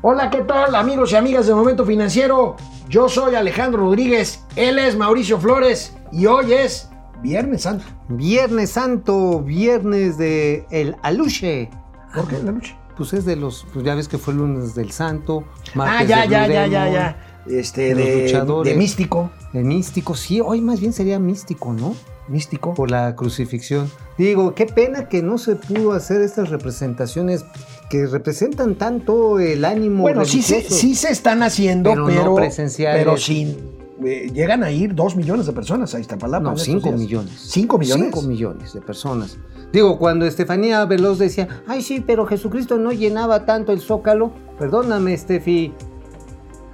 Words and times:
Hola, 0.00 0.30
¿qué 0.30 0.42
tal 0.42 0.76
amigos 0.76 1.10
y 1.10 1.16
amigas 1.16 1.48
de 1.48 1.54
Momento 1.56 1.84
Financiero? 1.84 2.54
Yo 2.88 3.08
soy 3.08 3.34
Alejandro 3.34 3.80
Rodríguez, 3.80 4.44
él 4.54 4.78
es 4.78 4.96
Mauricio 4.96 5.40
Flores 5.40 5.96
y 6.12 6.26
hoy 6.26 6.52
es 6.52 6.88
Viernes 7.20 7.62
Santo. 7.62 7.84
Viernes 8.08 8.70
Santo, 8.70 9.40
viernes 9.40 10.16
de 10.16 10.64
el 10.70 10.94
Aluche. 11.02 11.68
¿Por 12.14 12.28
qué 12.28 12.36
el 12.36 12.48
Aluche? 12.48 12.76
Pues 12.96 13.12
es 13.12 13.24
de 13.24 13.34
los, 13.34 13.66
pues 13.72 13.84
ya 13.84 13.96
ves 13.96 14.06
que 14.06 14.18
fue 14.18 14.34
el 14.34 14.38
lunes 14.38 14.76
del 14.76 14.92
Santo. 14.92 15.42
Ah, 15.74 16.04
ya, 16.04 16.24
ya, 16.26 16.46
ya, 16.46 16.68
ya, 16.68 16.88
ya. 16.88 17.42
Este, 17.48 17.92
de, 17.96 18.32
de 18.64 18.74
místico. 18.76 19.30
De 19.52 19.64
místico, 19.64 20.14
sí, 20.14 20.40
hoy 20.40 20.60
más 20.60 20.78
bien 20.78 20.92
sería 20.92 21.18
místico, 21.18 21.72
¿no? 21.72 21.96
Místico. 22.28 22.74
Por 22.74 22.90
la 22.92 23.16
crucifixión. 23.16 23.90
Digo, 24.16 24.54
qué 24.54 24.66
pena 24.66 25.08
que 25.08 25.22
no 25.22 25.38
se 25.38 25.56
pudo 25.56 25.92
hacer 25.92 26.20
estas 26.20 26.50
representaciones 26.50 27.44
que 27.88 28.06
representan 28.06 28.74
tanto 28.74 29.38
el 29.38 29.64
ánimo. 29.64 30.02
Bueno, 30.02 30.24
sí 30.24 30.42
se, 30.42 30.62
sí 30.62 30.94
se 30.94 31.10
están 31.10 31.42
haciendo, 31.42 31.90
pero, 31.90 32.06
pero, 32.06 32.34
presenciales. 32.34 33.02
pero 33.02 33.16
sin. 33.16 33.56
eh, 34.04 34.30
llegan 34.32 34.62
a 34.62 34.70
ir 34.70 34.94
dos 34.94 35.16
millones 35.16 35.46
de 35.46 35.52
personas 35.52 35.94
a 35.94 36.00
Iztapalapa. 36.00 36.50
No, 36.50 36.56
cinco 36.56 36.92
millones. 36.92 37.32
¿Cinco 37.38 37.78
millones? 37.78 38.04
Cinco 38.06 38.22
millones 38.22 38.72
de 38.74 38.80
personas. 38.80 39.38
Digo, 39.72 39.98
cuando 39.98 40.24
Estefanía 40.26 40.84
Veloz 40.86 41.18
decía, 41.18 41.62
ay 41.66 41.82
sí, 41.82 42.02
pero 42.06 42.26
Jesucristo 42.26 42.78
no 42.78 42.92
llenaba 42.92 43.44
tanto 43.44 43.72
el 43.72 43.80
zócalo. 43.80 44.32
Perdóname, 44.58 45.14
Estefi. 45.14 45.72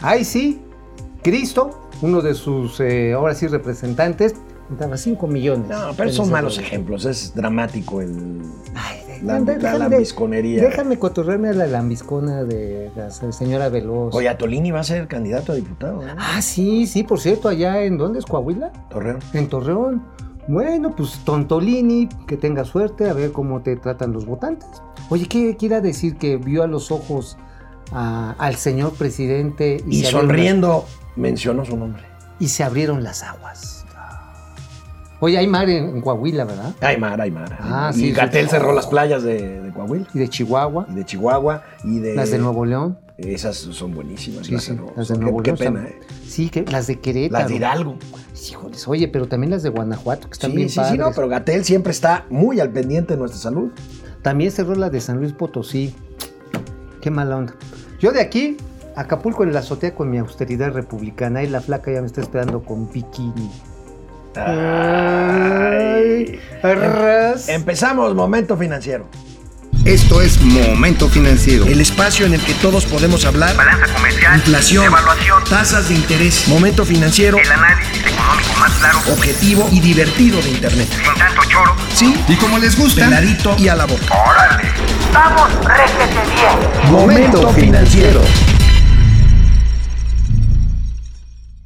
Ay 0.00 0.24
sí, 0.24 0.60
Cristo, 1.22 1.88
uno 2.02 2.20
de 2.20 2.34
sus, 2.34 2.78
eh, 2.80 3.14
ahora 3.14 3.34
sí, 3.34 3.46
representantes, 3.46 4.34
daba 4.70 4.96
5 4.96 5.26
millones. 5.26 5.68
No, 5.68 5.92
pero 5.96 6.10
son 6.10 6.30
malos 6.30 6.58
ejemplos. 6.58 7.04
Es 7.04 7.34
dramático 7.34 8.00
el. 8.00 8.42
Ay, 8.74 9.20
La- 9.22 9.40
de- 9.40 9.58
la 9.58 9.78
lambisconería. 9.78 10.62
Déjame 10.62 10.98
cotorrearme 10.98 11.48
a 11.50 11.52
la 11.52 11.66
lambiscona 11.66 12.44
de 12.44 12.90
la 12.96 13.10
señora 13.10 13.68
Veloz. 13.68 14.14
Oye, 14.14 14.28
Atolini 14.28 14.70
va 14.70 14.80
a 14.80 14.84
ser 14.84 15.06
candidato 15.08 15.52
a 15.52 15.54
diputado, 15.54 16.02
¿no? 16.02 16.14
Ah, 16.18 16.42
sí, 16.42 16.86
sí, 16.86 17.04
por 17.04 17.20
cierto, 17.20 17.48
allá 17.48 17.82
en 17.84 17.96
dónde 17.96 18.18
es 18.18 18.24
Coahuila? 18.26 18.72
Torreón. 18.90 19.18
En 19.32 19.48
Torreón. 19.48 20.02
Bueno, 20.46 20.94
pues 20.94 21.20
Tontolini, 21.24 22.06
que 22.26 22.36
tenga 22.36 22.64
suerte, 22.66 23.08
a 23.08 23.14
ver 23.14 23.32
cómo 23.32 23.62
te 23.62 23.76
tratan 23.76 24.12
los 24.12 24.26
votantes. 24.26 24.68
Oye, 25.08 25.26
¿qué 25.26 25.56
quiera 25.56 25.80
decir 25.80 26.16
que 26.16 26.36
vio 26.36 26.62
a 26.62 26.66
los 26.66 26.90
ojos 26.90 27.38
a- 27.92 28.34
al 28.38 28.56
señor 28.56 28.92
presidente 28.92 29.82
Y 29.88 30.02
sonriendo 30.04 30.84
mencionó 31.16 31.64
su 31.64 31.76
nombre. 31.78 32.02
y 32.38 32.48
se 32.48 32.62
abrieron 32.62 33.02
las 33.02 33.22
aguas? 33.22 33.83
Oye, 35.24 35.38
hay 35.38 35.46
mar 35.46 35.70
en, 35.70 35.84
en 35.88 36.00
Coahuila, 36.02 36.44
¿verdad? 36.44 36.74
Aymar, 36.82 37.18
Aymar. 37.20 37.56
Ah, 37.60 37.90
y 37.94 37.98
sí, 37.98 38.12
Gatel 38.12 38.48
cerró 38.50 38.74
las 38.74 38.86
playas 38.86 39.22
de, 39.22 39.60
de 39.62 39.72
Coahuila 39.72 40.06
Y 40.12 40.18
de 40.18 40.28
Chihuahua, 40.28 40.86
y 40.90 40.94
de 40.94 41.04
Chihuahua 41.06 41.62
y 41.82 41.98
de. 41.98 42.14
las 42.14 42.30
de 42.30 42.38
Nuevo 42.38 42.66
León. 42.66 42.98
Esas 43.16 43.56
son 43.56 43.94
buenísimas. 43.94 44.46
Sí, 44.46 44.52
las, 44.52 44.64
sí, 44.64 44.76
las 44.96 45.08
de 45.08 45.14
qué- 45.14 45.20
Nuevo 45.20 45.42
qué, 45.42 45.52
León. 45.52 45.58
pena, 45.58 45.88
están- 45.88 46.00
¿eh? 46.02 46.16
Sí, 46.26 46.50
que 46.50 46.62
las 46.64 46.86
de 46.88 47.00
Querétaro. 47.00 47.40
Las 47.42 47.48
de 47.48 47.56
Hidalgo. 47.56 47.96
Híjoles, 48.50 48.86
oye, 48.88 49.08
pero 49.08 49.26
también 49.28 49.50
las 49.52 49.62
de 49.62 49.70
Guanajuato, 49.70 50.28
que 50.28 50.34
están 50.34 50.50
Sí, 50.50 50.56
bien 50.56 50.68
sí, 50.68 50.74
sí, 50.84 50.98
no, 50.98 51.04
padres. 51.04 51.16
pero 51.16 51.28
Gatel 51.28 51.64
siempre 51.64 51.92
está 51.92 52.26
muy 52.28 52.60
al 52.60 52.70
pendiente 52.70 53.14
de 53.14 53.18
nuestra 53.20 53.40
salud. 53.40 53.70
También 54.20 54.50
cerró 54.50 54.74
la 54.74 54.90
de 54.90 55.00
San 55.00 55.18
Luis 55.18 55.32
Potosí. 55.32 55.94
Qué 57.00 57.10
mala 57.10 57.36
onda. 57.36 57.54
Yo 58.00 58.12
de 58.12 58.20
aquí, 58.20 58.56
Acapulco 58.96 59.42
en 59.42 59.52
la 59.52 59.58
azotea 59.60 59.92
con 59.94 60.08
mi 60.08 60.18
austeridad 60.18 60.72
republicana 60.72 61.42
y 61.42 61.48
la 61.48 61.60
flaca 61.60 61.90
ya 61.92 62.00
me 62.00 62.06
está 62.06 62.20
esperando 62.20 62.62
con 62.62 62.90
bikini. 62.92 63.50
Ay, 64.36 66.40
arras. 66.62 67.48
Empezamos 67.48 68.14
Momento 68.14 68.56
Financiero. 68.56 69.08
Esto 69.84 70.22
es 70.22 70.40
Momento 70.40 71.08
Financiero. 71.10 71.66
El 71.66 71.80
espacio 71.80 72.24
en 72.24 72.32
el 72.34 72.40
que 72.40 72.54
todos 72.54 72.86
podemos 72.86 73.24
hablar. 73.26 73.54
balanza 73.54 73.86
comercial, 73.92 74.36
Inflación, 74.36 74.84
evaluación, 74.86 75.44
tasas 75.44 75.88
de 75.88 75.94
interés, 75.94 76.48
momento 76.48 76.86
financiero, 76.86 77.36
el 77.36 77.52
análisis 77.52 77.98
económico 78.06 78.54
más 78.58 78.72
claro, 78.78 78.98
objetivo 79.12 79.68
y 79.70 79.80
divertido 79.80 80.40
de 80.40 80.50
Internet. 80.50 80.88
sin 80.88 81.14
tanto 81.18 81.42
choro. 81.48 81.76
Sí, 81.94 82.14
Y 82.28 82.36
como 82.36 82.58
les 82.58 82.78
gusta, 82.78 83.04
peladito 83.04 83.54
y 83.58 83.68
a 83.68 83.76
la 83.76 83.84
boca. 83.84 84.04
¡Órale! 84.10 84.70
¡Vamos, 85.12 85.50
réjete 85.66 86.20
bien! 86.34 86.90
Momento 86.90 87.50
financiero. 87.50 88.22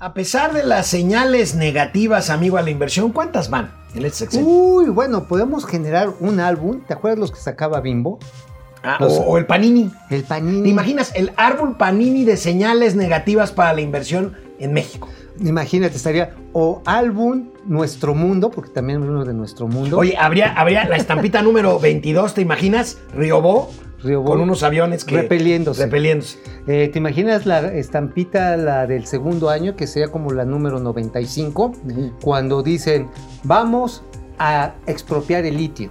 A 0.01 0.15
pesar 0.15 0.53
de 0.53 0.63
las 0.65 0.87
señales 0.87 1.57
negativas, 1.57 2.31
amigo, 2.31 2.57
a 2.57 2.63
la 2.63 2.71
inversión, 2.71 3.11
¿cuántas 3.11 3.51
van 3.51 3.73
en 3.97 4.05
este 4.05 4.19
sexenio? 4.21 4.47
Uy, 4.49 4.87
bueno, 4.91 5.25
podemos 5.25 5.67
generar 5.67 6.11
un 6.21 6.39
álbum. 6.39 6.83
¿Te 6.87 6.95
acuerdas 6.95 7.19
los 7.19 7.33
que 7.33 7.41
sacaba 7.41 7.81
Bimbo? 7.81 8.21
Ah, 8.85 8.99
los- 9.01 9.15
o, 9.15 9.23
o 9.23 9.39
el 9.39 9.47
Panini. 9.47 9.91
El 10.09 10.23
Panini. 10.23 10.63
¿Te 10.63 10.69
imaginas 10.69 11.13
el 11.17 11.33
árbol 11.37 11.77
Panini 11.77 12.25
de 12.25 12.37
señales 12.37 12.95
negativas 12.95 13.51
para 13.51 13.73
la 13.73 13.81
inversión 13.81 14.37
en 14.61 14.73
México? 14.73 15.09
Imagínate, 15.41 15.97
estaría 15.97 16.35
o 16.53 16.81
álbum 16.87 17.49
Nuestro 17.67 18.15
Mundo, 18.15 18.51
porque 18.53 18.71
también 18.71 19.03
es 19.03 19.09
uno 19.09 19.25
de 19.25 19.35
Nuestro 19.35 19.67
Mundo. 19.67 19.99
Oye, 19.99 20.17
habría, 20.17 20.53
habría 20.53 20.85
la 20.89 20.95
estampita 20.97 21.43
número 21.43 21.81
22, 21.81 22.35
¿te 22.35 22.41
imaginas? 22.41 22.99
Riobó 23.15 23.71
Con 24.03 24.41
unos 24.41 24.63
aviones 24.63 25.05
que... 25.05 25.17
Repeliéndose. 25.17 25.85
Repeliéndose. 25.85 26.39
Eh, 26.67 26.89
¿Te 26.93 26.99
imaginas 26.99 27.47
la 27.47 27.73
estampita, 27.73 28.57
la 28.57 28.87
del 28.87 29.07
segundo 29.07 29.51
año, 29.51 29.75
que 29.75 29.87
sería 29.87 30.09
como 30.09 30.33
la 30.33 30.45
número 30.45 30.79
95, 30.79 31.73
cuando 32.21 32.63
dicen, 32.63 33.09
vamos 33.43 34.05
a 34.39 34.75
expropiar 34.87 35.45
el 35.45 35.57
litio? 35.57 35.91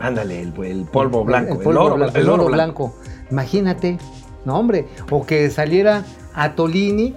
Ándale, 0.00 0.40
el, 0.40 0.52
el 0.64 0.84
polvo 0.86 1.24
blanco, 1.24 1.52
El, 1.52 1.58
el, 1.58 1.62
polvo 1.62 1.84
oro, 1.84 1.94
blanco, 1.96 2.18
el 2.18 2.28
oro 2.28 2.46
blanco. 2.46 2.88
blanco. 2.88 2.94
Imagínate, 3.30 3.98
no 4.44 4.58
hombre, 4.58 4.88
o 5.10 5.24
que 5.24 5.48
saliera 5.50 6.04
Atolini 6.34 7.14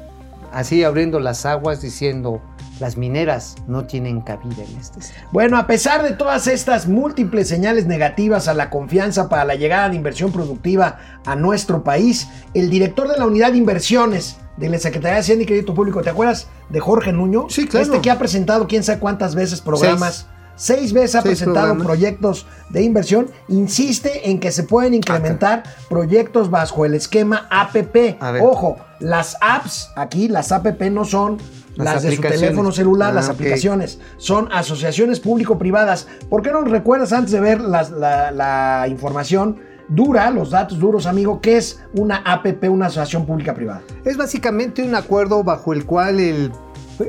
así 0.51 0.83
abriendo 0.83 1.19
las 1.19 1.45
aguas 1.45 1.81
diciendo, 1.81 2.41
las 2.79 2.97
mineras 2.97 3.55
no 3.67 3.85
tienen 3.85 4.21
cabida 4.21 4.63
en 4.63 4.77
este 4.77 4.99
estado. 4.99 5.27
Bueno, 5.31 5.57
a 5.57 5.67
pesar 5.67 6.03
de 6.03 6.11
todas 6.11 6.47
estas 6.47 6.87
múltiples 6.87 7.47
señales 7.47 7.85
negativas 7.87 8.47
a 8.47 8.53
la 8.53 8.69
confianza 8.69 9.29
para 9.29 9.45
la 9.45 9.55
llegada 9.55 9.89
de 9.89 9.95
inversión 9.95 10.31
productiva 10.31 10.99
a 11.25 11.35
nuestro 11.35 11.83
país, 11.83 12.27
el 12.53 12.69
director 12.69 13.07
de 13.07 13.17
la 13.17 13.25
unidad 13.25 13.51
de 13.51 13.57
inversiones 13.57 14.37
de 14.57 14.69
la 14.69 14.79
Secretaría 14.79 15.15
de 15.15 15.19
Hacienda 15.21 15.43
y 15.43 15.47
Crédito 15.47 15.73
Público, 15.73 16.01
¿te 16.01 16.09
acuerdas 16.09 16.47
de 16.69 16.79
Jorge 16.79 17.11
Nuño? 17.13 17.45
Sí, 17.49 17.67
claro. 17.67 17.85
Este 17.85 18.01
que 18.01 18.09
ha 18.11 18.17
presentado 18.17 18.67
quién 18.67 18.83
sabe 18.83 18.99
cuántas 18.99 19.35
veces 19.35 19.61
programas. 19.61 20.27
Seis, 20.59 20.91
veces 20.91 21.13
ha 21.13 21.21
Seis 21.21 21.37
presentado 21.37 21.67
programas. 21.67 21.85
proyectos 21.85 22.47
de 22.71 22.81
inversión. 22.81 23.27
Insiste 23.47 24.31
en 24.31 24.39
que 24.39 24.51
se 24.51 24.63
pueden 24.63 24.95
incrementar 24.95 25.61
proyectos 25.87 26.49
bajo 26.49 26.83
el 26.85 26.95
esquema 26.95 27.47
APP. 27.51 28.17
A 28.19 28.31
ver. 28.31 28.41
Ojo, 28.43 28.77
las 28.99 29.37
apps, 29.39 29.91
aquí 29.95 30.27
las 30.27 30.51
APP 30.51 30.81
no 30.89 31.05
son 31.05 31.37
Las 31.77 31.95
las, 31.95 32.03
de 32.03 32.15
su 32.15 32.21
teléfono 32.21 32.71
celular, 32.71 33.11
Ah, 33.11 33.15
las 33.15 33.25
ok. 33.29 33.35
aplicaciones 33.35 33.99
son 34.17 34.49
asociaciones 34.51 35.19
público-privadas. 35.19 36.07
¿Por 36.29 36.41
qué 36.41 36.51
no 36.51 36.61
recuerdas 36.61 37.13
antes 37.13 37.31
de 37.31 37.39
ver 37.39 37.61
las- 37.61 37.91
la, 37.91 38.31
la 38.31 38.87
información 38.89 39.57
dura, 39.89 40.29
los 40.31 40.49
datos 40.49 40.79
duros, 40.79 41.05
amigo, 41.05 41.39
qué 41.39 41.57
es 41.57 41.79
una 41.93 42.17
APP, 42.25 42.69
una 42.69 42.87
asociación 42.87 43.25
pública-privada? 43.25 43.81
Es 44.05 44.17
básicamente 44.17 44.83
un 44.83 44.95
acuerdo 44.95 45.43
bajo 45.43 45.71
el 45.73 45.85
cual 45.85 46.19
el, 46.19 46.51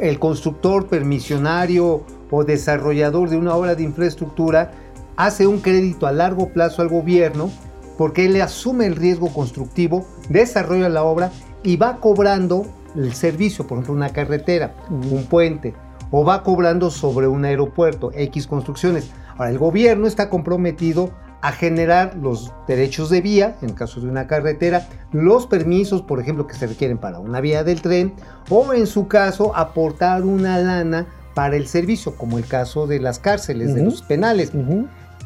el 0.01 0.19
constructor 0.19 0.87
permisionario 0.87 2.05
o 2.31 2.45
desarrollador 2.45 3.31
de 3.31 3.37
una 3.37 3.55
obra 3.55 3.75
de 3.75 3.83
infraestructura 3.83 4.71
hace 5.17 5.47
un 5.47 5.61
crédito 5.61 6.07
a 6.07 6.12
largo 6.12 6.51
plazo 6.51 6.83
al 6.83 6.89
gobierno 6.89 7.51
porque 7.97 8.27
él 8.27 8.41
asume 8.41 8.87
el 8.87 8.95
riesgo 8.95 9.28
constructivo, 9.33 10.07
desarrolla 10.28 10.89
la 10.89 11.03
obra 11.03 11.33
y 11.65 11.77
va 11.77 11.97
cobrando 12.01 12.65
el 12.94 13.12
servicio, 13.15 13.66
por 13.66 13.78
ejemplo, 13.78 13.94
una 13.94 14.10
carretera, 14.10 14.75
un 14.91 15.25
puente, 15.25 15.75
o 16.10 16.25
va 16.25 16.43
cobrando 16.43 16.91
sobre 16.91 17.26
un 17.28 17.44
aeropuerto, 17.44 18.10
X 18.15 18.47
construcciones. 18.47 19.10
Ahora, 19.37 19.50
el 19.50 19.59
gobierno 19.59 20.06
está 20.06 20.31
comprometido 20.31 21.10
a 21.41 21.53
generar 21.53 22.16
los 22.16 22.53
derechos 22.66 23.10
de 23.10 23.21
vía, 23.21 23.56
en 23.62 23.71
el 23.71 23.75
caso 23.75 24.00
de 24.00 24.09
una 24.09 24.27
carretera, 24.27 24.89
los 25.13 25.47
permisos, 25.47 26.03
por 26.03 26.21
ejemplo, 26.21 26.47
que 26.47 26.54
se 26.54 26.66
requieren 26.66 26.98
para 26.98 27.21
una 27.21 27.41
vía 27.41 27.63
del 27.63 27.80
tren, 27.80 28.15
o 28.51 28.72
en 28.72 28.86
su 28.86 29.07
caso, 29.07 29.54
aportar 29.54 30.24
una 30.24 30.59
lana 30.59 31.07
para 31.34 31.57
el 31.57 31.68
servicio, 31.68 32.16
como 32.16 32.39
el 32.39 32.47
caso 32.47 32.89
de 32.89 32.98
las 32.98 33.21
cárceles, 33.21 33.74
de 33.74 33.84
los 33.84 34.03
penales. 34.03 34.51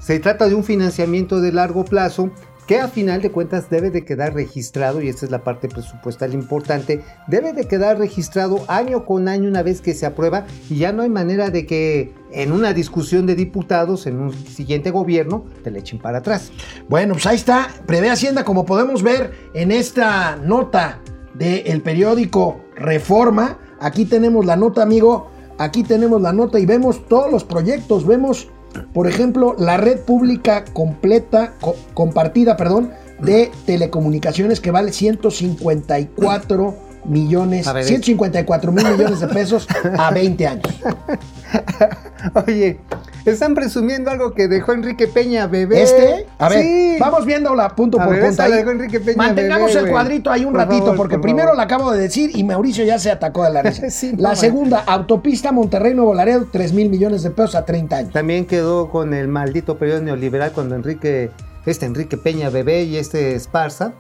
Se 0.00 0.19
trata 0.19 0.48
de 0.48 0.54
un 0.54 0.64
financiamiento 0.64 1.40
de 1.40 1.52
largo 1.52 1.84
plazo 1.84 2.31
que 2.67 2.79
a 2.79 2.88
final 2.88 3.23
de 3.23 3.31
cuentas 3.31 3.69
debe 3.70 3.91
de 3.91 4.05
quedar 4.05 4.35
registrado, 4.35 5.03
y 5.03 5.09
esta 5.09 5.26
es 5.26 5.32
la 5.32 5.43
parte 5.43 5.69
presupuestal 5.69 6.35
importante, 6.35 7.03
debe 7.26 7.53
de 7.53 7.67
quedar 7.67 7.99
registrado 7.99 8.64
año 8.69 9.05
con 9.05 9.29
año 9.29 9.49
una 9.49 9.62
vez 9.62 9.81
que 9.81 9.94
se 9.94 10.06
aprueba 10.06 10.47
y 10.70 10.76
ya 10.76 10.93
no 10.93 11.03
hay 11.03 11.09
manera 11.09 11.50
de 11.50 11.67
que 11.67 12.12
en 12.31 12.53
una 12.53 12.73
discusión 12.73 13.26
de 13.26 13.35
diputados, 13.35 14.06
en 14.06 14.19
un 14.19 14.32
siguiente 14.32 14.91
gobierno, 14.91 15.44
te 15.62 15.70
le 15.70 15.81
echen 15.81 15.99
para 15.99 16.19
atrás. 16.19 16.50
Bueno, 16.88 17.14
pues 17.14 17.26
ahí 17.26 17.37
está, 17.37 17.69
prevé 17.87 18.11
Hacienda, 18.11 18.44
como 18.44 18.64
podemos 18.64 19.03
ver 19.03 19.32
en 19.55 19.70
esta 19.70 20.37
nota 20.37 21.00
del 21.35 21.82
periódico 21.82 22.61
Reforma. 22.76 23.59
Aquí 23.81 24.05
tenemos 24.05 24.47
la 24.47 24.56
nota, 24.56 24.82
amigo. 24.82 25.31
Aquí 25.59 25.82
tenemos 25.82 26.20
la 26.23 26.32
nota 26.32 26.59
y 26.59 26.67
vemos 26.67 27.06
todos 27.06 27.31
los 27.31 27.44
proyectos. 27.44 28.06
Vemos, 28.06 28.49
por 28.92 29.06
ejemplo, 29.06 29.54
la 29.58 29.76
red 29.76 30.00
pública 30.00 30.64
completa, 30.72 31.54
co- 31.60 31.76
compartida, 31.94 32.56
perdón, 32.56 32.90
de 33.20 33.50
telecomunicaciones 33.66 34.60
que 34.60 34.70
vale 34.70 34.92
154 34.92 36.74
millones, 37.04 37.66
A 37.66 37.72
ver, 37.72 37.84
154 37.84 38.72
mil 38.72 38.84
millones 38.87 39.20
de 39.20 39.28
pesos 39.28 39.66
a 39.99 40.10
20 40.10 40.46
años. 40.46 40.81
Oye, 42.46 42.78
están 43.25 43.54
presumiendo 43.54 44.10
algo 44.10 44.32
que 44.32 44.49
dejó 44.49 44.72
Enrique 44.72 45.06
Peña 45.08 45.46
bebé. 45.46 45.82
Este, 45.82 46.26
a 46.38 46.49
ver, 46.49 46.62
Sí. 46.62 46.96
vamos 47.00 47.26
viéndola 47.26 47.69
punto 47.75 48.00
A 48.00 48.04
por 48.04 48.14
ver, 48.14 48.26
punto. 48.26 48.43
ahí. 48.43 48.52
dejó 48.52 48.70
Enrique 48.70 49.00
Peña 49.00 49.16
Mantengamos 49.16 49.75
bebé, 49.75 49.87
el 49.87 49.90
cuadrito 49.93 50.31
ahí 50.31 50.44
un 50.44 50.52
Por 50.52 50.60
ratito, 50.62 50.81
favor, 50.82 50.96
porque 50.96 51.14
por 51.16 51.22
primero 51.22 51.49
favor. 51.49 51.56
la 51.56 51.62
acabo 51.64 51.93
de 51.93 52.00
decir 52.00 52.31
y 52.34 52.44
Mauricio 52.44 52.84
ya 52.84 52.99
se 52.99 53.10
atacó 53.10 53.44
de 53.44 53.50
la 53.50 53.62
risa. 53.64 53.90
Sí, 53.90 54.14
la 54.16 54.31
no, 54.31 54.37
segunda, 54.37 54.78
autopista 54.87 55.52
Monterrey 55.52 55.94
Nuevo 55.94 56.14
Laredo, 56.14 56.46
3 56.50 56.72
mil 56.72 56.88
millones 56.88 57.22
de 57.22 57.31
pesos 57.31 57.54
a 57.54 57.64
30 57.64 57.96
años. 57.96 58.12
También 58.12 58.46
quedó 58.46 58.88
con 58.90 59.12
el 59.14 59.28
maldito 59.28 59.76
periodo 59.78 60.00
neoliberal 60.02 60.52
cuando 60.52 60.75
Enrique, 60.76 61.31
este 61.66 61.87
Enrique 61.87 62.16
Peña 62.16 62.50
bebé 62.50 62.84
y 62.84 62.96
este 62.96 63.34
Esparza. 63.34 63.93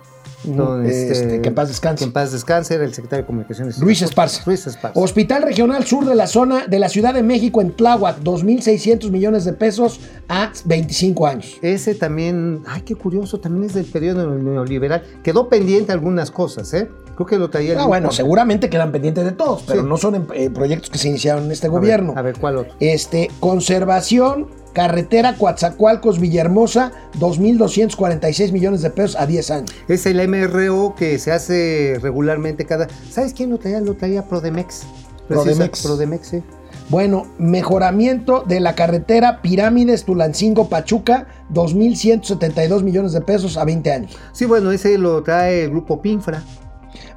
Don, 0.44 0.84
Este, 0.86 1.40
que 1.40 1.48
en 1.48 1.54
paz 1.54 1.68
descanse. 1.68 1.98
Que 1.98 2.04
en 2.08 2.12
paz 2.12 2.32
descanse, 2.32 2.74
era 2.74 2.84
el 2.84 2.94
secretario 2.94 3.22
de 3.22 3.26
Comunicaciones. 3.26 3.78
Luis 3.78 4.02
Esparza. 4.02 4.42
Luis 4.46 4.66
Esparza. 4.66 4.98
Hospital 4.98 5.42
Regional 5.42 5.84
Sur 5.84 6.04
de 6.04 6.14
la 6.14 6.26
zona 6.26 6.66
de 6.66 6.78
la 6.78 6.88
Ciudad 6.88 7.14
de 7.14 7.22
México 7.22 7.60
en 7.60 7.72
Tláhuac, 7.72 8.20
2.600 8.22 9.10
millones 9.10 9.44
de 9.44 9.52
pesos 9.52 10.00
a 10.28 10.52
25 10.64 11.26
años. 11.26 11.58
Ese 11.62 11.94
también, 11.94 12.62
ay, 12.66 12.82
qué 12.82 12.94
curioso, 12.94 13.40
también 13.40 13.64
es 13.66 13.74
del 13.74 13.84
periodo 13.86 14.28
neoliberal. 14.30 15.02
Quedó 15.22 15.48
pendiente 15.48 15.92
algunas 15.92 16.30
cosas, 16.30 16.72
¿eh? 16.74 16.88
Creo 17.14 17.26
que 17.26 17.38
lo 17.38 17.50
traía 17.50 17.80
Ah, 17.80 17.86
bueno, 17.86 18.10
seguramente 18.10 18.70
quedan 18.70 18.90
pendientes 18.90 19.24
de 19.24 19.32
todos, 19.32 19.62
pero 19.66 19.82
Sí. 19.82 19.86
no 19.88 19.96
son 19.98 20.26
eh, 20.34 20.48
proyectos 20.48 20.88
que 20.88 20.96
se 20.98 21.08
iniciaron 21.08 21.44
en 21.44 21.52
este 21.52 21.66
A 21.66 21.70
ver, 21.70 21.78
gobierno. 21.80 22.14
A 22.16 22.22
ver, 22.22 22.36
¿cuál 22.38 22.56
otro? 22.56 22.72
Este, 22.80 23.30
conservación, 23.38 24.46
carretera 24.72 25.36
Coatzacoalcos 25.36 26.18
Villahermosa, 26.18 26.92
2.246 27.18 28.52
millones 28.52 28.82
de 28.82 28.90
pesos 28.90 29.16
a 29.18 29.26
10 29.26 29.50
años. 29.50 29.70
Es 29.88 30.06
el 30.06 30.26
MRO 30.28 30.94
que 30.96 31.18
se 31.18 31.32
hace 31.32 31.98
regularmente 32.00 32.64
cada. 32.64 32.88
¿Sabes 33.10 33.34
quién 33.34 33.50
lo 33.50 33.58
traía? 33.58 33.80
Lo 33.80 33.94
traía 33.94 34.24
Prodemex. 34.24 34.82
Prodemex. 35.28 35.82
Prodemex, 35.82 36.26
sí. 36.26 36.42
Bueno, 36.88 37.26
mejoramiento 37.38 38.44
de 38.46 38.60
la 38.60 38.74
carretera 38.74 39.40
Pirámides 39.40 40.04
Tulancingo 40.04 40.68
Pachuca, 40.68 41.26
2.172 41.52 42.82
millones 42.82 43.12
de 43.12 43.20
pesos 43.20 43.56
a 43.56 43.64
20 43.64 43.92
años. 43.92 44.18
Sí, 44.32 44.44
bueno, 44.44 44.72
ese 44.72 44.98
lo 44.98 45.22
trae 45.22 45.64
el 45.64 45.70
grupo 45.70 46.02
Pinfra. 46.02 46.42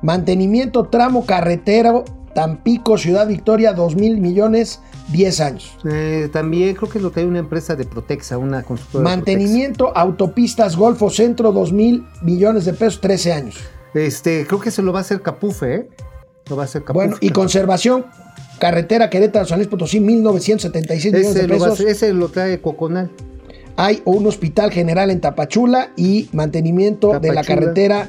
Mantenimiento 0.01 0.85
tramo 0.85 1.25
carretero 1.25 2.05
Tampico 2.33 2.97
Ciudad 2.97 3.27
Victoria, 3.27 3.75
2.000 3.75 4.19
millones, 4.19 4.79
10 5.11 5.39
años. 5.41 5.77
Eh, 5.89 6.29
también 6.33 6.75
creo 6.75 6.89
que 6.89 6.99
lo 6.99 7.11
trae 7.11 7.25
una 7.25 7.39
empresa 7.39 7.75
de 7.75 7.85
Protexa, 7.85 8.37
una 8.37 8.63
constructora. 8.63 9.09
de 9.09 9.15
Mantenimiento 9.15 9.95
autopistas 9.95 10.75
Golfo 10.75 11.09
Centro, 11.09 11.53
2.000 11.53 12.05
millones 12.23 12.65
de 12.65 12.73
pesos, 12.73 13.01
13 13.01 13.33
años. 13.33 13.55
Este, 13.93 14.45
creo 14.47 14.59
que 14.59 14.71
se 14.71 14.81
lo 14.81 14.91
va 14.91 14.99
a 14.99 15.01
hacer 15.01 15.21
Capufe, 15.21 15.75
¿eh? 15.75 15.89
Lo 16.49 16.55
va 16.55 16.63
a 16.63 16.65
hacer 16.65 16.83
Capufe. 16.83 17.05
Bueno, 17.07 17.17
y 17.21 17.29
conservación, 17.29 18.05
carretera 18.59 19.09
Querétaro 19.09 19.45
San 19.45 19.59
Luis 19.59 19.67
Potosí, 19.69 19.99
1.976 19.99 21.05
millones 21.13 21.27
ese 21.29 21.41
de 21.41 21.47
lo, 21.47 21.59
va 21.59 21.65
a 21.65 21.69
pesos. 21.69 21.73
hacer- 21.73 21.87
ese 21.87 22.13
lo 22.13 22.29
trae 22.29 22.59
Coconal. 22.61 23.09
Hay 23.77 24.01
un 24.05 24.25
hospital 24.27 24.71
general 24.71 25.11
en 25.11 25.19
Tapachula 25.21 25.91
y 25.97 26.29
mantenimiento 26.33 27.19
de 27.19 27.33
la 27.33 27.43
carretera 27.43 28.07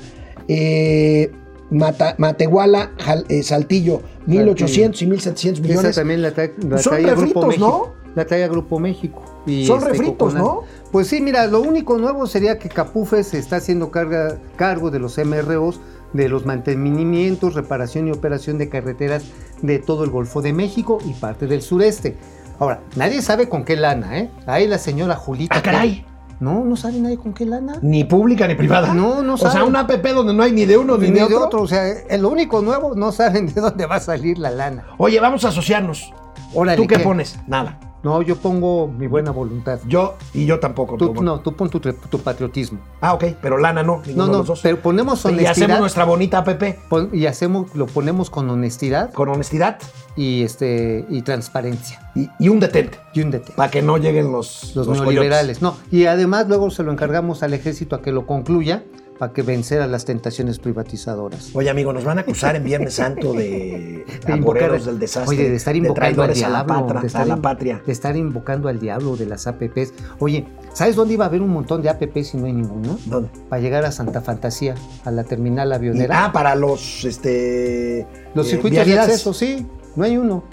eh, 0.48 1.32
Mata- 1.70 2.14
Matehuala, 2.18 2.92
Jal- 2.98 3.24
eh, 3.28 3.42
Saltillo, 3.42 4.02
1.800 4.26 5.02
y 5.02 5.06
1.700 5.06 5.52
Esa 5.52 5.62
millones. 5.62 5.96
también 5.96 6.22
la 6.22 6.30
la 6.30 6.78
Son 6.78 6.92
trae 6.92 7.02
el 7.04 7.06
Grupo 7.16 7.20
refritos, 7.20 7.46
México. 7.48 7.92
La 8.14 8.24
trae 8.26 8.44
a 8.44 8.48
Grupo 8.48 8.78
México. 8.78 9.22
y, 9.46 9.66
Son 9.66 9.78
este, 9.78 9.90
refritos, 9.90 10.16
Coconal. 10.34 10.42
¿no? 10.42 10.60
Pues 10.90 11.08
sí, 11.08 11.20
mira, 11.20 11.46
lo 11.46 11.60
único 11.60 11.98
nuevo 11.98 12.26
sería 12.26 12.58
que 12.58 12.68
Capufe 12.68 13.22
se 13.24 13.38
está 13.38 13.56
haciendo 13.56 13.90
carga, 13.90 14.38
cargo 14.56 14.90
de 14.90 14.98
los 14.98 15.18
MROs, 15.18 15.80
de 16.12 16.28
los 16.28 16.46
mantenimientos, 16.46 17.54
reparación 17.54 18.08
y 18.08 18.12
operación 18.12 18.58
de 18.58 18.68
carreteras 18.68 19.24
de 19.62 19.78
todo 19.78 20.04
el 20.04 20.10
Golfo 20.10 20.40
de 20.42 20.52
México 20.52 20.98
y 21.04 21.12
parte 21.14 21.46
del 21.46 21.62
sureste. 21.62 22.16
Ahora, 22.58 22.80
nadie 22.96 23.20
sabe 23.22 23.48
con 23.48 23.64
qué 23.64 23.76
lana, 23.76 24.18
¿eh? 24.18 24.30
Ahí 24.46 24.66
la 24.66 24.78
señora 24.78 25.14
Julita. 25.16 25.56
Ah, 25.58 25.62
caray. 25.62 26.06
No, 26.38 26.64
no 26.64 26.76
sabe 26.76 26.98
nadie 26.98 27.16
con 27.16 27.32
qué 27.32 27.46
lana. 27.46 27.78
Ni 27.80 28.04
pública 28.04 28.46
ni 28.46 28.54
privada. 28.54 28.92
No, 28.92 29.22
no 29.22 29.34
O 29.34 29.38
sea, 29.38 29.50
saben. 29.52 29.68
un 29.68 29.76
app 29.76 29.90
donde 29.90 30.34
no 30.34 30.42
hay 30.42 30.52
ni 30.52 30.66
de 30.66 30.76
uno 30.76 30.98
ni, 30.98 31.08
Ni 31.10 31.20
de, 31.20 31.34
otro. 31.34 31.62
O 31.62 31.68
sea, 31.68 31.82
lo 32.18 32.28
único 32.28 32.60
nuevo, 32.60 32.94
no 32.94 33.12
saben 33.12 33.46
de 33.54 33.60
dónde 33.60 33.86
va 33.86 33.96
a 33.96 34.00
salir 34.00 34.38
la 34.38 34.50
lana. 34.50 34.84
Oye, 34.98 35.18
vamos 35.20 35.44
a 35.44 35.48
asociarnos. 35.48 36.12
Órale, 36.52 36.76
¿Tú 36.76 36.86
qué, 36.86 36.98
pones? 36.98 37.38
Nada. 37.46 37.78
No, 38.06 38.22
yo 38.22 38.36
pongo 38.36 38.86
mi 38.86 39.08
buena 39.08 39.32
voluntad. 39.32 39.80
Yo 39.88 40.14
y 40.32 40.46
yo 40.46 40.60
tampoco. 40.60 40.96
Tú, 40.96 41.08
pongo. 41.08 41.22
no, 41.22 41.40
tú 41.40 41.54
pon 41.56 41.68
tu, 41.68 41.80
tu 41.80 42.18
patriotismo. 42.20 42.78
Ah, 43.00 43.14
ok, 43.14 43.24
pero 43.42 43.58
lana 43.58 43.82
no. 43.82 43.96
No, 43.96 44.02
de 44.02 44.14
no, 44.14 44.26
los 44.38 44.46
dos. 44.46 44.60
pero 44.62 44.78
ponemos 44.80 45.24
y 45.24 45.28
honestidad. 45.28 45.50
hacemos 45.50 45.80
nuestra 45.80 46.04
bonita 46.04 46.38
app 46.38 46.62
pon- 46.88 47.10
y 47.12 47.26
hacemos, 47.26 47.74
lo 47.74 47.86
ponemos 47.86 48.30
con 48.30 48.48
honestidad 48.48 49.12
con 49.12 49.28
honestidad 49.28 49.78
y 50.16 50.42
este 50.44 51.04
y 51.08 51.22
transparencia. 51.22 52.10
y, 52.14 52.28
y 52.38 52.48
un 52.48 52.60
detente 52.60 52.98
Y 53.12 53.22
un 53.22 53.30
detente. 53.32 53.54
para 53.56 53.70
que 53.72 53.82
no 53.82 53.98
lleguen 53.98 54.30
los, 54.30 54.74
Los, 54.76 54.86
los 54.86 55.00
neoliberales. 55.00 55.60
No, 55.60 55.76
y 55.90 56.06
además 56.06 56.46
luego 56.48 56.70
se 56.70 56.84
lo 56.84 56.92
encargamos 56.92 57.42
al 57.42 57.54
ejército 57.54 57.96
a 57.96 58.02
que 58.02 58.12
lo 58.12 58.24
concluya 58.24 58.84
para 59.18 59.32
que 59.32 59.42
vencer 59.42 59.80
a 59.80 59.86
las 59.86 60.04
tentaciones 60.04 60.58
privatizadoras. 60.58 61.50
Oye, 61.54 61.70
amigo, 61.70 61.92
nos 61.92 62.04
van 62.04 62.18
a 62.18 62.20
acusar 62.22 62.56
en 62.56 62.64
Viernes 62.64 62.94
Santo 62.94 63.32
de, 63.32 64.04
De 64.26 64.32
invocar- 64.34 64.80
del 64.82 64.98
desastre. 64.98 65.36
Oye, 65.36 65.50
de 65.50 65.56
estar 65.56 65.74
invocando 65.76 66.22
al 66.22 66.28
traidores 66.32 66.42
a 66.44 66.48
la, 66.48 66.64
diablo, 66.64 66.86
patra- 66.86 67.00
de 67.00 67.06
estar 67.06 67.22
a 67.22 67.26
la 67.26 67.36
patria. 67.36 67.82
De 67.86 67.92
estar 67.92 68.16
invocando 68.16 68.68
al 68.68 68.78
diablo 68.78 69.16
de 69.16 69.26
las 69.26 69.46
APPs. 69.46 69.92
Oye, 70.18 70.46
¿sabes 70.74 70.96
dónde 70.96 71.14
iba 71.14 71.24
a 71.24 71.28
haber 71.28 71.42
un 71.42 71.50
montón 71.50 71.82
de 71.82 71.88
APPs 71.88 72.28
si 72.28 72.36
no 72.36 72.46
hay 72.46 72.52
ninguno? 72.52 72.98
¿Dónde? 73.06 73.30
Para 73.48 73.62
llegar 73.62 73.84
a 73.84 73.92
Santa 73.92 74.20
Fantasía, 74.20 74.74
a 75.04 75.10
la 75.10 75.24
terminal 75.24 75.70
Y- 75.70 75.74
avionera. 75.74 76.24
ah, 76.26 76.32
para 76.32 76.54
los 76.54 77.04
este 77.04 78.06
Los 78.34 78.46
eh, 78.46 78.50
circuitos 78.50 78.86
de 78.86 78.98
acceso, 78.98 79.32
sí, 79.32 79.66
no 79.96 80.04
hay 80.04 80.16
uno. 80.16 80.44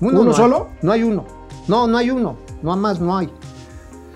¿Uno 0.00 0.24
no 0.24 0.30
hay. 0.30 0.36
solo? 0.36 0.68
No 0.82 0.92
hay 0.92 1.02
uno. 1.02 1.24
No, 1.68 1.86
no 1.86 1.96
hay 1.98 2.10
uno. 2.10 2.36
No 2.62 2.76
más, 2.76 3.00
no 3.00 3.16
hay. 3.16 3.28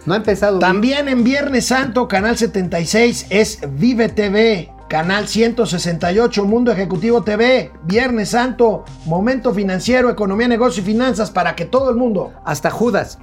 No 0.07 0.15
ha 0.15 0.19
empezado. 0.19 0.61
También 0.61 1.09
en 1.09 1.25
Viernes 1.25 1.67
Santo, 1.67 2.07
Canal 2.07 2.37
76 2.37 3.27
es 3.31 3.61
Vive 3.73 4.09
TV. 4.09 4.73
Canal 4.89 5.27
168, 5.27 6.45
Mundo 6.45 6.71
Ejecutivo 6.71 7.25
TV. 7.25 7.73
Viernes 7.83 8.31
Santo, 8.31 8.85
Momento 9.05 9.53
Financiero, 9.53 10.09
Economía, 10.09 10.47
Negocio 10.47 10.81
y 10.81 10.87
Finanzas 10.87 11.33
para 11.33 11.57
que 11.57 11.65
todo 11.65 11.91
el 11.91 11.97
mundo 11.97 12.33
Hasta 12.45 12.71
Judas. 12.71 13.19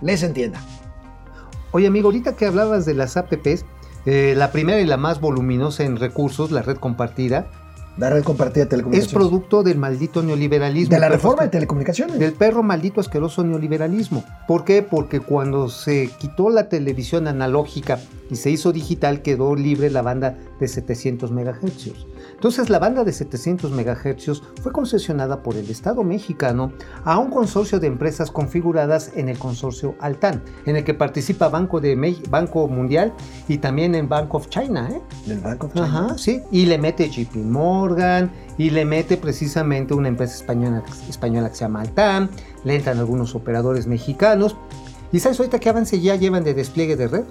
les 0.00 0.22
entienda. 0.22 0.60
Oye, 1.72 1.88
amigo, 1.88 2.08
ahorita 2.08 2.36
que 2.36 2.46
hablabas 2.46 2.86
de 2.86 2.94
las 2.94 3.16
APPs, 3.16 3.64
eh, 4.06 4.34
la 4.36 4.52
primera 4.52 4.80
y 4.80 4.86
la 4.86 4.96
más 4.96 5.20
voluminosa 5.20 5.82
en 5.82 5.96
recursos, 5.96 6.52
la 6.52 6.62
red 6.62 6.76
compartida, 6.76 7.50
La 7.98 8.10
red 8.10 8.22
compartida 8.22 8.60
de 8.60 8.62
es 8.64 8.68
telecomunicaciones. 8.70 9.12
producto 9.14 9.62
del 9.62 9.76
maldito 9.76 10.22
neoliberalismo. 10.22 10.94
de 10.94 11.00
la 11.00 11.08
reforma 11.08 11.42
de 11.42 11.48
telecomunicaciones. 11.48 12.18
Del 12.18 12.32
perro 12.32 12.62
maldito 12.62 13.00
asqueroso 13.00 13.42
neoliberalismo. 13.42 14.24
¿Por 14.46 14.64
qué? 14.64 14.82
Porque 14.82 15.20
cuando 15.20 15.68
se 15.68 16.08
quitó 16.18 16.48
la 16.50 16.68
televisión 16.68 17.26
analógica 17.26 17.98
y 18.30 18.36
se 18.36 18.50
hizo 18.50 18.72
digital, 18.72 19.22
quedó 19.22 19.56
libre 19.56 19.90
la 19.90 20.02
banda 20.02 20.38
de 20.60 20.68
700 20.68 21.32
MHz. 21.32 21.92
Entonces 22.38 22.70
la 22.70 22.78
banda 22.78 23.02
de 23.02 23.12
700 23.12 23.72
MHz 23.72 24.42
fue 24.62 24.70
concesionada 24.70 25.42
por 25.42 25.56
el 25.56 25.68
Estado 25.70 26.04
mexicano 26.04 26.70
a 27.04 27.18
un 27.18 27.30
consorcio 27.30 27.80
de 27.80 27.88
empresas 27.88 28.30
configuradas 28.30 29.10
en 29.16 29.28
el 29.28 29.36
consorcio 29.40 29.96
Altan, 29.98 30.44
en 30.64 30.76
el 30.76 30.84
que 30.84 30.94
participa 30.94 31.48
Banco, 31.48 31.80
de 31.80 31.96
Me- 31.96 32.14
Banco 32.30 32.68
Mundial 32.68 33.12
y 33.48 33.58
también 33.58 33.96
en 33.96 34.08
Bank 34.08 34.32
of 34.36 34.48
China. 34.50 34.88
¿eh? 34.88 35.00
Del 35.26 35.40
Banco 35.40 35.66
of 35.66 35.72
China. 35.74 35.86
Ajá, 35.86 36.16
sí. 36.18 36.40
Y 36.52 36.66
le 36.66 36.78
mete 36.78 37.10
JP 37.10 37.34
Morgan, 37.38 38.30
y 38.56 38.70
le 38.70 38.84
mete 38.84 39.16
precisamente 39.16 39.94
una 39.94 40.06
empresa 40.06 40.36
española, 40.36 40.84
española 41.08 41.48
que 41.48 41.56
se 41.56 41.60
llama 41.62 41.80
Altam, 41.80 42.28
le 42.62 42.76
entran 42.76 42.98
algunos 42.98 43.34
operadores 43.34 43.88
mexicanos. 43.88 44.56
¿Y 45.10 45.18
sabes 45.18 45.40
ahorita 45.40 45.58
qué 45.58 45.70
avance 45.70 46.00
ya 46.00 46.14
llevan 46.14 46.44
de 46.44 46.54
despliegue 46.54 46.94
de 46.94 47.08
red? 47.08 47.24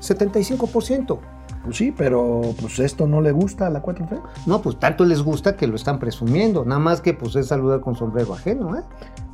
75%. 0.00 1.18
Pues 1.64 1.78
sí, 1.78 1.94
pero 1.96 2.42
pues 2.60 2.78
esto 2.78 3.06
no 3.06 3.22
le 3.22 3.32
gusta 3.32 3.66
a 3.66 3.70
la 3.70 3.82
4T. 3.82 4.20
No, 4.44 4.60
pues 4.60 4.78
tanto 4.78 5.06
les 5.06 5.22
gusta 5.22 5.56
que 5.56 5.66
lo 5.66 5.76
están 5.76 5.98
presumiendo. 5.98 6.64
Nada 6.66 6.78
más 6.78 7.00
que 7.00 7.14
pues 7.14 7.34
es 7.36 7.46
saludar 7.46 7.80
con 7.80 7.96
sombrero 7.96 8.34
ajeno, 8.34 8.76
¿eh? 8.76 8.82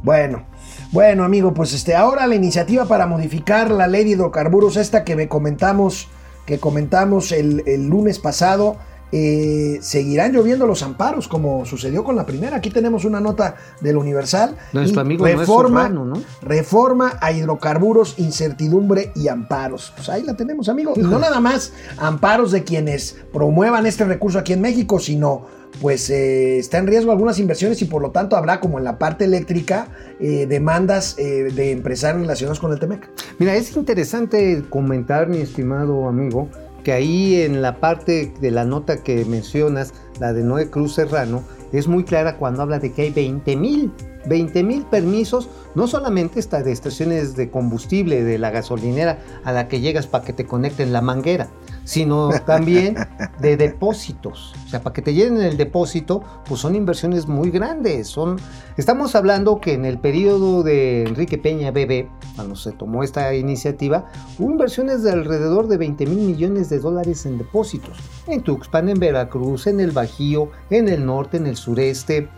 Bueno, 0.03 0.45
bueno, 0.93 1.25
amigo, 1.25 1.53
pues 1.53 1.75
este, 1.75 1.97
ahora 1.97 2.27
la 2.29 2.37
iniciativa 2.37 2.85
para 2.87 3.07
modificar 3.07 3.71
la 3.71 3.89
ley 3.89 4.05
de 4.05 4.11
hidrocarburos, 4.11 4.77
esta 4.77 5.05
que 5.05 5.17
me 5.17 5.29
comentamos, 5.29 6.09
que 6.47 6.59
comentamos 6.59 7.33
el, 7.33 7.65
el 7.67 7.89
lunes 7.89 8.19
pasado, 8.21 8.77
eh, 9.13 9.79
seguirán 9.83 10.33
lloviendo 10.33 10.67
los 10.67 10.83
amparos, 10.83 11.29
como 11.29 11.65
sucedió 11.65 12.05
con 12.05 12.17
la 12.17 12.27
primera. 12.27 12.57
Aquí 12.57 12.71
tenemos 12.71 13.05
una 13.05 13.21
nota 13.21 13.57
del 13.81 13.97
Universal. 13.97 14.57
Nuestro 14.73 15.01
amigo 15.01 15.25
reforma, 15.25 15.89
¿no? 15.89 16.15
reforma 16.43 17.15
a 17.21 17.33
hidrocarburos, 17.33 18.19
incertidumbre 18.19 19.13
y 19.15 19.29
amparos. 19.29 19.93
Pues 19.97 20.09
ahí 20.09 20.23
la 20.23 20.35
tenemos, 20.35 20.69
amigo. 20.69 20.93
Y 20.97 21.01
no 21.01 21.19
nada 21.19 21.41
más 21.41 21.73
amparos 21.99 22.53
de 22.53 22.65
quienes 22.65 23.17
promuevan 23.33 23.87
este 23.87 24.05
recurso 24.05 24.39
aquí 24.39 24.53
en 24.53 24.61
México, 24.61 24.99
sino 24.99 25.61
pues 25.81 26.11
eh, 26.11 26.59
está 26.59 26.79
en 26.79 26.87
riesgo 26.87 27.13
algunas 27.13 27.39
inversiones 27.39 27.81
y 27.83 27.85
por 27.85 28.03
lo 28.03 28.11
tanto 28.11 28.37
habrá, 28.37 28.61
como 28.61 28.79
en 28.79 28.85
la 28.85 28.99
parte 28.99 29.25
eléctrica, 29.25 29.89
eh, 30.19 30.47
demandas 30.47 31.17
eh, 31.19 31.51
de 31.55 31.73
empresarios 31.73 32.23
relacionados 32.23 32.61
con 32.61 32.73
el 32.73 32.79
TEMEC. 32.79 33.09
Mira, 33.39 33.55
es 33.55 33.75
interesante 33.77 34.65
comentar, 34.69 35.29
mi 35.29 35.39
estimado 35.39 36.09
amigo, 36.09 36.49
que 36.83 36.93
ahí 36.93 37.43
en 37.43 37.63
la 37.63 37.81
parte 37.81 38.33
de 38.41 38.51
la 38.51 38.65
nota 38.65 39.03
que 39.03 39.25
mencionas, 39.25 39.93
la 40.19 40.33
de 40.33 40.43
Noé 40.43 40.71
Cruz 40.71 40.95
Serrano, 40.95 41.43
es 41.73 41.89
muy 41.89 42.05
clara 42.05 42.37
cuando 42.37 42.63
habla 42.63 42.79
de 42.79 42.93
que 42.93 43.03
hay 43.03 43.11
20 43.11 43.57
mil 43.57 43.93
20 44.27 44.63
mil 44.65 44.85
permisos, 44.85 45.49
no 45.75 45.87
solamente 45.87 46.41
está 46.41 46.63
de 46.63 46.73
estaciones 46.73 47.37
de 47.37 47.51
combustible 47.51 48.23
de 48.23 48.39
la 48.39 48.51
gasolinera 48.51 49.19
a 49.45 49.53
la 49.53 49.69
que 49.69 49.81
llegas 49.81 50.07
para 50.07 50.25
que 50.25 50.33
te 50.33 50.47
conecten 50.47 50.93
la 50.93 51.01
manguera, 51.01 51.49
sino 51.91 52.31
también 52.47 52.95
de 53.41 53.57
depósitos. 53.57 54.55
O 54.65 54.69
sea, 54.69 54.81
para 54.81 54.95
que 54.95 55.03
te 55.03 55.13
llenen 55.13 55.43
el 55.43 55.57
depósito, 55.57 56.23
pues 56.47 56.61
son 56.61 56.77
inversiones 56.77 57.27
muy 57.27 57.51
grandes. 57.51 58.07
Son, 58.07 58.37
estamos 58.77 59.17
hablando 59.17 59.61
que 59.61 59.73
en 59.73 59.85
el 59.85 59.99
periodo 59.99 60.63
de 60.63 61.03
Enrique 61.03 61.37
Peña 61.37 61.73
BB, 61.73 62.07
cuando 62.37 62.55
se 62.55 62.71
tomó 62.71 63.03
esta 63.03 63.35
iniciativa, 63.35 64.05
hubo 64.39 64.53
inversiones 64.53 65.03
de 65.03 65.11
alrededor 65.11 65.67
de 65.67 65.79
20 65.79 66.07
mil 66.07 66.19
millones 66.19 66.71
de 66.71 66.79
dólares 66.79 67.27
en 67.27 67.39
depósitos. 67.39 67.99
En 68.29 68.43
Tuxpan, 68.43 68.89
en 68.89 69.01
Veracruz, 69.01 69.67
en 69.67 69.81
el 69.81 69.91
Bajío, 69.91 70.51
en 70.71 70.89
el 70.89 71.05
norte, 71.05 71.39
en 71.39 71.49
el 71.49 71.57
sureste. 71.57 72.29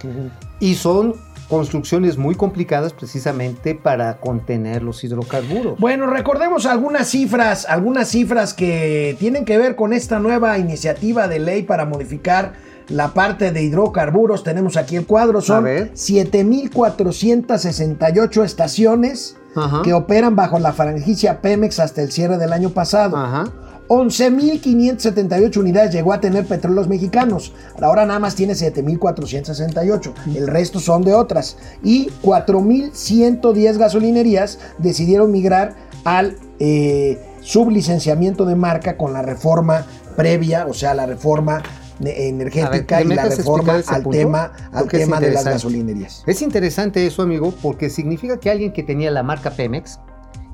Y 0.60 0.76
son 0.76 1.14
construcciones 1.52 2.16
muy 2.16 2.34
complicadas 2.34 2.94
precisamente 2.94 3.74
para 3.74 4.16
contener 4.16 4.82
los 4.82 5.04
hidrocarburos. 5.04 5.78
Bueno, 5.78 6.06
recordemos 6.06 6.64
algunas 6.64 7.08
cifras, 7.08 7.66
algunas 7.68 8.08
cifras 8.08 8.54
que 8.54 9.14
tienen 9.18 9.44
que 9.44 9.58
ver 9.58 9.76
con 9.76 9.92
esta 9.92 10.18
nueva 10.18 10.56
iniciativa 10.56 11.28
de 11.28 11.40
ley 11.40 11.64
para 11.64 11.84
modificar 11.84 12.54
la 12.88 13.12
parte 13.12 13.52
de 13.52 13.64
hidrocarburos. 13.64 14.44
Tenemos 14.44 14.78
aquí 14.78 14.96
el 14.96 15.04
cuadro, 15.04 15.42
son 15.42 15.66
7.468 15.66 18.44
estaciones 18.44 19.36
Ajá. 19.54 19.82
que 19.82 19.92
operan 19.92 20.34
bajo 20.34 20.58
la 20.58 20.72
franquicia 20.72 21.42
Pemex 21.42 21.80
hasta 21.80 22.00
el 22.00 22.10
cierre 22.10 22.38
del 22.38 22.54
año 22.54 22.70
pasado. 22.70 23.18
Ajá. 23.18 23.44
11.578 23.88 25.56
unidades 25.58 25.92
llegó 25.92 26.12
a 26.12 26.20
tener 26.20 26.46
petróleos 26.46 26.88
mexicanos. 26.88 27.52
Ahora 27.80 28.06
nada 28.06 28.18
más 28.18 28.34
tiene 28.34 28.54
7.468. 28.54 30.12
El 30.34 30.46
resto 30.46 30.80
son 30.80 31.02
de 31.02 31.14
otras. 31.14 31.56
Y 31.82 32.08
4.110 32.22 33.76
gasolinerías 33.78 34.58
decidieron 34.78 35.30
migrar 35.30 35.74
al 36.04 36.36
eh, 36.58 37.18
sublicenciamiento 37.40 38.44
de 38.44 38.56
marca 38.56 38.96
con 38.96 39.12
la 39.12 39.22
reforma 39.22 39.86
previa, 40.16 40.66
o 40.66 40.74
sea, 40.74 40.94
la 40.94 41.06
reforma 41.06 41.62
ne- 41.98 42.28
energética 42.28 42.96
ver, 42.98 43.06
y 43.06 43.08
¿me 43.08 43.14
la 43.14 43.24
reforma 43.26 43.80
al 43.86 44.02
punto? 44.02 44.18
tema, 44.18 44.52
al 44.72 44.88
tema 44.88 45.20
de 45.20 45.30
las 45.32 45.44
gasolinerías. 45.44 46.22
Es 46.26 46.42
interesante 46.42 47.06
eso, 47.06 47.22
amigo, 47.22 47.52
porque 47.62 47.88
significa 47.88 48.38
que 48.38 48.50
alguien 48.50 48.72
que 48.72 48.82
tenía 48.82 49.10
la 49.10 49.22
marca 49.22 49.50
Pemex, 49.50 49.98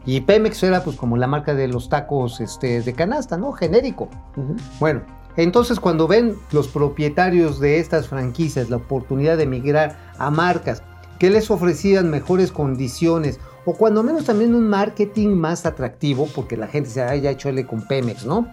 y 0.09 0.23
Pemex 0.23 0.63
era 0.63 0.83
pues 0.83 0.97
como 0.97 1.19
la 1.19 1.27
marca 1.27 1.55
de 1.55 1.69
los 1.69 1.91
tacos 1.91 2.41
este, 2.41 2.81
de 2.81 2.95
canasta, 2.95 3.37
¿no? 3.37 3.53
Genérico. 3.53 4.09
Bueno, 4.81 5.03
entonces 5.37 5.79
cuando 5.79 6.09
ven 6.09 6.35
los 6.51 6.69
propietarios 6.69 7.61
de 7.61 7.79
estas 7.79 8.09
franquicias 8.09 8.71
la 8.71 8.77
oportunidad 8.77 9.37
de 9.37 9.45
migrar 9.45 9.99
a 10.17 10.31
marcas 10.31 10.83
que 11.19 11.29
les 11.29 11.51
ofrecían 11.51 12.09
mejores 12.09 12.53
condiciones 12.53 13.39
o 13.67 13.75
cuando 13.75 14.03
menos 14.03 14.25
también 14.25 14.55
un 14.55 14.67
marketing 14.67 15.29
más 15.29 15.67
atractivo, 15.67 16.27
porque 16.35 16.57
la 16.57 16.69
gente 16.69 16.89
se 16.89 17.03
haya 17.03 17.31
hecho 17.31 17.51
con 17.67 17.87
Pemex, 17.87 18.25
¿no? 18.25 18.49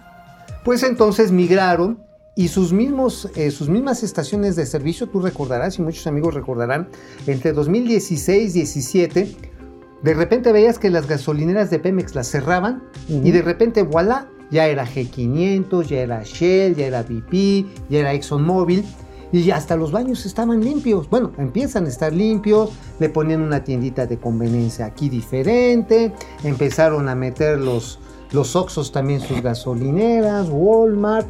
Pues 0.62 0.82
entonces 0.82 1.32
migraron 1.32 2.04
y 2.34 2.48
sus, 2.48 2.74
mismos, 2.74 3.30
eh, 3.34 3.50
sus 3.50 3.70
mismas 3.70 4.02
estaciones 4.02 4.56
de 4.56 4.66
servicio, 4.66 5.06
tú 5.06 5.22
recordarás 5.22 5.78
y 5.78 5.82
muchos 5.82 6.06
amigos 6.06 6.34
recordarán, 6.34 6.90
entre 7.26 7.54
2016 7.54 8.50
y 8.50 8.58
17, 8.58 9.55
de 10.02 10.14
repente 10.14 10.52
veías 10.52 10.78
que 10.78 10.90
las 10.90 11.08
gasolineras 11.08 11.70
de 11.70 11.78
Pemex 11.78 12.14
las 12.14 12.28
cerraban 12.28 12.82
y 13.08 13.30
de 13.30 13.42
repente, 13.42 13.82
voilà, 13.82 14.28
ya 14.50 14.66
era 14.66 14.86
G500, 14.86 15.86
ya 15.86 15.98
era 15.98 16.22
Shell, 16.22 16.76
ya 16.76 16.86
era 16.86 17.02
BP, 17.02 17.66
ya 17.88 18.00
era 18.00 18.12
ExxonMobil. 18.12 18.84
Y 19.32 19.50
hasta 19.50 19.76
los 19.76 19.90
baños 19.90 20.24
estaban 20.24 20.62
limpios. 20.62 21.10
Bueno, 21.10 21.32
empiezan 21.36 21.86
a 21.86 21.88
estar 21.88 22.12
limpios, 22.12 22.70
le 23.00 23.08
ponían 23.08 23.42
una 23.42 23.64
tiendita 23.64 24.06
de 24.06 24.18
conveniencia 24.18 24.86
aquí 24.86 25.08
diferente, 25.08 26.12
empezaron 26.44 27.08
a 27.08 27.14
meter 27.14 27.58
los, 27.58 27.98
los 28.30 28.54
Oxxos 28.54 28.92
también 28.92 29.20
sus 29.20 29.42
gasolineras, 29.42 30.48
Walmart, 30.48 31.26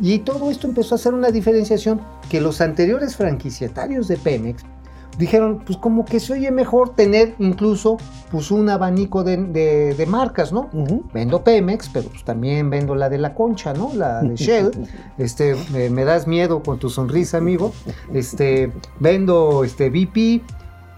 y 0.00 0.20
todo 0.20 0.50
esto 0.50 0.66
empezó 0.66 0.94
a 0.94 0.96
hacer 0.96 1.14
una 1.14 1.30
diferenciación 1.30 2.00
que 2.30 2.40
los 2.40 2.60
anteriores 2.60 3.16
franquiciatarios 3.16 4.08
de 4.08 4.16
Pemex 4.16 4.64
dijeron, 5.18 5.62
pues 5.66 5.78
como 5.78 6.04
que 6.04 6.20
se 6.20 6.32
oye 6.34 6.50
mejor 6.50 6.94
tener 6.94 7.34
incluso 7.38 7.96
pues 8.30 8.50
un 8.50 8.68
abanico 8.68 9.24
de, 9.24 9.36
de- 9.36 9.94
de 9.94 10.06
marcas, 10.06 10.52
¿no? 10.52 10.68
Vendo 11.12 11.44
Pemex, 11.44 11.88
pero 11.90 12.08
pues 12.08 12.24
también 12.24 12.70
vendo 12.70 12.94
la 12.94 13.08
de 13.08 13.18
la 13.18 13.34
concha, 13.34 13.72
¿no? 13.74 13.90
La 13.94 14.22
de 14.22 14.36
Shell. 14.36 14.70
Este, 15.18 15.54
me, 15.72 15.90
me 15.90 16.04
das 16.04 16.26
miedo 16.26 16.62
con 16.62 16.78
tu 16.78 16.88
sonrisa, 16.90 17.38
amigo. 17.38 17.72
Este, 18.12 18.72
vendo 19.00 19.64
este 19.64 19.90
BP. 19.90 20.42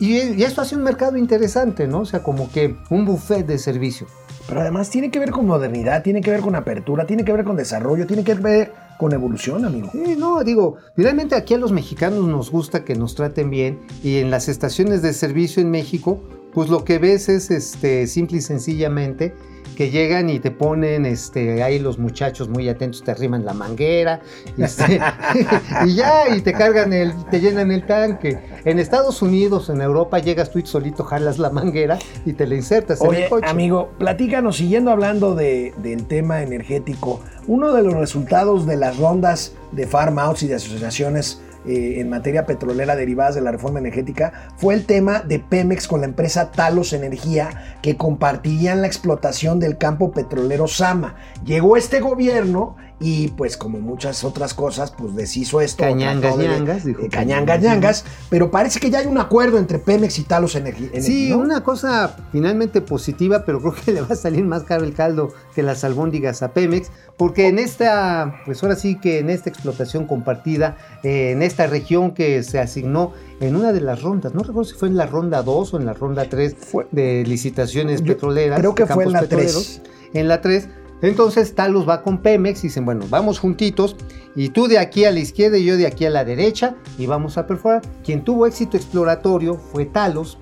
Y, 0.01 0.19
y 0.19 0.43
esto 0.43 0.61
hace 0.61 0.75
un 0.77 0.83
mercado 0.83 1.17
interesante, 1.17 1.87
¿no? 1.87 2.01
O 2.01 2.05
sea, 2.05 2.23
como 2.23 2.51
que 2.51 2.77
un 2.91 3.05
buffet 3.05 3.47
de 3.47 3.59
servicio. 3.59 4.07
Pero 4.47 4.61
además 4.61 4.91
tiene 4.91 5.11
que 5.11 5.19
ver 5.19 5.31
con 5.31 5.47
modernidad, 5.47 6.03
tiene 6.03 6.21
que 6.21 6.31
ver 6.31 6.41
con 6.41 6.55
apertura, 6.55 7.07
tiene 7.07 7.25
que 7.25 7.33
ver 7.33 7.45
con 7.45 7.57
desarrollo, 7.57 8.07
tiene 8.07 8.25
que 8.25 8.35
ver 8.35 8.73
con 8.99 9.13
evolución, 9.13 9.65
amigo. 9.65 9.91
Sí, 9.93 10.17
no, 10.19 10.45
digo, 10.45 10.77
finalmente 10.95 11.35
aquí 11.35 11.55
a 11.55 11.59
los 11.59 11.73
mexicanos 11.73 12.25
nos 12.27 12.51
gusta 12.51 12.85
que 12.85 12.95
nos 12.95 13.15
traten 13.15 13.51
bien 13.51 13.81
y 14.03 14.19
en 14.19 14.31
las 14.31 14.49
estaciones 14.49 15.03
de 15.03 15.13
servicio 15.13 15.63
en 15.63 15.71
México, 15.71 16.21
pues 16.53 16.69
lo 16.69 16.85
que 16.85 16.99
ves 16.99 17.29
es 17.29 17.51
este 17.51 18.07
simple 18.07 18.39
y 18.39 18.41
sencillamente 18.43 19.35
que 19.75 19.91
llegan 19.91 20.31
y 20.31 20.39
te 20.39 20.51
ponen 20.51 21.05
este 21.07 21.63
ahí 21.63 21.79
los 21.79 21.99
muchachos 21.99 22.49
muy 22.49 22.69
atentos 22.69 23.03
te 23.03 23.11
arriman 23.11 23.45
la 23.45 23.53
manguera 23.55 24.21
este, 24.57 25.01
y 25.87 25.95
ya 25.95 26.35
y 26.35 26.41
te 26.41 26.53
cargan 26.53 26.93
el 26.93 27.13
te 27.31 27.41
llenan 27.41 27.71
el 27.71 27.87
tanque. 27.87 28.39
En 28.65 28.79
Estados 28.79 29.21
Unidos, 29.23 29.69
en 29.69 29.81
Europa 29.81 30.19
llegas 30.19 30.51
tú 30.51 30.59
y 30.59 30.67
solito 30.67 31.05
jalas 31.05 31.39
la 31.39 31.51
manguera 31.51 31.99
y 32.25 32.33
te 32.33 32.47
la 32.47 32.55
insertas 32.55 33.01
en 33.01 33.09
Oye, 33.09 33.25
el 33.25 33.29
coche. 33.31 33.47
amigo, 33.49 33.91
platícanos, 33.99 34.57
siguiendo 34.57 34.91
hablando 34.91 35.35
de- 35.35 35.75
del 35.79 36.07
tema 36.07 36.43
energético, 36.43 37.21
uno 37.47 37.73
de 37.75 37.83
los 37.83 37.95
resultados 37.95 38.67
de 38.67 38.77
las 38.77 38.97
rondas 38.99 39.53
de 39.73 39.87
farm 39.87 40.19
outs 40.19 40.43
y 40.45 40.49
de 40.49 40.55
asociaciones 40.55 41.41
eh, 41.67 42.01
en 42.01 42.11
materia 42.11 42.47
petrolera 42.47 42.97
derivadas 42.97 43.35
de 43.35 43.41
la 43.41 43.53
reforma 43.53 43.79
energética 43.79 44.33
fue 44.57 44.75
el 44.75 44.85
tema 44.85 45.21
de 45.21 45.39
Pemex 45.39 45.89
con 45.89 46.01
la 46.01 46.07
empresa 46.07 46.51
Talos 46.51 46.93
Energía 46.93 47.79
que 47.83 47.97
compartirían 47.97 48.81
la 48.81 48.87
explotación 48.87 49.61
del 49.61 49.79
campo 49.79 50.13
petrolero 50.13 50.69
Sama. 50.69 51.17
Llegó 51.45 51.77
este 51.77 52.01
gobierno 52.01 52.77
y 53.01 53.29
pues 53.29 53.57
como 53.57 53.81
muchas 53.81 54.23
otras 54.25 54.55
cosas 54.55 54.93
pues 54.93 55.15
deshizo 55.17 55.61
esto. 55.61 55.83
Cañangas, 55.83 56.39
de- 56.39 56.49
ñangas, 56.49 56.85
dijo. 56.85 57.03
eh, 57.03 57.09
cañangas, 57.09 57.61
ñangas, 57.61 58.05
pero 58.31 58.51
parece 58.51 58.79
que 58.81 58.89
ya 58.91 59.01
hay 59.01 59.07
un 59.07 59.19
acuerdo 59.19 59.59
entre 59.59 59.79
Pemex 59.79 60.19
y 60.21 60.23
Talos 60.23 60.55
Energía. 60.55 60.89
Sí, 61.03 61.31
¿no? 61.31 61.39
una 61.39 61.63
cosa 61.65 62.17
finalmente 62.31 62.81
positiva, 62.81 63.45
pero 63.45 63.61
creo 63.61 63.75
que 63.75 63.93
le 63.93 64.01
va 64.01 64.09
a 64.11 64.17
salir 64.17 64.45
más 64.45 64.63
caro 64.63 64.85
el 64.85 64.95
caldo 64.95 65.35
que 65.55 65.63
las 65.63 65.83
albóndigas 65.85 66.43
a 66.43 66.53
Pemex, 66.53 66.91
porque 67.17 67.49
en 67.49 67.59
esta, 67.59 68.37
pues 68.47 68.63
ahora 68.63 68.77
sí 68.77 68.99
que 68.99 69.19
en 69.19 69.29
esta 69.29 69.51
explotación 69.51 70.07
compartida, 70.07 70.77
eh, 71.03 71.33
en 71.33 71.43
esta 71.43 71.67
región 71.67 72.13
que 72.13 72.43
se 72.45 72.59
asignó 72.61 73.13
en 73.41 73.57
una 73.57 73.73
de 73.73 73.81
las 73.81 74.03
rondas, 74.03 74.35
no 74.35 74.43
recuerdo 74.45 74.71
si 74.71 74.77
fue 74.79 74.89
en 74.89 74.97
la 74.97 75.07
ronda 75.07 75.43
2 75.43 75.75
o 75.75 75.79
en 75.79 75.87
la 75.87 75.93
ronda 75.95 76.27
3 76.31 76.55
Fue- 76.59 76.87
de 76.93 77.25
licitaciones 77.27 78.03
petroleras. 78.03 78.61
creo 78.61 78.75
que 78.75 78.87
fue 78.87 79.05
en 79.05 79.13
la 79.13 79.21
petroleros. 79.23 79.81
3. 79.83 79.95
En 80.15 80.29
la 80.29 80.41
3. 80.41 80.69
Entonces 81.03 81.55
Talos 81.55 81.89
va 81.89 82.03
con 82.03 82.19
Pemex 82.19 82.61
y 82.65 82.69
dicen, 82.69 82.85
bueno, 82.85 83.05
vamos 83.11 83.39
juntitos 83.39 83.97
y 84.35 84.49
tú 84.51 84.69
de 84.69 84.79
aquí 84.79 85.05
a 85.05 85.11
la 85.11 85.21
izquierda 85.21 85.59
y 85.59 85.65
yo 85.65 85.77
de 85.77 85.87
aquí 85.87 86.07
a 86.07 86.11
la 86.11 86.25
derecha 86.25 86.77
y 86.99 87.07
vamos 87.07 87.37
a 87.39 87.47
perforar. 87.47 87.83
Quien 88.05 88.25
tuvo 88.25 88.47
éxito 88.47 88.77
exploratorio 88.77 89.57
fue 89.57 89.85
Talos 89.85 90.39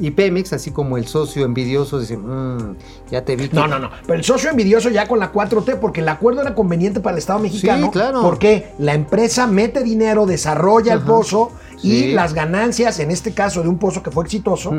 y 0.00 0.10
Pemex, 0.10 0.52
así 0.52 0.72
como 0.72 0.98
el 0.98 1.06
socio 1.06 1.44
envidioso, 1.44 2.00
dice, 2.00 2.16
"Mm, 2.16 2.74
ya 3.12 3.24
te 3.24 3.36
vi 3.36 3.48
que... 3.48 3.54
No, 3.54 3.68
no, 3.68 3.78
no. 3.78 3.90
Pero 4.02 4.14
el 4.18 4.24
socio 4.24 4.50
envidioso 4.50 4.90
ya 4.90 5.06
con 5.06 5.20
la 5.20 5.30
4T, 5.32 5.76
porque 5.76 6.00
el 6.00 6.08
acuerdo 6.08 6.42
era 6.42 6.52
conveniente 6.54 6.98
para 6.98 7.14
el 7.14 7.18
Estado 7.18 7.38
mexicano. 7.38 7.86
Sí, 7.86 7.92
claro. 7.92 8.20
Porque 8.20 8.72
la 8.78 8.92
empresa 8.94 9.46
mete 9.46 9.84
dinero, 9.84 10.26
desarrolla 10.26 10.92
el 10.94 11.00
pozo 11.00 11.52
y 11.80 12.12
las 12.12 12.34
ganancias, 12.34 12.98
en 12.98 13.12
este 13.12 13.32
caso 13.34 13.62
de 13.62 13.68
un 13.68 13.78
pozo 13.78 14.02
que 14.02 14.10
fue 14.10 14.24
exitoso, 14.24 14.72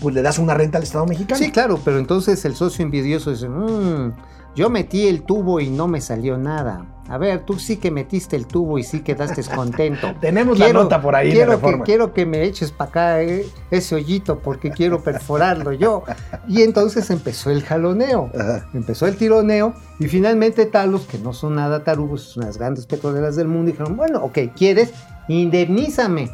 pues 0.00 0.14
le 0.14 0.22
das 0.22 0.38
una 0.38 0.54
renta 0.54 0.78
al 0.78 0.84
Estado 0.84 1.04
mexicano. 1.04 1.38
Sí, 1.38 1.50
claro, 1.52 1.78
pero 1.84 1.98
entonces 1.98 2.42
el 2.46 2.54
socio 2.56 2.82
envidioso 2.82 3.30
dice, 3.30 3.50
"Mm, 3.50 4.12
yo 4.54 4.68
metí 4.70 5.06
el 5.08 5.22
tubo 5.22 5.60
y 5.60 5.70
no 5.70 5.88
me 5.88 6.00
salió 6.00 6.36
nada. 6.38 6.86
A 7.08 7.18
ver, 7.18 7.44
tú 7.44 7.58
sí 7.58 7.76
que 7.78 7.90
metiste 7.90 8.36
el 8.36 8.46
tubo 8.46 8.78
y 8.78 8.84
sí 8.84 9.00
quedaste 9.00 9.42
contento. 9.54 10.14
Tenemos 10.20 10.58
la 10.58 10.72
nota 10.72 11.00
por 11.02 11.14
ahí 11.16 11.28
de 11.28 11.32
Quiero 11.34 11.50
que, 11.50 11.56
reforma. 11.56 11.84
quiero 11.84 12.12
que 12.14 12.26
me 12.26 12.42
eches 12.44 12.70
para 12.70 12.88
acá 12.90 13.22
eh, 13.22 13.46
ese 13.70 13.94
hoyito 13.96 14.38
porque 14.38 14.70
quiero 14.70 15.02
perforarlo 15.02 15.72
yo. 15.72 16.04
Y 16.48 16.62
entonces 16.62 17.10
empezó 17.10 17.50
el 17.50 17.62
jaloneo, 17.64 18.30
Ajá. 18.38 18.68
empezó 18.72 19.06
el 19.06 19.16
tironeo 19.16 19.74
y 19.98 20.06
finalmente 20.08 20.64
Talos, 20.66 21.02
que 21.06 21.18
no 21.18 21.32
son 21.32 21.56
nada 21.56 21.82
tarugos, 21.84 22.22
son 22.22 22.44
las 22.44 22.56
grandes 22.56 22.86
petroleras 22.86 23.36
del 23.36 23.48
mundo, 23.48 23.72
dijeron, 23.72 23.96
bueno, 23.96 24.22
ok, 24.24 24.38
¿quieres? 24.56 24.92
Indemnízame. 25.28 26.30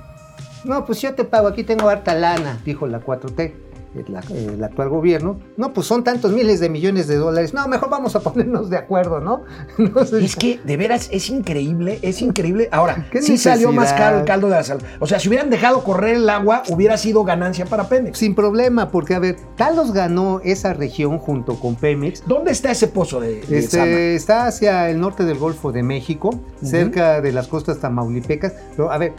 No, 0.64 0.84
pues 0.84 1.00
yo 1.00 1.14
te 1.14 1.24
pago, 1.24 1.48
aquí 1.48 1.64
tengo 1.64 1.88
harta 1.88 2.14
lana, 2.14 2.60
dijo 2.64 2.86
la 2.86 3.00
4T. 3.00 3.52
El, 3.94 4.54
el 4.54 4.64
actual 4.64 4.88
gobierno, 4.88 5.38
no, 5.56 5.72
pues 5.72 5.86
son 5.86 6.04
tantos 6.04 6.32
miles 6.32 6.60
de 6.60 6.68
millones 6.68 7.08
de 7.08 7.16
dólares, 7.16 7.54
no, 7.54 7.66
mejor 7.68 7.90
vamos 7.90 8.14
a 8.16 8.20
ponernos 8.20 8.70
de 8.70 8.76
acuerdo, 8.76 9.20
¿no? 9.20 9.42
Entonces, 9.78 10.22
Es 10.22 10.36
que 10.36 10.60
de 10.64 10.76
veras 10.76 11.08
es 11.12 11.30
increíble, 11.30 11.98
es 12.02 12.22
increíble. 12.22 12.68
Ahora, 12.72 13.06
¿Qué 13.10 13.22
sí 13.22 13.38
salió 13.38 13.72
más 13.72 13.92
caro 13.92 14.20
el 14.20 14.24
caldo 14.24 14.48
de 14.48 14.54
la 14.54 14.64
sal. 14.64 14.78
O 15.00 15.06
sea, 15.06 15.18
si 15.18 15.28
hubieran 15.28 15.50
dejado 15.50 15.82
correr 15.84 16.16
el 16.16 16.28
agua, 16.28 16.62
hubiera 16.68 16.96
sido 16.96 17.24
ganancia 17.24 17.66
para 17.66 17.88
Pemex. 17.88 18.18
sin 18.18 18.34
problema, 18.34 18.90
porque 18.90 19.14
a 19.14 19.18
ver, 19.18 19.36
Talos 19.56 19.92
ganó 19.92 20.40
esa 20.44 20.72
región 20.74 21.18
junto 21.18 21.58
con 21.58 21.76
Pemex. 21.76 22.24
¿Dónde 22.26 22.52
está 22.52 22.70
ese 22.70 22.88
pozo 22.88 23.20
de, 23.20 23.42
de? 23.42 23.58
Este, 23.58 24.14
está 24.14 24.46
hacia 24.46 24.90
el 24.90 25.00
norte 25.00 25.24
del 25.24 25.38
Golfo 25.38 25.72
de 25.72 25.82
México, 25.82 26.38
cerca 26.62 27.20
de 27.20 27.32
las 27.32 27.48
costas 27.48 27.78
tamaulipecas. 27.78 28.54
Pero, 28.76 28.90
a 28.90 28.98
ver, 28.98 29.14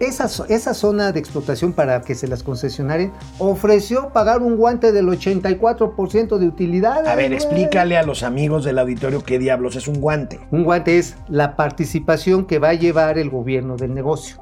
esa, 0.00 0.28
esa 0.48 0.74
zona 0.74 1.12
de 1.12 1.20
explotación 1.20 1.72
para 1.72 2.00
que 2.02 2.14
se 2.14 2.26
las 2.28 2.42
concesionaren 2.42 3.12
ofreció 3.38 4.10
pagar 4.12 4.42
un 4.42 4.56
guante 4.56 4.92
del 4.92 5.06
84% 5.08 6.38
de 6.38 6.46
utilidad. 6.46 7.06
A 7.06 7.14
ver, 7.14 7.32
explícale 7.32 7.96
a 7.96 8.02
los 8.02 8.22
amigos 8.22 8.64
del 8.64 8.78
auditorio 8.78 9.22
qué 9.24 9.38
diablos 9.38 9.76
es 9.76 9.88
un 9.88 10.00
guante. 10.00 10.40
Un 10.50 10.64
guante 10.64 10.98
es 10.98 11.16
la 11.28 11.56
participación 11.56 12.44
que 12.46 12.58
va 12.58 12.70
a 12.70 12.74
llevar 12.74 13.18
el 13.18 13.30
gobierno 13.30 13.76
del 13.76 13.94
negocio. 13.94 14.36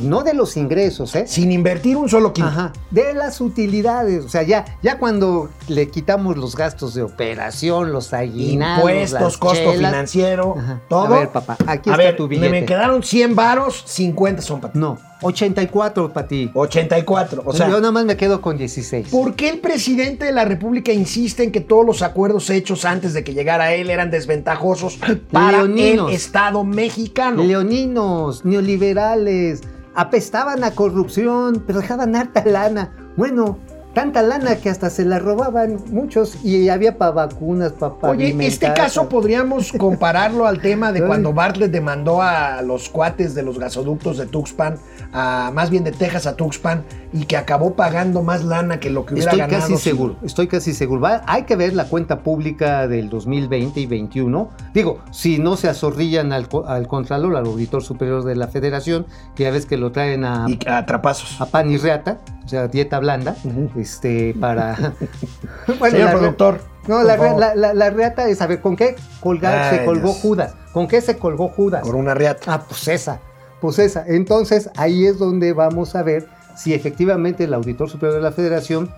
No 0.00 0.22
de 0.22 0.34
los 0.34 0.56
ingresos, 0.56 1.14
¿eh? 1.14 1.26
Sin 1.26 1.52
invertir 1.52 1.96
un 1.96 2.08
solo 2.08 2.32
quinto. 2.32 2.48
Ajá, 2.50 2.72
de 2.90 3.14
las 3.14 3.40
utilidades. 3.40 4.24
O 4.24 4.28
sea, 4.28 4.42
ya, 4.42 4.64
ya 4.82 4.98
cuando 4.98 5.48
le 5.68 5.88
quitamos 5.88 6.36
los 6.36 6.56
gastos 6.56 6.94
de 6.94 7.02
operación, 7.02 7.92
los 7.92 8.12
aguinaldos, 8.12 8.78
Impuestos, 8.90 9.20
las 9.20 9.36
costo 9.38 9.72
chelas. 9.72 9.90
financiero, 9.92 10.54
Ajá. 10.58 10.80
todo. 10.88 11.14
A 11.14 11.18
ver, 11.20 11.28
papá, 11.30 11.56
aquí 11.66 11.90
A 11.90 11.92
está 11.94 11.96
ver, 11.96 12.16
tu 12.16 12.24
me- 12.24 12.28
billete. 12.30 12.50
Me 12.50 12.64
quedaron 12.66 13.02
100 13.02 13.34
varos, 13.34 13.82
50 13.86 14.42
son 14.42 14.60
para 14.60 14.72
ti. 14.72 14.78
No, 14.78 14.97
84 15.22 16.12
para 16.12 16.28
ti. 16.28 16.50
84. 16.54 17.42
O 17.44 17.52
sea, 17.52 17.68
Yo 17.68 17.80
nada 17.80 17.90
más 17.92 18.04
me 18.04 18.16
quedo 18.16 18.40
con 18.40 18.56
16. 18.56 19.08
¿por 19.08 19.34
qué 19.34 19.48
el 19.48 19.58
presidente 19.58 20.24
de 20.24 20.32
la 20.32 20.44
República 20.44 20.92
insiste 20.92 21.42
en 21.42 21.52
que 21.52 21.60
todos 21.60 21.84
los 21.84 22.02
acuerdos 22.02 22.50
hechos 22.50 22.84
antes 22.84 23.14
de 23.14 23.24
que 23.24 23.34
llegara 23.34 23.72
él 23.74 23.90
eran 23.90 24.10
desventajosos 24.10 24.98
para 25.32 25.58
Leoninos. 25.64 26.10
el 26.10 26.16
Estado 26.16 26.64
mexicano? 26.64 27.42
Leoninos, 27.42 28.44
neoliberales, 28.44 29.62
apestaban 29.94 30.62
a 30.64 30.70
corrupción, 30.72 31.64
pero 31.66 31.80
dejaban 31.80 32.14
harta 32.14 32.44
lana. 32.44 32.92
Bueno, 33.16 33.58
tanta 33.98 34.22
lana 34.22 34.54
que 34.54 34.70
hasta 34.70 34.90
se 34.90 35.04
la 35.04 35.18
robaban 35.18 35.76
muchos 35.90 36.44
y 36.44 36.68
había 36.68 36.96
para 36.98 37.10
vacunas, 37.10 37.72
para 37.72 37.94
Oye, 38.02 38.32
este 38.46 38.72
caso 38.72 39.08
podríamos 39.08 39.72
compararlo 39.76 40.46
al 40.46 40.60
tema 40.60 40.92
de 40.92 41.04
cuando 41.04 41.32
Bartlett 41.32 41.72
demandó 41.72 42.22
a 42.22 42.62
los 42.62 42.88
cuates 42.88 43.34
de 43.34 43.42
los 43.42 43.58
gasoductos 43.58 44.18
de 44.18 44.26
Tuxpan, 44.26 44.76
a, 45.12 45.50
más 45.52 45.70
bien 45.70 45.82
de 45.82 45.90
Texas 45.90 46.28
a 46.28 46.36
Tuxpan, 46.36 46.84
y 47.12 47.24
que 47.24 47.36
acabó 47.36 47.74
pagando 47.74 48.22
más 48.22 48.44
lana 48.44 48.80
que 48.80 48.90
lo 48.90 49.06
que 49.06 49.14
hubiera 49.14 49.30
Estoy 49.30 49.40
ganado. 49.40 49.60
casi 49.62 49.76
si- 49.76 49.82
seguro, 49.90 50.16
estoy 50.22 50.46
casi 50.48 50.72
seguro. 50.74 51.00
Va- 51.00 51.22
hay 51.26 51.44
que 51.44 51.56
ver 51.56 51.72
la 51.74 51.84
cuenta 51.84 52.20
pública 52.22 52.86
del 52.86 53.08
2020 53.08 53.80
y 53.80 53.86
21. 53.86 54.50
Digo, 54.74 55.00
si 55.10 55.38
no 55.38 55.56
se 55.56 55.68
azorrillan 55.68 56.32
al, 56.32 56.48
al 56.66 56.86
Contralor, 56.88 57.36
al 57.36 57.46
Auditor 57.46 57.82
Superior 57.82 58.24
de 58.24 58.36
la 58.36 58.48
Federación, 58.48 59.06
que 59.34 59.44
ya 59.44 59.50
ves 59.50 59.64
que 59.66 59.76
lo 59.78 59.90
traen 59.92 60.24
a, 60.24 60.46
Y 60.48 60.58
a 60.66 60.84
trapazos. 60.86 61.40
a 61.40 61.46
pan 61.46 61.70
y 61.70 61.76
reata, 61.78 62.18
o 62.44 62.48
sea, 62.48 62.68
dieta 62.68 62.98
blanda, 62.98 63.36
este, 63.76 64.34
para... 64.38 64.76
Señor 65.66 65.90
la 65.92 66.12
re- 66.12 66.18
productor. 66.18 66.60
No, 66.88 67.02
la, 67.02 67.16
la- 67.16 67.54
la- 67.54 67.74
la 67.74 67.90
reata 67.90 68.28
es, 68.28 68.40
a 68.40 68.46
ver, 68.46 68.60
¿con 68.60 68.74
qué 68.76 68.96
colgar, 69.20 69.74
se 69.74 69.84
colgó 69.84 70.08
Dios. 70.08 70.20
Judas? 70.22 70.54
¿Con 70.72 70.88
qué 70.88 71.00
se 71.00 71.18
colgó 71.18 71.48
Judas? 71.48 71.82
Con 71.82 71.94
una 71.96 72.14
riata. 72.14 72.54
Ah, 72.54 72.64
pues 72.66 72.88
esa, 72.88 73.20
pues 73.60 73.78
esa. 73.78 74.04
Entonces 74.06 74.70
ahí 74.76 75.04
es 75.06 75.18
donde 75.18 75.52
vamos 75.52 75.94
a 75.94 76.02
ver 76.02 76.28
si 76.58 76.74
efectivamente 76.74 77.44
el 77.44 77.54
Auditor 77.54 77.88
Superior 77.88 78.16
de 78.16 78.22
la 78.22 78.32
Federación 78.32 78.90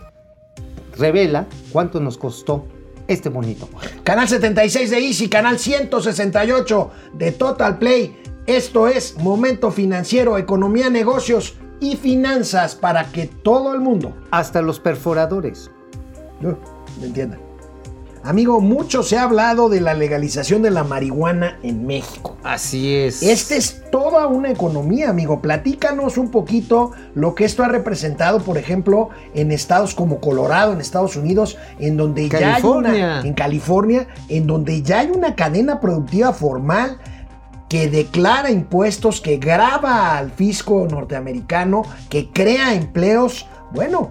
revela 0.97 1.47
cuánto 1.73 2.01
nos 2.01 2.17
costó 2.17 2.67
este 3.07 3.29
bonito. 3.29 3.69
Canal 4.03 4.29
76 4.29 4.91
de 4.91 4.99
Easy, 4.99 5.29
canal 5.29 5.59
168 5.59 6.91
de 7.15 7.33
Total 7.33 7.79
Play. 7.79 8.17
Esto 8.47 8.89
es 8.89 9.17
Momento 9.19 9.71
Financiero, 9.71 10.39
Economía, 10.39 10.89
Negocios 10.91 11.57
y 11.81 11.97
Finanzas 11.97 12.75
para 12.75 13.11
que 13.11 13.27
todo 13.27 13.75
el 13.75 13.81
mundo 13.81 14.15
Hasta 14.31 14.63
los 14.63 14.81
perforadores. 14.81 15.71
No, 16.41 16.59
me 17.01 17.07
entiendan. 17.07 17.50
Amigo, 18.23 18.61
mucho 18.61 19.03
se 19.03 19.17
ha 19.17 19.23
hablado 19.23 19.71
de 19.71 19.81
la 19.81 19.95
legalización 19.95 20.61
de 20.61 20.71
la 20.71 20.85
marihuana 20.85 21.59
en 21.63 21.87
México. 21.87 22.37
Así 22.45 22.95
es. 22.95 23.23
Esta 23.23 23.57
es 23.57 23.83
toda 23.91 24.27
una 24.27 24.51
economía, 24.51 25.09
amigo. 25.09 25.41
Platícanos 25.41 26.19
un 26.19 26.31
poquito 26.31 26.93
lo 27.15 27.35
que 27.35 27.47
esto 27.47 27.65
ha 27.65 27.69
representado, 27.69 28.41
por 28.41 28.59
ejemplo, 28.59 29.09
en 29.35 29.53
estados 29.53 29.95
como 29.95 30.21
Colorado, 30.21 30.75
en 30.75 30.81
Estados 30.81 31.17
Unidos, 31.17 31.57
en 31.79 31.97
donde 31.97 32.29
ya 32.29 32.39
hay 32.39 32.45
California. 32.45 32.91
una, 32.91 33.21
en 33.23 33.35
California, 33.35 34.07
en 34.29 34.47
donde 34.47 34.83
ya 34.83 35.01
hay 35.01 35.11
una 35.11 35.35
cadena 35.35 35.81
productiva 35.81 36.35
formal 36.35 36.99
que 37.71 37.89
declara 37.89 38.51
impuestos, 38.51 39.21
que 39.21 39.39
graba 39.39 40.19
al 40.19 40.31
fisco 40.31 40.87
norteamericano, 40.91 41.85
que 42.11 42.29
crea 42.31 42.75
empleos. 42.75 43.47
Bueno, 43.73 44.11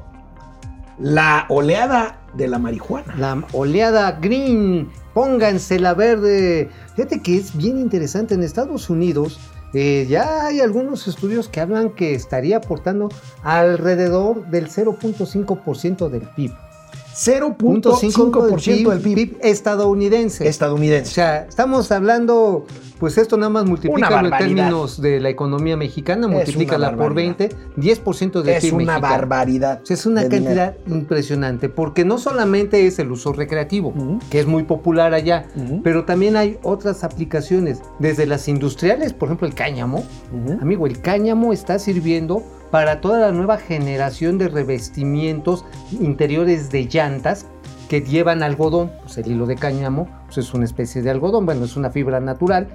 la 0.98 1.46
oleada 1.50 2.19
de 2.34 2.48
la 2.48 2.60
marihuana. 2.60 3.16
La 3.18 3.44
oleada 3.54 4.12
green, 4.14 4.90
pónganse 5.14 5.80
la 5.80 5.94
verde. 5.94 6.70
Fíjate 6.96 7.22
que 7.22 7.38
es 7.38 7.56
bien 7.56 7.80
interesante. 7.80 8.36
En 8.36 8.44
Estados 8.44 8.90
Unidos 8.90 9.40
eh, 9.74 10.08
ya 10.10 10.48
hay 10.48 10.62
algunos 10.62 11.08
estudios 11.08 11.48
que 11.48 11.62
hablan 11.62 11.92
que 11.92 12.16
estaría 12.16 12.58
aportando 12.58 13.10
alrededor 13.44 14.48
del 14.48 14.70
0.5% 14.70 16.10
del 16.10 16.22
PIB. 16.22 16.52
0.5% 17.20 18.90
del 18.90 19.02
PIB 19.02 19.38
estadounidense. 19.42 20.46
O 20.46 20.48
estadounidense. 20.48 21.12
sea, 21.14 21.46
estamos 21.46 21.92
hablando, 21.92 22.66
pues 22.98 23.18
esto 23.18 23.36
nada 23.36 23.50
más 23.50 23.66
multiplica 23.66 24.08
en 24.08 24.14
barbaridad. 24.30 24.40
términos 24.40 25.02
de 25.02 25.20
la 25.20 25.30
economía 25.30 25.76
mexicana, 25.76 26.28
Es 26.28 26.32
multiplícala 26.34 26.90
una 26.90 26.98
por 26.98 27.08
barbaridad. 27.14 27.38
20, 27.76 28.02
10% 28.04 28.42
del 28.42 28.56
Es 28.56 28.62
PIB 28.64 28.74
una 28.76 28.86
mexicano. 28.94 29.02
barbaridad. 29.02 29.80
O 29.84 29.86
sea, 29.86 29.94
es 29.96 30.06
una 30.06 30.22
cantidad 30.30 30.76
impresionante, 30.88 31.68
porque 31.68 32.06
no 32.06 32.18
solamente 32.20 32.88
es 32.88 33.00
el 33.00 33.12
uso 33.12 33.34
recreativo, 33.34 33.94
que 34.30 34.40
es 34.40 34.46
muy 34.48 34.64
popular 34.64 35.14
allá, 35.14 35.46
pero 35.84 36.06
también 36.06 36.38
hay 36.38 36.58
otras 36.64 37.04
aplicaciones, 37.04 37.82
desde 38.00 38.26
las 38.28 38.48
industriales, 38.48 39.12
por 39.14 39.28
ejemplo 39.28 39.46
el 39.48 39.54
cáñamo. 39.56 40.04
Amigo, 40.62 40.88
el 40.88 41.02
cáñamo 41.02 41.52
está 41.52 41.80
sirviendo 41.80 42.44
para 42.72 43.02
toda 43.02 43.20
la 43.20 43.32
nueva 43.32 43.58
generación 43.58 44.38
de 44.38 44.48
revestimientos 44.48 45.66
interiores 45.92 46.70
de 46.72 46.86
llantas 46.86 47.46
que 47.90 48.02
llevan 48.02 48.44
algodón, 48.44 48.92
pues 49.02 49.18
el 49.18 49.32
hilo 49.32 49.46
de 49.48 49.56
cáñamo 49.56 50.08
pues 50.26 50.38
es 50.40 50.54
una 50.54 50.66
especie 50.66 51.02
de 51.02 51.10
algodón, 51.10 51.46
bueno, 51.46 51.66
es 51.66 51.76
una 51.76 51.90
fibra 51.90 52.20
natural, 52.20 52.68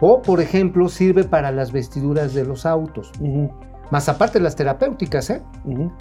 o 0.00 0.22
por 0.22 0.40
ejemplo 0.40 0.88
sirve 0.88 1.24
para 1.24 1.50
las 1.52 1.72
vestiduras 1.72 2.32
de 2.32 2.44
los 2.44 2.64
autos, 2.64 3.12
más 3.90 4.08
aparte 4.08 4.40
las 4.40 4.56
terapéuticas, 4.56 5.28
¿eh? 5.28 5.42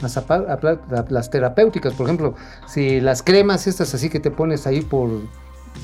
Más 0.01 0.15
apa- 0.15 0.45
apla- 0.49 0.79
la- 0.89 1.05
las 1.09 1.29
terapéuticas, 1.29 1.93
por 1.93 2.05
ejemplo, 2.07 2.35
si 2.65 3.01
las 3.01 3.21
cremas 3.21 3.67
estas 3.67 3.93
así 3.93 4.09
que 4.09 4.21
te 4.21 4.31
pones 4.31 4.65
ahí 4.65 4.79
por, 4.81 5.09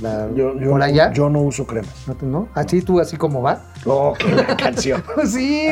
la- 0.01 0.27
Yo, 0.35 0.53
yo 0.59 0.69
por 0.71 0.79
no- 0.79 0.85
allá, 0.85 1.11
yo 1.13 1.29
no 1.29 1.41
uso 1.41 1.65
crema. 1.65 1.87
¿no? 2.21 2.47
Así 2.53 2.81
tú, 2.81 2.99
así 2.99 3.17
como 3.17 3.41
va. 3.41 3.61
Oh, 3.85 4.13
qué 4.17 4.31
la 4.35 4.55
canción. 4.57 5.03
Sí, 5.25 5.69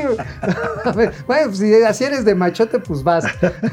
ver, 0.95 1.13
bueno, 1.27 1.45
pues, 1.47 1.57
si 1.59 1.73
así 1.83 2.03
eres 2.03 2.25
de 2.25 2.35
machote, 2.35 2.79
pues 2.79 3.03
vas, 3.03 3.25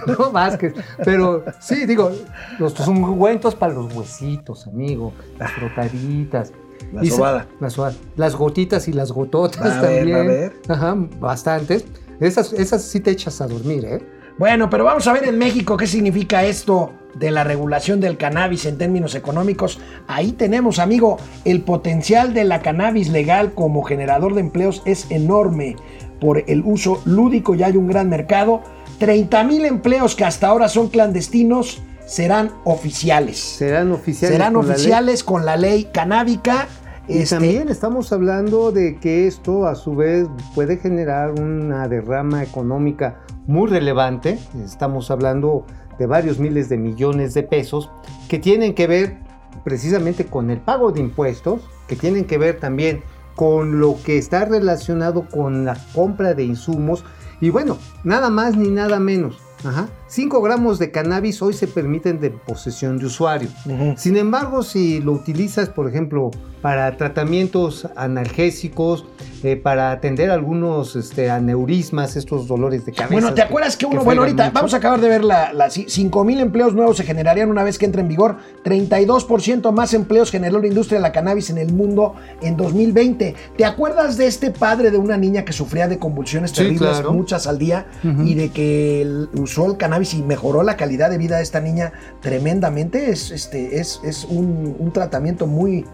no 0.06 0.30
Vázquez. 0.30 0.74
Pero 1.04 1.44
sí, 1.60 1.86
digo, 1.86 2.10
los 2.58 2.78
ungüentos 2.86 3.54
para 3.54 3.72
los 3.74 3.92
huesitos, 3.94 4.66
amigo, 4.66 5.12
las 5.38 5.50
frotaditas. 5.52 6.52
La 6.92 7.04
sobada. 7.04 7.46
La 7.60 7.70
sobada. 7.70 7.94
Las 8.16 8.34
gotitas 8.34 8.86
y 8.88 8.92
las 8.92 9.12
gototas 9.12 9.60
A 9.78 9.80
ver, 9.82 9.96
también. 9.98 10.16
a 10.16 10.22
ver. 10.22 10.52
Ajá, 10.68 10.94
bastantes. 11.20 11.84
Esas, 12.20 12.52
esas 12.52 12.82
sí 12.82 13.00
te 13.00 13.10
echas 13.10 13.40
a 13.40 13.46
dormir, 13.46 13.84
¿eh? 13.84 14.06
Bueno, 14.38 14.70
pero 14.70 14.84
vamos 14.84 15.06
a 15.06 15.12
ver 15.12 15.24
en 15.24 15.38
México 15.38 15.76
qué 15.76 15.86
significa 15.86 16.44
esto 16.44 16.92
de 17.14 17.30
la 17.30 17.44
regulación 17.44 18.00
del 18.00 18.16
cannabis 18.16 18.64
en 18.66 18.78
términos 18.78 19.14
económicos. 19.14 19.78
Ahí 20.06 20.32
tenemos, 20.32 20.78
amigo, 20.78 21.18
el 21.44 21.62
potencial 21.62 22.32
de 22.34 22.44
la 22.44 22.62
cannabis 22.62 23.10
legal 23.10 23.52
como 23.54 23.82
generador 23.82 24.34
de 24.34 24.40
empleos 24.40 24.82
es 24.84 25.10
enorme. 25.10 25.76
Por 26.20 26.44
el 26.46 26.62
uso 26.64 27.02
lúdico 27.04 27.54
ya 27.54 27.66
hay 27.66 27.76
un 27.76 27.88
gran 27.88 28.08
mercado. 28.08 28.62
30 28.98 29.44
mil 29.44 29.64
empleos 29.64 30.14
que 30.14 30.24
hasta 30.24 30.46
ahora 30.46 30.68
son 30.68 30.88
clandestinos 30.88 31.82
serán 32.06 32.52
oficiales. 32.64 33.38
Serán 33.38 33.92
oficiales. 33.92 34.34
serán 34.36 34.54
con 34.54 34.66
la 34.66 34.72
ley. 34.72 34.74
oficiales 34.74 35.24
con 35.24 35.44
la 35.44 35.56
ley 35.56 35.88
canábica. 35.92 36.68
Y 37.08 37.18
Este, 37.18 37.36
también 37.36 37.68
estamos 37.68 38.12
hablando 38.12 38.70
de 38.70 38.98
que 38.98 39.26
esto 39.26 39.66
a 39.66 39.74
su 39.74 39.96
vez 39.96 40.28
puede 40.54 40.76
generar 40.76 41.32
una 41.32 41.88
derrama 41.88 42.42
económica 42.42 43.20
muy 43.46 43.68
relevante. 43.68 44.38
Estamos 44.64 45.10
hablando 45.10 45.66
de 45.98 46.06
varios 46.06 46.38
miles 46.38 46.68
de 46.68 46.78
millones 46.78 47.34
de 47.34 47.42
pesos 47.42 47.90
que 48.28 48.38
tienen 48.38 48.74
que 48.74 48.86
ver 48.86 49.18
precisamente 49.64 50.26
con 50.26 50.50
el 50.50 50.60
pago 50.60 50.92
de 50.92 51.00
impuestos, 51.00 51.60
que 51.88 51.96
tienen 51.96 52.24
que 52.24 52.38
ver 52.38 52.60
también 52.60 53.02
con 53.34 53.80
lo 53.80 53.96
que 54.04 54.18
está 54.18 54.44
relacionado 54.44 55.26
con 55.28 55.64
la 55.64 55.76
compra 55.94 56.34
de 56.34 56.44
insumos 56.44 57.04
y 57.40 57.50
bueno, 57.50 57.78
nada 58.04 58.30
más 58.30 58.56
ni 58.56 58.68
nada 58.68 59.00
menos. 59.00 59.38
Ajá. 59.64 59.88
5 60.12 60.42
gramos 60.42 60.78
de 60.78 60.90
cannabis 60.90 61.40
hoy 61.40 61.54
se 61.54 61.66
permiten 61.66 62.20
de 62.20 62.28
posesión 62.28 62.98
de 62.98 63.06
usuario. 63.06 63.48
Sin 63.96 64.18
embargo, 64.18 64.62
si 64.62 65.00
lo 65.00 65.12
utilizas, 65.12 65.70
por 65.70 65.88
ejemplo, 65.88 66.30
para 66.60 66.98
tratamientos 66.98 67.88
analgésicos, 67.96 69.06
eh, 69.42 69.56
para 69.56 69.90
atender 69.90 70.30
algunos 70.30 70.94
este, 70.96 71.30
aneurismas, 71.30 72.14
estos 72.14 72.46
dolores 72.46 72.84
de 72.84 72.92
cabeza. 72.92 73.14
Bueno, 73.14 73.34
¿te 73.34 73.42
acuerdas 73.42 73.76
que 73.76 73.86
uno, 73.86 74.04
bueno, 74.04 74.20
ahorita 74.20 74.44
mucho? 74.44 74.54
vamos 74.54 74.74
a 74.74 74.76
acabar 74.76 75.00
de 75.00 75.08
ver 75.08 75.24
la, 75.24 75.52
la 75.54 75.70
5 75.70 76.24
mil 76.24 76.38
empleos 76.40 76.74
nuevos 76.74 76.98
se 76.98 77.04
generarían 77.04 77.50
una 77.50 77.64
vez 77.64 77.78
que 77.78 77.86
entre 77.86 78.02
en 78.02 78.08
vigor, 78.08 78.36
32% 78.64 79.72
más 79.72 79.94
empleos 79.94 80.30
generó 80.30 80.60
la 80.60 80.66
industria 80.68 80.98
de 80.98 81.02
la 81.02 81.10
cannabis 81.10 81.50
en 81.50 81.58
el 81.58 81.72
mundo 81.72 82.14
en 82.42 82.56
2020. 82.56 83.34
¿Te 83.56 83.64
acuerdas 83.64 84.16
de 84.16 84.26
este 84.26 84.50
padre 84.50 84.90
de 84.90 84.98
una 84.98 85.16
niña 85.16 85.44
que 85.44 85.52
sufría 85.54 85.88
de 85.88 85.98
convulsiones 85.98 86.50
Sí, 86.50 86.58
terribles, 86.58 86.90
claro. 86.90 87.12
muchas 87.12 87.46
al 87.48 87.58
día, 87.58 87.86
Ujú. 88.04 88.22
y 88.22 88.34
de 88.34 88.50
que 88.50 89.26
usó 89.40 89.66
el 89.66 89.76
cannabis 89.78 90.01
y 90.02 90.22
mejoró 90.22 90.62
la 90.62 90.76
calidad 90.76 91.10
de 91.10 91.18
vida 91.18 91.36
de 91.36 91.42
esta 91.42 91.60
niña 91.60 91.92
tremendamente? 92.20 93.10
Es, 93.10 93.30
este, 93.30 93.80
es, 93.80 94.00
es 94.04 94.24
un, 94.24 94.76
un 94.78 94.92
tratamiento 94.92 95.46
muy, 95.46 95.84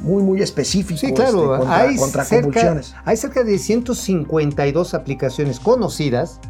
muy, 0.00 0.22
muy 0.22 0.42
específico 0.42 1.00
Sí, 1.00 1.12
claro, 1.12 1.54
este, 1.54 1.58
contra, 1.58 1.76
hay, 1.76 1.96
contra 1.96 2.24
cerca, 2.24 2.44
convulsiones. 2.44 2.94
hay 3.04 3.16
cerca 3.16 3.44
de 3.44 3.58
152 3.58 4.94
aplicaciones 4.94 5.60
conocidas 5.60 6.40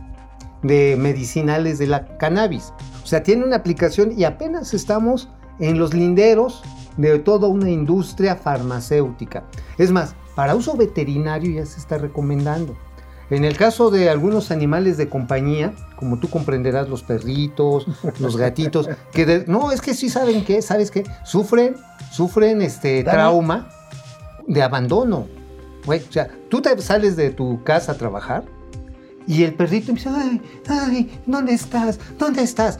de 0.62 0.96
medicinales 0.98 1.79
de 1.79 1.87
la 1.87 2.16
cannabis. 2.18 2.72
O 3.03 3.07
sea, 3.07 3.22
tiene 3.22 3.44
una 3.44 3.57
aplicación 3.57 4.12
y 4.18 4.24
apenas 4.24 4.74
estamos 4.74 5.29
en 5.61 5.79
los 5.79 5.94
linderos 5.94 6.62
de 6.96 7.18
toda 7.18 7.48
una 7.48 7.70
industria 7.70 8.37
farmacéutica. 8.37 9.44
Es 9.79 9.90
más, 9.90 10.14
para 10.35 10.55
uso 10.55 10.77
veterinario 10.77 11.61
ya 11.61 11.66
se 11.66 11.79
está 11.79 11.98
recomendando. 11.98 12.77
En 13.30 13.44
el 13.44 13.56
caso 13.56 13.90
de 13.90 14.10
algunos 14.10 14.50
animales 14.50 14.96
de 14.96 15.08
compañía, 15.08 15.72
como 15.96 16.18
tú 16.18 16.28
comprenderás, 16.28 16.88
los 16.88 17.02
perritos, 17.02 17.87
los 18.20 18.37
gatitos, 18.37 18.88
que 19.12 19.24
de- 19.26 19.44
no, 19.46 19.72
es 19.72 19.80
que 19.80 19.94
sí 19.94 20.08
saben 20.08 20.44
qué, 20.44 20.60
¿sabes 20.62 20.90
qué? 20.90 21.04
Sufren, 21.24 21.76
sufren 22.12 22.60
este 22.62 23.02
Dame. 23.02 23.16
trauma 23.18 23.68
de 24.46 24.62
abandono. 24.62 25.26
Güey, 25.87 26.00
o 26.08 26.12
sea, 26.12 26.28
tú 26.48 26.60
te 26.62 26.80
sales 26.80 27.16
de 27.16 27.30
tu 27.30 27.62
casa 27.64 27.92
a 27.92 27.94
trabajar 27.96 28.44
y 29.26 29.42
el 29.42 29.54
perrito 29.54 29.90
empieza, 29.90 30.14
ay, 30.18 30.40
ay, 30.68 31.20
¿dónde 31.26 31.52
estás? 31.54 31.98
¿Dónde 32.18 32.42
estás? 32.42 32.78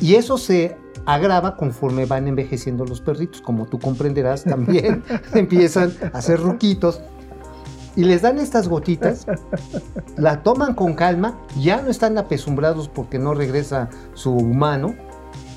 Y 0.00 0.14
eso 0.14 0.38
se 0.38 0.76
agrava 1.06 1.56
conforme 1.56 2.06
van 2.06 2.26
envejeciendo 2.28 2.84
los 2.84 3.00
perritos, 3.00 3.40
como 3.40 3.66
tú 3.66 3.78
comprenderás 3.78 4.44
también, 4.44 5.02
empiezan 5.34 5.92
a 6.12 6.18
hacer 6.18 6.40
ruquitos 6.40 7.00
y 8.00 8.04
les 8.04 8.22
dan 8.22 8.38
estas 8.38 8.66
gotitas, 8.68 9.26
la 10.16 10.42
toman 10.42 10.74
con 10.74 10.94
calma, 10.94 11.38
ya 11.58 11.82
no 11.82 11.90
están 11.90 12.16
apesumbrados 12.18 12.88
porque 12.88 13.18
no 13.18 13.34
regresa 13.34 13.88
su 14.14 14.32
humano 14.32 14.94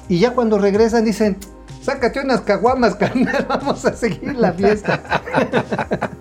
y 0.09 0.19
ya 0.19 0.33
cuando 0.33 0.57
regresan 0.59 1.05
dicen, 1.05 1.37
sácate 1.81 2.19
unas 2.19 2.41
caguamas, 2.41 2.95
carnal, 3.01 3.45
vamos 3.47 3.85
a 3.85 3.93
seguir 3.93 4.35
la 4.35 4.51
fiesta. 4.53 5.01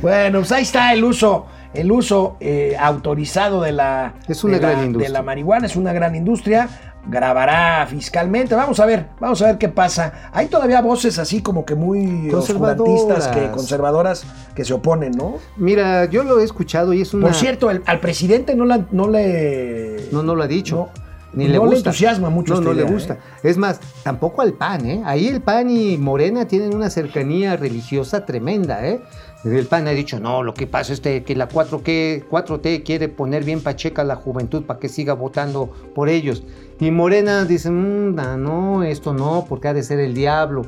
Bueno, 0.00 0.40
pues 0.40 0.52
ahí 0.52 0.62
está 0.62 0.92
el 0.92 1.02
uso, 1.04 1.46
el 1.74 1.90
uso 1.90 2.36
eh, 2.40 2.76
autorizado 2.78 3.62
de 3.62 3.72
la, 3.72 4.14
Es 4.28 4.44
una 4.44 4.56
de 4.56 4.60
la- 4.62 4.70
gran 4.70 4.84
industria. 4.84 5.08
de 5.08 5.12
la 5.12 5.22
marihuana, 5.22 5.66
es 5.66 5.74
una 5.76 5.92
gran 5.92 6.14
industria. 6.14 6.68
Grabará 7.08 7.86
fiscalmente. 7.88 8.54
Vamos 8.54 8.80
a 8.80 8.86
ver, 8.86 9.06
vamos 9.20 9.40
a 9.42 9.46
ver 9.46 9.58
qué 9.58 9.68
pasa. 9.68 10.30
Hay 10.32 10.48
todavía 10.48 10.80
voces 10.82 11.18
así 11.18 11.40
como 11.40 11.64
que 11.64 11.74
muy 11.76 12.28
Conservadoras. 12.30 13.28
que 13.28 13.50
conservadoras 13.50 14.24
que 14.54 14.64
se 14.64 14.74
oponen, 14.74 15.12
¿no? 15.12 15.34
Mira, 15.56 16.06
yo 16.06 16.24
lo 16.24 16.40
he 16.40 16.44
escuchado 16.44 16.92
y 16.92 17.02
es 17.02 17.14
una... 17.14 17.26
Por 17.26 17.34
cierto, 17.36 17.70
el- 17.70 17.82
al 17.86 18.00
presidente 18.00 18.56
no, 18.56 18.64
la- 18.64 18.86
no 18.90 19.08
le. 19.08 20.08
No, 20.10 20.22
no 20.24 20.34
lo 20.34 20.42
ha 20.42 20.48
dicho. 20.48 20.88
No, 21.32 21.42
Ni 21.42 21.48
le 21.48 21.56
no 21.58 21.64
le 21.66 21.70
gusta. 21.74 21.90
entusiasma 21.90 22.30
mucho 22.30 22.54
No, 22.54 22.60
no 22.62 22.72
le 22.72 22.82
idea, 22.82 22.90
gusta. 22.92 23.14
¿eh? 23.14 23.18
Es 23.44 23.56
más, 23.58 23.78
tampoco 24.02 24.42
al 24.42 24.54
PAN, 24.54 24.86
¿eh? 24.86 25.02
Ahí 25.04 25.28
el 25.28 25.42
PAN 25.42 25.68
y 25.70 25.98
Morena 25.98 26.46
tienen 26.48 26.74
una 26.74 26.88
cercanía 26.90 27.56
religiosa 27.56 28.24
tremenda, 28.24 28.86
¿eh? 28.86 29.00
El 29.44 29.66
PAN 29.66 29.86
ha 29.86 29.90
dicho, 29.90 30.18
no, 30.18 30.42
lo 30.42 30.54
que 30.54 30.66
pasa 30.66 30.92
es 30.94 31.00
que 31.00 31.22
que 31.22 31.36
la 31.36 31.46
4T, 31.48 32.24
4T 32.28 32.82
quiere 32.84 33.08
poner 33.08 33.44
bien 33.44 33.60
pacheca 33.62 34.02
a 34.02 34.04
la 34.04 34.16
juventud 34.16 34.64
para 34.64 34.80
que 34.80 34.88
siga 34.88 35.12
votando 35.12 35.70
por 35.94 36.08
ellos. 36.08 36.42
Y 36.78 36.90
Morena 36.90 37.44
dice, 37.44 37.70
"Mm, 37.70 38.14
no, 38.14 38.36
no, 38.36 38.82
esto 38.82 39.14
no, 39.14 39.46
porque 39.48 39.68
ha 39.68 39.74
de 39.74 39.82
ser 39.82 39.98
el 39.98 40.14
diablo. 40.14 40.62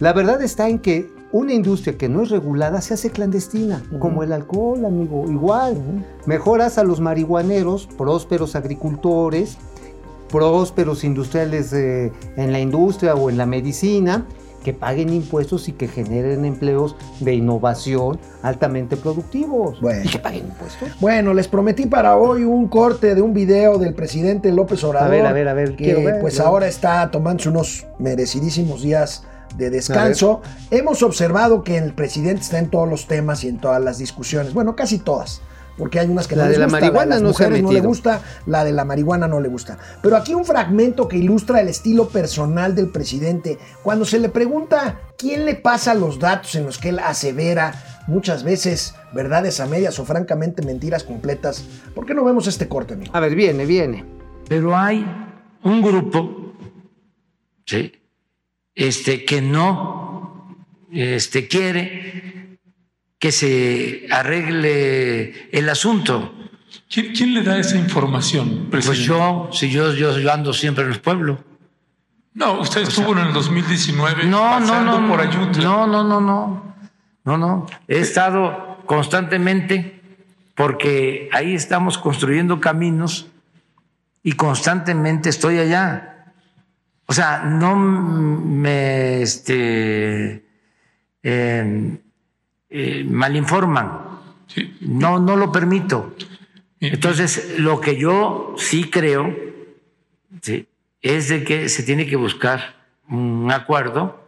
La 0.00 0.12
verdad 0.12 0.42
está 0.42 0.68
en 0.68 0.78
que 0.78 1.10
una 1.30 1.52
industria 1.52 1.98
que 1.98 2.08
no 2.08 2.22
es 2.22 2.30
regulada 2.30 2.80
se 2.80 2.94
hace 2.94 3.10
clandestina, 3.10 3.82
como 3.98 4.22
el 4.22 4.32
alcohol, 4.32 4.84
amigo, 4.84 5.24
igual. 5.28 5.76
Mejor 6.26 6.62
haz 6.62 6.78
a 6.78 6.84
los 6.84 7.00
marihuaneros, 7.00 7.86
prósperos 7.98 8.56
agricultores, 8.56 9.58
prósperos 10.30 11.04
industriales 11.04 11.72
eh, 11.72 12.12
en 12.36 12.52
la 12.52 12.60
industria 12.60 13.14
o 13.14 13.28
en 13.28 13.36
la 13.36 13.46
medicina, 13.46 14.26
que 14.68 14.74
paguen 14.74 15.14
impuestos 15.14 15.66
y 15.70 15.72
que 15.72 15.88
generen 15.88 16.44
empleos 16.44 16.94
de 17.20 17.32
innovación 17.32 18.20
altamente 18.42 18.98
productivos. 18.98 19.80
Bueno. 19.80 20.02
Y 20.04 20.08
que 20.10 20.18
paguen 20.18 20.44
impuestos. 20.44 20.90
Bueno, 21.00 21.32
les 21.32 21.48
prometí 21.48 21.86
para 21.86 22.18
hoy 22.18 22.44
un 22.44 22.68
corte 22.68 23.14
de 23.14 23.22
un 23.22 23.32
video 23.32 23.78
del 23.78 23.94
presidente 23.94 24.52
López 24.52 24.84
Obrador. 24.84 25.08
A 25.08 25.10
ver, 25.10 25.24
a 25.24 25.32
ver, 25.32 25.48
a 25.48 25.54
ver, 25.54 25.74
Que 25.74 25.94
ver, 25.94 26.20
pues 26.20 26.38
ahora 26.38 26.68
está 26.68 27.10
tomándose 27.10 27.48
unos 27.48 27.86
merecidísimos 27.98 28.82
días 28.82 29.24
de 29.56 29.70
descanso. 29.70 30.42
Hemos 30.70 31.02
observado 31.02 31.64
que 31.64 31.78
el 31.78 31.94
presidente 31.94 32.42
está 32.42 32.58
en 32.58 32.68
todos 32.68 32.90
los 32.90 33.06
temas 33.06 33.44
y 33.44 33.48
en 33.48 33.56
todas 33.56 33.82
las 33.82 33.96
discusiones. 33.96 34.52
Bueno, 34.52 34.76
casi 34.76 34.98
todas. 34.98 35.40
Porque 35.78 36.00
hay 36.00 36.08
unas 36.08 36.26
que 36.26 36.36
La 36.36 36.44
no 36.44 36.50
de 36.50 36.58
les 36.58 36.58
la 36.58 36.66
gusta, 36.66 36.80
marihuana 36.80 37.06
las 37.06 37.22
no 37.22 37.28
mujeres 37.28 37.62
no 37.62 37.72
le 37.72 37.80
gusta, 37.80 38.20
la 38.46 38.64
de 38.64 38.72
la 38.72 38.84
marihuana 38.84 39.28
no 39.28 39.40
le 39.40 39.48
gusta. 39.48 39.78
Pero 40.02 40.16
aquí 40.16 40.34
un 40.34 40.44
fragmento 40.44 41.06
que 41.06 41.16
ilustra 41.16 41.60
el 41.60 41.68
estilo 41.68 42.08
personal 42.08 42.74
del 42.74 42.88
presidente. 42.88 43.58
Cuando 43.82 44.04
se 44.04 44.18
le 44.18 44.28
pregunta 44.28 45.00
quién 45.16 45.46
le 45.46 45.54
pasa 45.54 45.94
los 45.94 46.18
datos 46.18 46.54
en 46.56 46.64
los 46.64 46.78
que 46.78 46.88
él 46.90 46.98
asevera 46.98 48.02
muchas 48.08 48.42
veces 48.42 48.94
verdades 49.12 49.60
a 49.60 49.66
medias 49.66 49.98
o 49.98 50.04
francamente 50.04 50.62
mentiras 50.62 51.04
completas. 51.04 51.64
¿Por 51.94 52.04
qué 52.04 52.14
no 52.14 52.24
vemos 52.24 52.46
este 52.48 52.68
corte, 52.68 52.94
amigo? 52.94 53.12
A 53.14 53.20
ver, 53.20 53.34
viene, 53.34 53.64
viene. 53.64 54.04
Pero 54.48 54.76
hay 54.76 55.06
un 55.62 55.82
grupo, 55.82 56.54
¿sí? 57.64 57.92
Este, 58.74 59.24
que 59.24 59.42
no 59.42 60.56
este, 60.90 61.48
quiere 61.48 62.37
que 63.18 63.32
se 63.32 64.06
arregle 64.10 65.48
el 65.50 65.68
asunto. 65.68 66.34
¿Quién, 66.88 67.12
quién 67.14 67.34
le 67.34 67.42
da 67.42 67.58
esa 67.58 67.76
información, 67.76 68.68
Pues 68.70 68.86
presidente? 68.86 69.06
yo, 69.06 69.50
si 69.52 69.70
yo, 69.70 69.92
yo, 69.94 70.18
yo 70.18 70.32
ando 70.32 70.52
siempre 70.52 70.84
en 70.84 70.92
el 70.92 71.00
pueblo. 71.00 71.42
No, 72.34 72.60
usted 72.60 72.82
estuvo 72.82 73.12
en 73.12 73.26
el 73.26 73.32
2019 73.32 74.24
No, 74.26 74.60
no, 74.60 74.82
no, 74.82 75.08
por 75.08 75.20
Ayutla. 75.20 75.62
no, 75.64 75.86
no, 75.86 76.04
no, 76.04 76.20
no, 76.20 76.74
no, 77.24 77.38
no. 77.38 77.66
He 77.88 77.98
estado 77.98 78.78
constantemente 78.86 80.00
porque 80.54 81.28
ahí 81.32 81.54
estamos 81.54 81.98
construyendo 81.98 82.60
caminos 82.60 83.26
y 84.22 84.32
constantemente 84.32 85.28
estoy 85.30 85.58
allá. 85.58 86.32
O 87.06 87.12
sea, 87.12 87.42
no 87.44 87.74
me 87.76 89.22
este, 89.22 90.44
eh, 91.22 91.98
eh, 92.70 93.04
malinforman. 93.04 94.20
Sí. 94.46 94.76
No, 94.80 95.18
no 95.18 95.36
lo 95.36 95.52
permito. 95.52 96.14
Entonces, 96.80 97.58
lo 97.58 97.80
que 97.80 97.98
yo 97.98 98.54
sí 98.56 98.84
creo 98.90 99.34
¿sí? 100.40 100.66
es 101.02 101.28
de 101.28 101.44
que 101.44 101.68
se 101.68 101.82
tiene 101.82 102.06
que 102.06 102.16
buscar 102.16 102.76
un 103.08 103.50
acuerdo, 103.50 104.22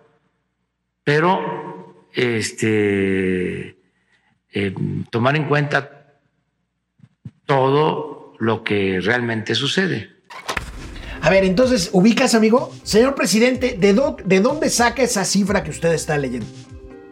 pero 1.05 2.07
este, 2.13 3.77
eh, 4.53 4.75
tomar 5.11 5.37
en 5.37 5.45
cuenta 5.45 6.17
todo 7.47 8.35
lo 8.39 8.65
que 8.65 9.01
realmente 9.01 9.55
sucede. 9.55 10.11
A 11.23 11.29
ver, 11.29 11.45
entonces, 11.45 11.91
¿ubicas, 11.93 12.35
amigo? 12.35 12.73
Señor 12.83 13.15
presidente, 13.15 13.77
¿de, 13.79 13.93
¿de 14.25 14.41
dónde 14.41 14.71
saca 14.71 15.03
esa 15.03 15.25
cifra 15.25 15.63
que 15.63 15.71
usted 15.71 15.93
está 15.93 16.17
leyendo? 16.17 16.47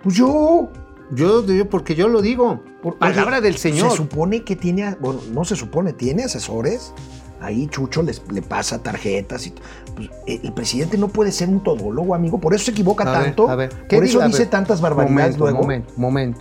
Pues 0.02 0.16
yo. 0.16 0.70
Yo, 1.10 1.44
yo 1.44 1.68
porque 1.68 1.94
yo 1.94 2.08
lo 2.08 2.22
digo. 2.22 2.62
Por 2.82 2.98
palabra 2.98 3.40
del 3.40 3.56
Señor. 3.56 3.90
Se 3.90 3.96
supone 3.96 4.44
que 4.44 4.56
tiene, 4.56 4.94
bueno, 5.00 5.20
no 5.32 5.44
se 5.44 5.56
supone, 5.56 5.92
tiene 5.92 6.24
asesores. 6.24 6.92
Ahí 7.40 7.68
Chucho 7.68 8.02
les, 8.02 8.22
le 8.32 8.42
pasa 8.42 8.82
tarjetas 8.82 9.46
y 9.46 9.54
pues, 9.94 10.10
el 10.26 10.52
presidente 10.52 10.98
no 10.98 11.06
puede 11.08 11.30
ser 11.30 11.48
un 11.48 11.62
todólogo, 11.62 12.14
amigo. 12.14 12.40
Por 12.40 12.52
eso 12.54 12.66
se 12.66 12.70
equivoca 12.72 13.04
A 13.04 13.12
ver, 13.12 13.22
tanto. 13.26 13.48
a 13.48 13.54
ver, 13.54 13.70
por 13.70 13.86
¿qué 13.86 13.96
eso 13.96 14.04
diga? 14.04 14.24
A 14.24 14.26
dice 14.26 14.40
ver, 14.40 14.50
tantas 14.50 14.80
barbaridades 14.80 15.38
momento, 15.38 15.44
luego. 15.44 15.58
Momento, 15.58 15.92
momento. 15.96 16.40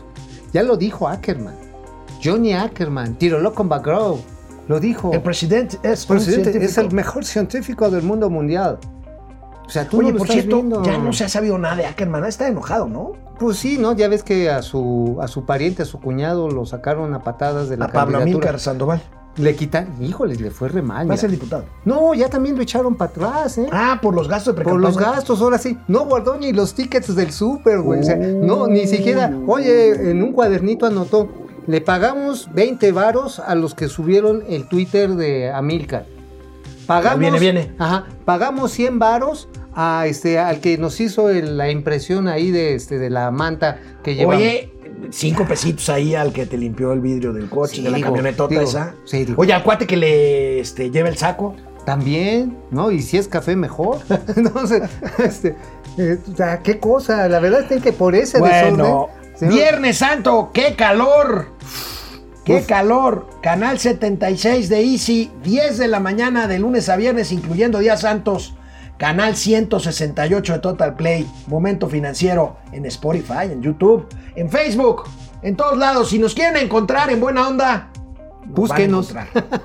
Ya 0.53 0.63
lo 0.63 0.75
dijo 0.75 1.07
Ackerman. 1.07 1.55
Johnny 2.23 2.53
Ackerman, 2.53 3.17
loco 3.19 3.61
en 3.61 3.69
Bagrove. 3.69 4.21
Lo 4.67 4.79
dijo. 4.79 5.13
El 5.13 5.21
presidente 5.21 5.77
es 5.83 6.05
presidente 6.05 6.63
es 6.63 6.77
el 6.77 6.91
mejor 6.91 7.25
científico 7.25 7.89
del 7.89 8.03
mundo 8.03 8.29
mundial. 8.29 8.79
O 9.67 9.69
sea, 9.69 9.87
tú 9.87 9.99
Oye, 9.99 10.13
no 10.13 10.17
por 10.17 10.29
cierto, 10.29 10.55
viendo. 10.55 10.81
ya 10.83 10.97
no 10.97 11.11
se 11.11 11.25
ha 11.25 11.29
sabido 11.29 11.57
nada 11.57 11.75
de 11.75 11.85
Ackerman. 11.85 12.23
Está 12.25 12.47
enojado, 12.47 12.87
¿no? 12.87 13.11
Pues 13.37 13.57
sí, 13.57 13.77
¿no? 13.77 13.93
Ya 13.95 14.07
ves 14.07 14.23
que 14.23 14.49
a 14.49 14.61
su, 14.61 15.17
a 15.21 15.27
su 15.27 15.45
pariente, 15.45 15.83
a 15.83 15.85
su 15.85 15.99
cuñado, 15.99 16.49
lo 16.49 16.65
sacaron 16.65 17.13
a 17.13 17.19
patadas 17.19 17.67
de 17.69 17.77
la 17.77 17.85
A 17.85 17.91
Pablo. 17.91 18.17
Amílcar 18.19 18.59
Sandoval. 18.59 19.01
Le 19.35 19.55
quitan, 19.55 19.93
híjoles, 20.01 20.41
le 20.41 20.49
fue 20.49 20.69
re 20.69 20.81
mal. 20.81 21.07
Va 21.07 21.13
a 21.13 21.17
ser 21.17 21.29
diputado. 21.29 21.65
No, 21.85 22.15
ya 22.15 22.27
también 22.27 22.55
lo 22.55 22.63
echaron 22.63 22.95
para 22.95 23.11
atrás, 23.11 23.59
¿eh? 23.59 23.67
Ah, 23.71 23.99
por 24.01 24.15
los 24.15 24.27
gastos 24.27 24.55
de 24.55 24.63
Por 24.63 24.79
los 24.79 24.97
gastos, 24.97 25.41
ahora 25.41 25.59
sí. 25.59 25.77
No 25.87 26.05
guardó 26.05 26.37
ni 26.37 26.53
los 26.53 26.73
tickets 26.73 27.13
del 27.15 27.31
súper, 27.31 27.81
güey. 27.81 27.99
O 27.99 28.03
sea, 28.03 28.15
no, 28.15 28.65
ni 28.67 28.87
siquiera. 28.87 29.31
Oye, 29.45 30.09
en 30.09 30.23
un 30.23 30.31
cuadernito 30.31 30.87
anotó. 30.87 31.29
Le 31.67 31.81
pagamos 31.81 32.49
20 32.53 32.91
varos 32.93 33.39
a 33.39 33.53
los 33.53 33.75
que 33.75 33.89
subieron 33.89 34.43
el 34.47 34.67
Twitter 34.69 35.11
de 35.15 35.51
Amilcar. 35.51 36.05
Pagamos. 36.87 37.19
Viene, 37.19 37.39
viene. 37.39 37.71
Ajá. 37.77 38.05
Pagamos 38.25 38.71
100 38.71 38.97
varos 38.99 39.49
a 39.75 40.05
este, 40.07 40.39
al 40.39 40.59
que 40.61 40.77
nos 40.77 40.99
hizo 40.99 41.29
el- 41.29 41.57
la 41.57 41.69
impresión 41.69 42.27
ahí 42.27 42.49
de, 42.51 42.73
este, 42.75 42.97
de 42.97 43.09
la 43.09 43.29
manta 43.31 43.79
que 44.03 44.15
llevamos. 44.15 44.41
Oye, 44.41 44.73
cinco 45.11 45.45
pesitos 45.45 45.89
ahí 45.89 46.15
al 46.15 46.33
que 46.33 46.45
te 46.45 46.57
limpió 46.57 46.93
el 46.93 47.01
vidrio 47.01 47.33
del 47.33 47.49
coche, 47.49 47.75
Sí, 47.77 47.81
de 47.83 47.89
la 47.91 47.97
digo, 47.97 48.07
camionetota 48.07 48.49
digo, 48.49 48.61
esa. 48.63 48.95
sí, 49.05 49.25
digo. 49.25 49.39
Oye, 49.41 49.53
al 49.53 49.63
cuate 49.63 49.85
que 49.85 49.97
le 49.97 50.59
este, 50.59 50.89
lleva 50.89 51.09
el 51.09 51.17
saco. 51.17 51.55
También, 51.85 52.57
¿no? 52.71 52.91
Y 52.91 53.01
si 53.01 53.17
es 53.17 53.27
café, 53.27 53.55
mejor. 53.55 53.99
Entonces, 54.35 54.81
este, 55.19 55.55
eh, 55.97 56.17
o 56.33 56.35
sea, 56.35 56.59
qué 56.59 56.79
cosa. 56.79 57.29
La 57.29 57.39
verdad 57.39 57.71
es 57.71 57.81
que 57.81 57.93
por 57.93 58.13
ese 58.15 58.39
Bueno, 58.39 59.09
desorden. 59.31 59.49
Viernes 59.49 59.97
Santo, 59.99 60.49
qué 60.53 60.75
calor. 60.75 61.47
Qué 62.47 62.59
Uf. 62.59 62.65
calor. 62.65 63.27
Canal 63.41 63.77
76 63.77 64.69
de 64.69 64.81
Easy, 64.81 65.29
10 65.43 65.79
de 65.79 65.89
la 65.89 65.99
mañana 65.99 66.47
de 66.47 66.59
lunes 66.59 66.87
a 66.87 66.95
viernes, 66.95 67.33
incluyendo 67.33 67.79
días 67.79 67.99
santos. 67.99 68.53
Canal 68.97 69.35
168 69.35 70.53
de 70.53 70.59
Total 70.59 70.95
Play. 70.95 71.29
Momento 71.47 71.89
financiero 71.89 72.55
en 72.71 72.85
Spotify, 72.85 73.51
en 73.51 73.61
YouTube, 73.61 74.07
en 74.37 74.49
Facebook, 74.49 75.09
en 75.41 75.57
todos 75.57 75.77
lados. 75.77 76.09
Si 76.09 76.19
nos 76.19 76.33
quieren 76.33 76.55
encontrar 76.55 77.09
en 77.09 77.19
buena 77.19 77.49
onda, 77.49 77.89
Búsquenos. 78.49 79.13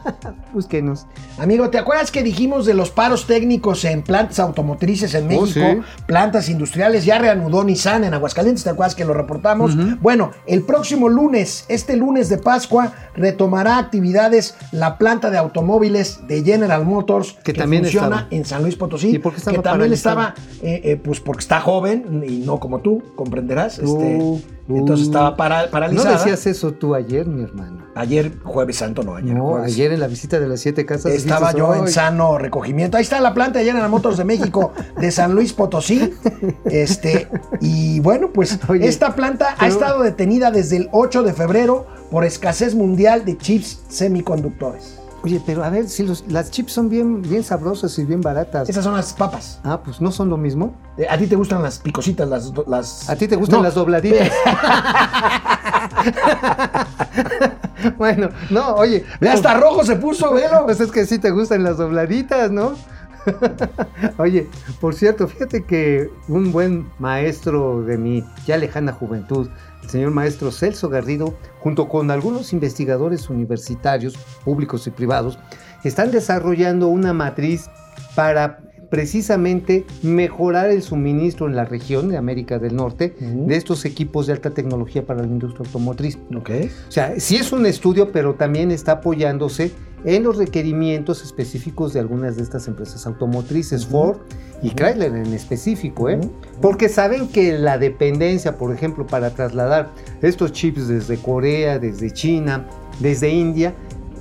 Búsquenos. 0.52 1.06
Amigo, 1.38 1.70
¿te 1.70 1.78
acuerdas 1.78 2.10
que 2.10 2.22
dijimos 2.22 2.66
de 2.66 2.74
los 2.74 2.90
paros 2.90 3.26
técnicos 3.26 3.84
en 3.84 4.02
plantas 4.02 4.38
automotrices 4.40 5.14
en 5.14 5.24
Oh, 5.24 5.28
México? 5.42 5.60
sí. 5.72 5.80
Plantas 6.06 6.48
industriales, 6.48 7.04
ya 7.04 7.18
reanudó 7.18 7.64
Nissan 7.64 8.04
en 8.04 8.12
Aguascalientes, 8.14 8.64
¿te 8.64 8.70
acuerdas 8.70 8.94
que 8.94 9.04
lo 9.04 9.14
reportamos? 9.14 9.72
Bueno, 10.00 10.30
el 10.46 10.62
próximo 10.62 11.08
lunes, 11.08 11.64
este 11.68 11.96
lunes 11.96 12.28
de 12.28 12.38
Pascua, 12.38 12.92
retomará 13.14 13.78
actividades 13.78 14.56
la 14.72 14.98
planta 14.98 15.30
de 15.30 15.38
automóviles 15.38 16.20
de 16.28 16.42
General 16.42 16.84
Motors, 16.84 17.34
Que 17.44 17.52
también 17.52 17.84
funciona 17.84 18.06
estaba. 18.16 18.28
en 18.30 18.44
San 18.44 18.62
Luis 18.62 18.76
Potosí. 18.76 19.10
¿Y 19.14 19.18
por 19.18 19.32
qué 19.32 19.38
estaba 19.38 19.56
que 19.56 19.62
también 19.62 19.92
estaba, 19.92 20.34
eh, 20.62 20.80
eh, 20.84 20.96
pues 21.02 21.20
porque 21.20 21.40
está 21.40 21.60
joven 21.60 22.22
y 22.28 22.38
no 22.38 22.58
como 22.60 22.80
tú, 22.80 23.02
comprenderás. 23.14 23.78
este, 23.78 24.18
Uh. 24.22 24.40
Entonces 24.68 25.06
estaba 25.06 25.36
para- 25.36 25.64
No 25.66 25.70
paralizada. 25.70 26.16
decías 26.18 26.46
eso 26.46 26.72
tú 26.72 26.94
ayer, 26.94 27.26
mi 27.26 27.42
hermano. 27.42 27.82
Ayer, 27.94 28.32
jueves 28.42 28.76
santo, 28.76 29.02
no, 29.02 29.16
ayer. 29.16 29.34
No, 29.34 29.48
jueves. 29.48 29.72
ayer 29.74 29.92
en 29.92 30.00
la 30.00 30.06
visita 30.06 30.40
de 30.40 30.48
las 30.48 30.60
siete 30.60 30.86
casas. 30.86 31.12
Estaba 31.12 31.52
dijiste, 31.52 31.58
yo 31.58 31.74
en 31.74 31.88
sano 31.88 32.38
recogimiento. 32.38 32.96
Ahí 32.96 33.02
está 33.02 33.20
la 33.20 33.34
planta 33.34 33.58
de 33.58 33.66
General 33.66 33.90
Motors 33.90 34.16
de 34.16 34.24
México 34.24 34.72
de 34.98 35.10
San 35.10 35.34
Luis 35.34 35.52
Potosí. 35.52 36.14
Este, 36.64 37.28
y 37.60 38.00
bueno, 38.00 38.30
pues 38.32 38.58
Oye, 38.68 38.86
esta 38.88 39.14
planta 39.14 39.56
ha 39.58 39.66
estado 39.66 40.02
detenida 40.02 40.50
desde 40.50 40.76
el 40.78 40.88
8 40.92 41.22
de 41.22 41.32
febrero 41.34 41.86
por 42.10 42.24
escasez 42.24 42.74
mundial 42.74 43.24
de 43.24 43.36
chips 43.36 43.82
semiconductores. 43.88 44.98
Oye, 45.24 45.40
pero 45.46 45.62
a 45.64 45.70
ver, 45.70 45.88
si 45.88 46.02
los- 46.04 46.24
las 46.28 46.50
chips 46.50 46.72
son 46.72 46.88
bien, 46.88 47.22
bien 47.22 47.44
sabrosas 47.44 47.96
y 47.98 48.04
bien 48.04 48.20
baratas. 48.20 48.68
Esas 48.68 48.82
son 48.84 48.94
las 48.94 49.12
papas. 49.12 49.60
Ah, 49.62 49.80
pues 49.84 50.00
no 50.00 50.10
son 50.10 50.28
lo 50.28 50.36
mismo. 50.36 50.74
Eh, 50.98 51.06
¿A 51.08 51.16
ti 51.16 51.26
te 51.28 51.36
gustan 51.36 51.62
las 51.62 51.78
picositas? 51.78 52.28
Las, 52.28 52.52
las... 52.66 53.08
A 53.08 53.14
ti 53.16 53.28
te 53.28 53.36
gustan 53.36 53.58
No, 53.60 53.64
las 53.64 53.74
dobladitas. 53.74 54.30
bueno, 57.98 58.28
no, 58.50 58.74
oye. 58.74 59.04
Hasta 59.20 59.54
rojo 59.60 59.84
se 59.84 59.96
puso, 59.96 60.32
velo. 60.34 60.62
Pues 60.64 60.80
es 60.80 60.90
que 60.90 61.06
sí 61.06 61.18
te 61.18 61.30
gustan 61.30 61.62
las 61.62 61.78
dobladitas, 61.78 62.50
¿no? 62.50 62.74
Oye, 64.18 64.48
por 64.80 64.94
cierto, 64.94 65.28
fíjate 65.28 65.64
que 65.64 66.10
un 66.26 66.50
buen 66.50 66.88
maestro 66.98 67.82
de 67.82 67.96
mi 67.96 68.24
ya 68.46 68.56
lejana 68.56 68.92
juventud, 68.92 69.48
el 69.82 69.90
señor 69.90 70.10
maestro 70.10 70.50
Celso 70.50 70.88
Garrido, 70.88 71.34
junto 71.60 71.88
con 71.88 72.10
algunos 72.10 72.52
investigadores 72.52 73.28
universitarios, 73.28 74.16
públicos 74.44 74.86
y 74.86 74.90
privados, 74.90 75.38
están 75.84 76.10
desarrollando 76.10 76.88
una 76.88 77.12
matriz 77.12 77.68
para 78.14 78.60
precisamente 78.92 79.86
mejorar 80.02 80.70
el 80.70 80.82
suministro 80.82 81.46
en 81.46 81.56
la 81.56 81.64
región 81.64 82.10
de 82.10 82.18
América 82.18 82.58
del 82.58 82.76
Norte 82.76 83.16
de 83.18 83.56
estos 83.56 83.86
equipos 83.86 84.26
de 84.26 84.34
alta 84.34 84.50
tecnología 84.50 85.06
para 85.06 85.22
la 85.22 85.28
industria 85.28 85.64
automotriz. 85.64 86.18
Ok. 86.36 86.50
O 86.88 86.92
sea, 86.92 87.18
sí 87.18 87.36
es 87.36 87.52
un 87.52 87.64
estudio, 87.64 88.12
pero 88.12 88.34
también 88.34 88.70
está 88.70 88.92
apoyándose 88.92 89.72
en 90.04 90.22
los 90.24 90.36
requerimientos 90.36 91.22
específicos 91.22 91.94
de 91.94 92.00
algunas 92.00 92.36
de 92.36 92.42
estas 92.42 92.68
empresas 92.68 93.06
automotrices, 93.06 93.86
Ford 93.86 94.18
y 94.62 94.70
Chrysler 94.70 95.14
en 95.14 95.34
específico, 95.34 96.08
¿eh? 96.08 96.20
Porque 96.60 96.88
saben 96.88 97.28
que 97.28 97.58
la 97.58 97.78
dependencia, 97.78 98.56
por 98.56 98.72
ejemplo, 98.72 99.06
para 99.06 99.30
trasladar 99.30 99.90
estos 100.22 100.52
chips 100.52 100.88
desde 100.88 101.16
Corea, 101.18 101.78
desde 101.78 102.12
China, 102.12 102.66
desde 103.00 103.30
India, 103.30 103.74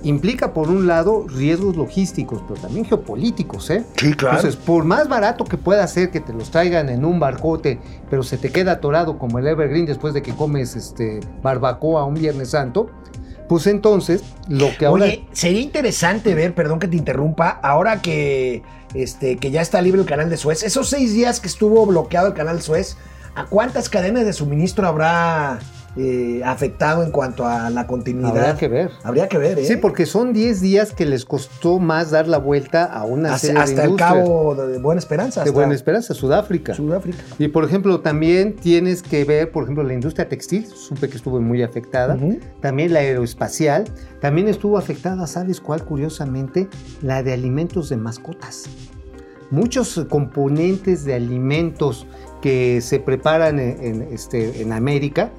implica 0.03 0.53
por 0.53 0.69
un 0.69 0.87
lado 0.87 1.27
riesgos 1.27 1.75
logísticos, 1.75 2.41
pero 2.47 2.59
también 2.59 2.85
geopolíticos, 2.85 3.69
¿eh? 3.69 3.83
Sí, 3.97 4.13
claro. 4.13 4.37
Entonces, 4.37 4.59
por 4.59 4.83
más 4.83 5.07
barato 5.07 5.45
que 5.45 5.57
pueda 5.57 5.85
ser 5.87 6.09
que 6.09 6.19
te 6.19 6.33
los 6.33 6.49
traigan 6.49 6.89
en 6.89 7.05
un 7.05 7.19
barcote, 7.19 7.79
pero 8.09 8.23
se 8.23 8.37
te 8.37 8.51
queda 8.51 8.73
atorado 8.73 9.19
como 9.19 9.39
el 9.39 9.47
Evergreen 9.47 9.85
después 9.85 10.13
de 10.13 10.21
que 10.21 10.33
comes 10.33 10.75
este 10.75 11.19
barbacoa 11.43 12.05
un 12.05 12.15
Viernes 12.15 12.49
Santo, 12.49 12.89
pues 13.47 13.67
entonces 13.67 14.23
lo 14.47 14.69
que 14.79 14.85
ahora 14.85 15.05
Oye, 15.05 15.25
sería 15.33 15.59
interesante 15.59 16.33
ver, 16.33 16.55
perdón 16.55 16.79
que 16.79 16.87
te 16.87 16.95
interrumpa, 16.95 17.49
ahora 17.49 18.01
que, 18.01 18.63
este, 18.93 19.37
que 19.37 19.51
ya 19.51 19.61
está 19.61 19.81
libre 19.81 20.01
el 20.01 20.07
canal 20.07 20.29
de 20.29 20.37
Suez, 20.37 20.63
esos 20.63 20.89
seis 20.89 21.13
días 21.13 21.39
que 21.39 21.47
estuvo 21.47 21.85
bloqueado 21.85 22.27
el 22.27 22.33
canal 22.33 22.61
Suez, 22.61 22.97
¿a 23.35 23.45
cuántas 23.45 23.89
cadenas 23.89 24.25
de 24.25 24.33
suministro 24.33 24.87
habrá 24.87 25.59
eh, 25.97 26.41
afectado 26.45 27.03
en 27.03 27.11
cuanto 27.11 27.45
a 27.45 27.69
la 27.69 27.85
continuidad? 27.85 28.31
habrá 28.31 28.55
que 28.55 28.67
ver. 28.67 28.91
Habría 29.03 29.27
que 29.27 29.37
ver, 29.37 29.59
¿eh? 29.59 29.65
Sí, 29.65 29.75
porque 29.75 30.05
son 30.05 30.31
10 30.31 30.61
días 30.61 30.93
que 30.93 31.05
les 31.05 31.25
costó 31.25 31.79
más 31.79 32.11
dar 32.11 32.27
la 32.27 32.37
vuelta 32.37 32.85
a 32.85 33.03
una 33.03 33.33
hasta, 33.33 33.47
serie 33.47 33.55
de 33.55 33.63
hasta 33.63 33.83
el 33.83 33.95
cabo 33.95 34.55
de 34.55 34.77
Buena 34.77 34.99
Esperanza. 34.99 35.43
de 35.43 35.51
Buena 35.51 35.73
Esperanza, 35.73 36.13
Sudáfrica. 36.13 36.73
Sudáfrica. 36.73 37.19
Y 37.39 37.49
por 37.49 37.65
ejemplo, 37.65 37.99
también 37.99 38.55
tienes 38.55 39.03
que 39.03 39.25
ver, 39.25 39.51
por 39.51 39.63
ejemplo, 39.63 39.83
la 39.83 39.93
industria 39.93 40.29
textil, 40.29 40.65
supe 40.67 41.09
que 41.09 41.17
estuvo 41.17 41.41
muy 41.41 41.61
afectada. 41.61 42.17
También 42.61 42.93
la 42.93 42.99
aeroespacial. 42.99 43.85
También 44.21 44.47
estuvo 44.47 44.77
afectada, 44.77 45.27
¿sabes 45.27 45.59
cuál? 45.59 45.83
Curiosamente, 45.83 46.69
la 47.01 47.23
de 47.23 47.33
alimentos 47.33 47.89
de 47.89 47.97
mascotas. 47.97 48.65
Muchos 49.49 50.05
componentes 50.09 51.03
de 51.03 51.15
alimentos 51.15 52.07
que 52.41 52.79
se 52.79 52.99
preparan 52.99 53.59
en, 53.59 53.83
en, 53.83 54.01
este, 54.03 54.61
en 54.61 54.71
América 54.71 55.31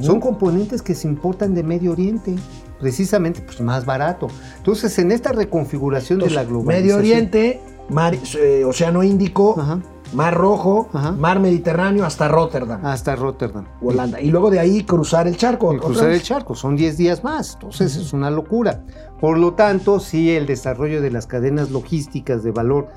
Son 0.00 0.20
componentes 0.20 0.82
que 0.82 0.94
se 0.94 1.06
importan 1.08 1.54
de 1.54 1.62
Medio 1.62 1.92
Oriente, 1.92 2.34
precisamente 2.80 3.40
pues 3.42 3.60
más 3.60 3.84
barato. 3.84 4.28
Entonces, 4.56 4.98
en 4.98 5.12
esta 5.12 5.32
reconfiguración 5.32 6.18
de 6.20 6.30
la 6.30 6.44
globalización... 6.44 6.66
Medio 6.82 6.96
Oriente, 6.96 7.60
mar- 7.90 8.16
eh, 8.38 8.64
Océano 8.64 9.02
Índico, 9.02 9.54
Ajá, 9.58 9.80
Mar 10.12 10.34
Rojo, 10.34 10.88
Ajá. 10.92 11.12
Mar 11.12 11.40
Mediterráneo 11.40 12.04
hasta 12.04 12.28
Rotterdam, 12.28 12.84
hasta 12.86 13.16
Rotterdam. 13.16 13.66
Holanda. 13.82 14.20
Y 14.20 14.30
luego 14.30 14.48
de 14.50 14.60
ahí 14.60 14.84
cruzar 14.84 15.26
el 15.26 15.36
charco. 15.36 15.74
Y 15.74 15.78
cruzar 15.78 16.08
vez. 16.08 16.20
el 16.20 16.22
charco, 16.22 16.54
son 16.54 16.76
10 16.76 16.96
días 16.96 17.24
más, 17.24 17.54
entonces 17.54 17.96
es 17.96 18.12
una 18.12 18.30
locura. 18.30 18.84
Por 19.20 19.38
lo 19.38 19.54
tanto, 19.54 19.98
sí, 20.00 20.30
el 20.30 20.46
desarrollo 20.46 21.00
de 21.02 21.10
las 21.10 21.26
cadenas 21.26 21.70
logísticas 21.70 22.42
de 22.44 22.52
valor 22.52 22.88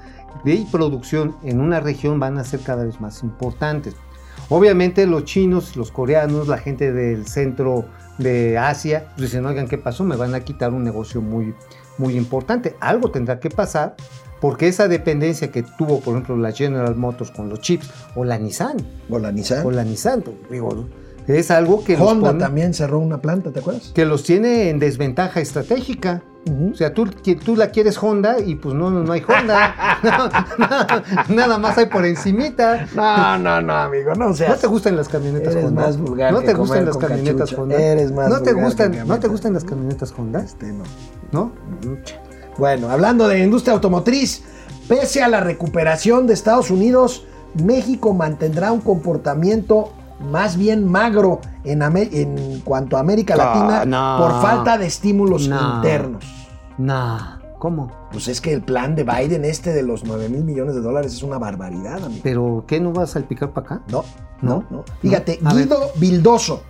de 0.43 0.63
producción 0.71 1.36
en 1.43 1.60
una 1.62 1.80
región 1.80 2.19
van 2.19 2.38
a 2.38 2.43
ser 2.43 2.60
cada 2.60 2.84
vez 2.84 3.02
más 3.02 3.23
importantes. 3.23 3.95
Obviamente 4.50 5.06
los 5.06 5.26
chinos, 5.26 5.76
los 5.76 5.92
coreanos, 5.92 6.48
la 6.48 6.58
gente 6.58 6.94
del 6.94 7.28
centro 7.28 7.86
de 8.18 8.58
Asia, 8.58 9.10
pues 9.16 9.30
dicen, 9.32 9.46
oigan, 9.46 9.68
¿qué 9.68 9.78
pasó? 9.78 10.04
Me 10.04 10.16
van 10.16 10.34
a 10.36 10.40
quitar 10.40 10.72
un 10.74 10.84
negocio 10.84 11.22
muy, 11.22 11.54
muy 11.98 12.16
importante. 12.16 12.76
Algo 12.80 13.12
tendrá 13.12 13.40
que 13.40 13.50
pasar 13.50 13.96
porque 14.40 14.68
esa 14.68 14.88
dependencia 14.88 15.52
que 15.52 15.64
tuvo, 15.64 16.00
por 16.00 16.14
ejemplo, 16.14 16.38
la 16.38 16.52
General 16.52 16.96
Motors 16.96 17.32
con 17.32 17.50
los 17.50 17.60
chips 17.60 17.90
o 18.16 18.24
la 18.24 18.38
Nissan, 18.38 18.78
O 19.10 19.20
la 19.20 19.32
Nissan. 19.32 19.66
o 19.66 19.72
la 19.72 19.84
Nissan, 19.84 20.24
digo, 20.50 20.86
es 21.28 21.52
algo 21.52 21.84
que 21.84 21.96
Honda 21.98 22.30
pone- 22.30 22.40
también 22.40 22.74
cerró 22.74 23.00
una 23.00 23.20
planta, 23.22 23.52
¿te 23.52 23.60
acuerdas? 23.60 23.92
que 23.94 24.06
los 24.06 24.24
tiene 24.24 24.70
en 24.70 24.80
desventaja 24.80 25.40
estratégica. 25.42 26.22
O 26.72 26.74
sea, 26.76 26.94
tú, 26.94 27.06
tú 27.44 27.58
la 27.58 27.72
quieres 27.72 28.02
Honda 28.02 28.38
y 28.40 28.56
pues 28.56 28.74
no, 28.74 28.90
no, 28.90 29.04
no 29.04 29.12
hay 29.12 29.22
Honda. 29.28 29.76
No, 30.58 31.36
nada 31.36 31.58
más 31.58 31.78
hay 31.78 31.88
por 31.88 32.06
encimita. 32.06 32.88
No, 32.96 33.38
no, 33.38 33.60
no, 33.62 33.74
amigo, 33.76 34.13
no 34.16 34.30
¿No 34.30 34.34
seas. 34.34 34.62
te 34.62 34.68
gustan 34.68 34.96
las 34.96 35.10
camionetas 35.10 35.54
Eres 35.56 35.66
Honda? 35.66 35.82
más 35.82 35.98
vulgar 35.98 36.32
¿No 36.32 36.40
te 36.42 36.54
gustan 36.54 36.86
las 36.86 36.96
camionetas 36.98 37.50
cachucha. 37.50 37.62
Honda? 37.62 37.82
Eres 37.82 38.13
más 38.13 38.30
¿No 38.30 38.42
te 38.42 38.54
gustan, 38.54 38.92
que 38.94 39.04
¿No 39.04 39.20
te 39.20 39.28
gustan 39.28 39.54
las 39.54 39.66
camionetas 39.66 40.13
Honda? 40.18 40.40
Este, 40.40 40.68
no. 40.72 40.84
¿No? 41.34 41.52
Bueno, 42.58 42.90
hablando 42.90 43.28
de 43.28 43.40
industria 43.44 43.74
automotriz, 43.74 44.44
pese 44.88 45.22
a 45.22 45.28
la 45.28 45.42
recuperación 45.42 46.28
de 46.28 46.34
Estados 46.34 46.72
Unidos, 46.72 47.26
México 47.56 48.13
mantendrá 48.13 48.72
un 48.72 48.80
comportamiento 48.80 49.92
más 50.19 50.58
bien 50.58 50.89
magro 50.89 51.39
en, 51.63 52.62
cuanto 52.63 52.97
a 52.97 52.99
América 52.99 53.36
Ah, 53.36 53.38
Latina 53.38 54.17
por 54.17 54.32
falta 54.41 54.77
de 54.77 54.88
estímulos 54.88 55.47
No. 55.47 55.75
internos. 55.75 56.23
Nah, 56.77 57.38
¿cómo? 57.60 57.91
Pues 58.12 58.27
es 58.27 58.39
que 58.41 58.53
el 58.53 58.62
plan 58.62 58.95
de 58.95 59.03
Biden, 59.03 59.45
este 59.45 59.73
de 59.73 59.84
los 59.84 60.03
9 60.03 60.30
mil 60.30 60.43
millones 60.43 60.75
de 60.75 60.82
dólares, 60.82 61.13
es 61.13 61.23
una 61.23 61.38
barbaridad, 61.38 62.03
amigo. 62.03 62.21
¿Pero 62.23 62.63
qué 62.67 62.80
no 62.80 62.91
vas 62.93 63.10
a 63.12 63.13
salpicar 63.13 63.51
para 63.51 63.65
acá? 63.65 63.82
No, 63.91 64.03
¿No? 64.41 64.63
no, 64.69 64.77
no. 64.77 64.84
Fíjate. 65.01 65.39
Guido 65.41 65.80
Vildoso, 65.95 66.62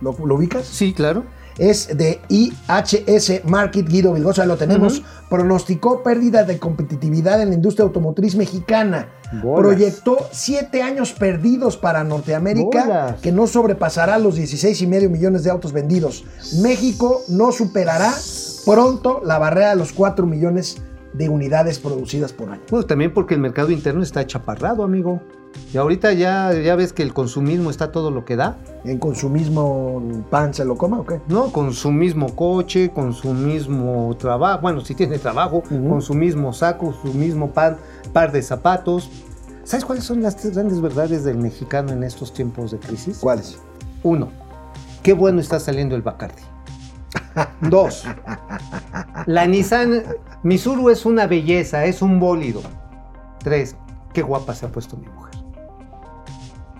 ¿lo, 0.00 0.14
lo 0.24 0.34
ubicas? 0.34 0.64
Sí, 0.66 0.92
claro. 0.92 1.24
Es 1.58 1.96
de 1.96 2.20
IHS 2.28 3.44
Market, 3.44 3.88
Guido 3.88 4.12
Vildoso, 4.12 4.42
ahí 4.42 4.48
lo 4.48 4.56
tenemos, 4.56 5.02
pronosticó 5.28 6.02
pérdida 6.02 6.44
de 6.44 6.58
competitividad 6.58 7.40
en 7.40 7.50
la 7.50 7.54
industria 7.54 7.84
automotriz 7.84 8.36
mexicana. 8.36 9.08
Bolas. 9.42 9.66
Proyectó 9.66 10.28
siete 10.30 10.82
años 10.82 11.12
perdidos 11.12 11.78
para 11.78 12.04
Norteamérica, 12.04 12.84
Bolas. 12.84 13.20
que 13.20 13.32
no 13.32 13.46
sobrepasará 13.46 14.18
los 14.18 14.34
16 14.34 14.82
y 14.82 14.86
medio 14.86 15.08
millones 15.08 15.42
de 15.42 15.50
autos 15.50 15.72
vendidos. 15.72 16.24
México 16.60 17.22
no 17.28 17.50
superará 17.50 18.12
pronto 18.66 19.22
la 19.24 19.38
barrera 19.38 19.70
de 19.70 19.76
los 19.76 19.92
4 19.92 20.26
millones 20.26 20.76
de 21.14 21.28
unidades 21.28 21.78
producidas 21.78 22.32
por 22.32 22.50
año. 22.50 22.62
Bueno, 22.70 22.86
también 22.86 23.12
porque 23.12 23.34
el 23.34 23.40
mercado 23.40 23.70
interno 23.70 24.02
está 24.02 24.26
chaparrado, 24.26 24.82
amigo. 24.82 25.22
Y 25.72 25.78
ahorita 25.78 26.12
ya, 26.12 26.52
ya 26.52 26.76
ves 26.76 26.92
que 26.92 27.02
el 27.02 27.14
consumismo 27.14 27.70
está 27.70 27.92
todo 27.92 28.10
lo 28.10 28.24
que 28.24 28.36
da. 28.36 28.56
¿En 28.84 28.98
consumismo 28.98 30.02
pan 30.30 30.52
se 30.52 30.64
lo 30.64 30.76
coma 30.76 31.00
o 31.00 31.06
qué? 31.06 31.20
¿no? 31.28 31.50
Con 31.50 31.72
su 31.72 31.90
mismo 31.90 32.34
coche, 32.36 32.90
con 32.90 33.14
su 33.14 33.32
mismo 33.32 34.14
trabajo, 34.18 34.60
bueno, 34.62 34.80
si 34.82 34.94
tiene 34.94 35.18
trabajo, 35.18 35.58
Ujú. 35.70 35.88
con 35.88 36.02
su 36.02 36.14
mismo 36.14 36.52
saco, 36.52 36.92
su 36.92 37.14
mismo 37.14 37.50
pan, 37.52 37.78
par 38.12 38.32
de 38.32 38.42
zapatos. 38.42 39.08
¿Sabes 39.64 39.84
cuáles 39.84 40.04
son 40.04 40.22
las 40.22 40.36
tres 40.36 40.54
grandes 40.54 40.80
verdades 40.80 41.24
del 41.24 41.38
mexicano 41.38 41.92
en 41.92 42.02
estos 42.02 42.34
tiempos 42.34 42.72
de 42.72 42.78
crisis? 42.78 43.18
¿Cuáles? 43.18 43.58
Uno, 44.02 44.28
qué 45.02 45.12
bueno 45.12 45.40
está 45.40 45.58
saliendo 45.60 45.94
el 45.94 46.02
Bacardi. 46.02 46.42
Dos, 47.70 48.04
la 49.26 49.46
Nissan 49.46 50.02
Misuru 50.42 50.90
es 50.90 51.06
una 51.06 51.26
belleza, 51.26 51.84
es 51.84 52.02
un 52.02 52.18
bólido. 52.20 52.60
Tres, 53.38 53.76
qué 54.12 54.22
guapa 54.22 54.54
se 54.54 54.66
ha 54.66 54.68
puesto 54.70 54.96
mi 54.96 55.06
mujer. 55.06 55.21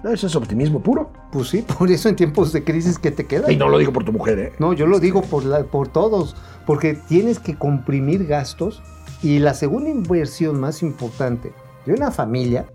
Eso 0.04 0.26
es 0.26 0.34
optimismo 0.36 0.80
puro. 0.82 1.10
Pues 1.30 1.48
sí, 1.48 1.62
por 1.78 1.90
eso 1.90 2.08
en 2.08 2.16
tiempos 2.16 2.52
de 2.52 2.64
crisis 2.64 2.98
que 2.98 3.10
te 3.10 3.26
queda. 3.26 3.50
Y 3.52 3.56
no 3.56 3.68
lo 3.68 3.78
digo 3.78 3.92
por 3.92 4.04
tu 4.04 4.12
mujer, 4.12 4.38
¿eh? 4.38 4.52
No, 4.58 4.72
yo 4.72 4.86
lo 4.86 4.98
digo 4.98 5.22
por, 5.22 5.44
la- 5.44 5.64
por 5.64 5.88
todos, 5.88 6.36
porque 6.66 6.94
tienes 7.08 7.38
que 7.38 7.56
comprimir 7.56 8.26
gastos 8.26 8.82
y 9.22 9.38
la 9.38 9.54
segunda 9.54 9.90
inversión 9.90 10.58
más 10.58 10.82
importante 10.82 11.52
de 11.86 11.92
una 11.94 12.10
familia 12.10 12.66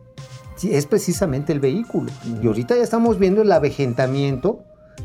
es 0.63 0.85
precisamente 0.85 1.53
el 1.53 1.59
vehículo. 1.59 2.09
Y 2.41 2.47
ahorita 2.47 2.75
ya 2.75 2.83
estamos 2.83 3.19
viendo 3.19 3.41
el 3.41 3.51
avejentamiento 3.51 4.59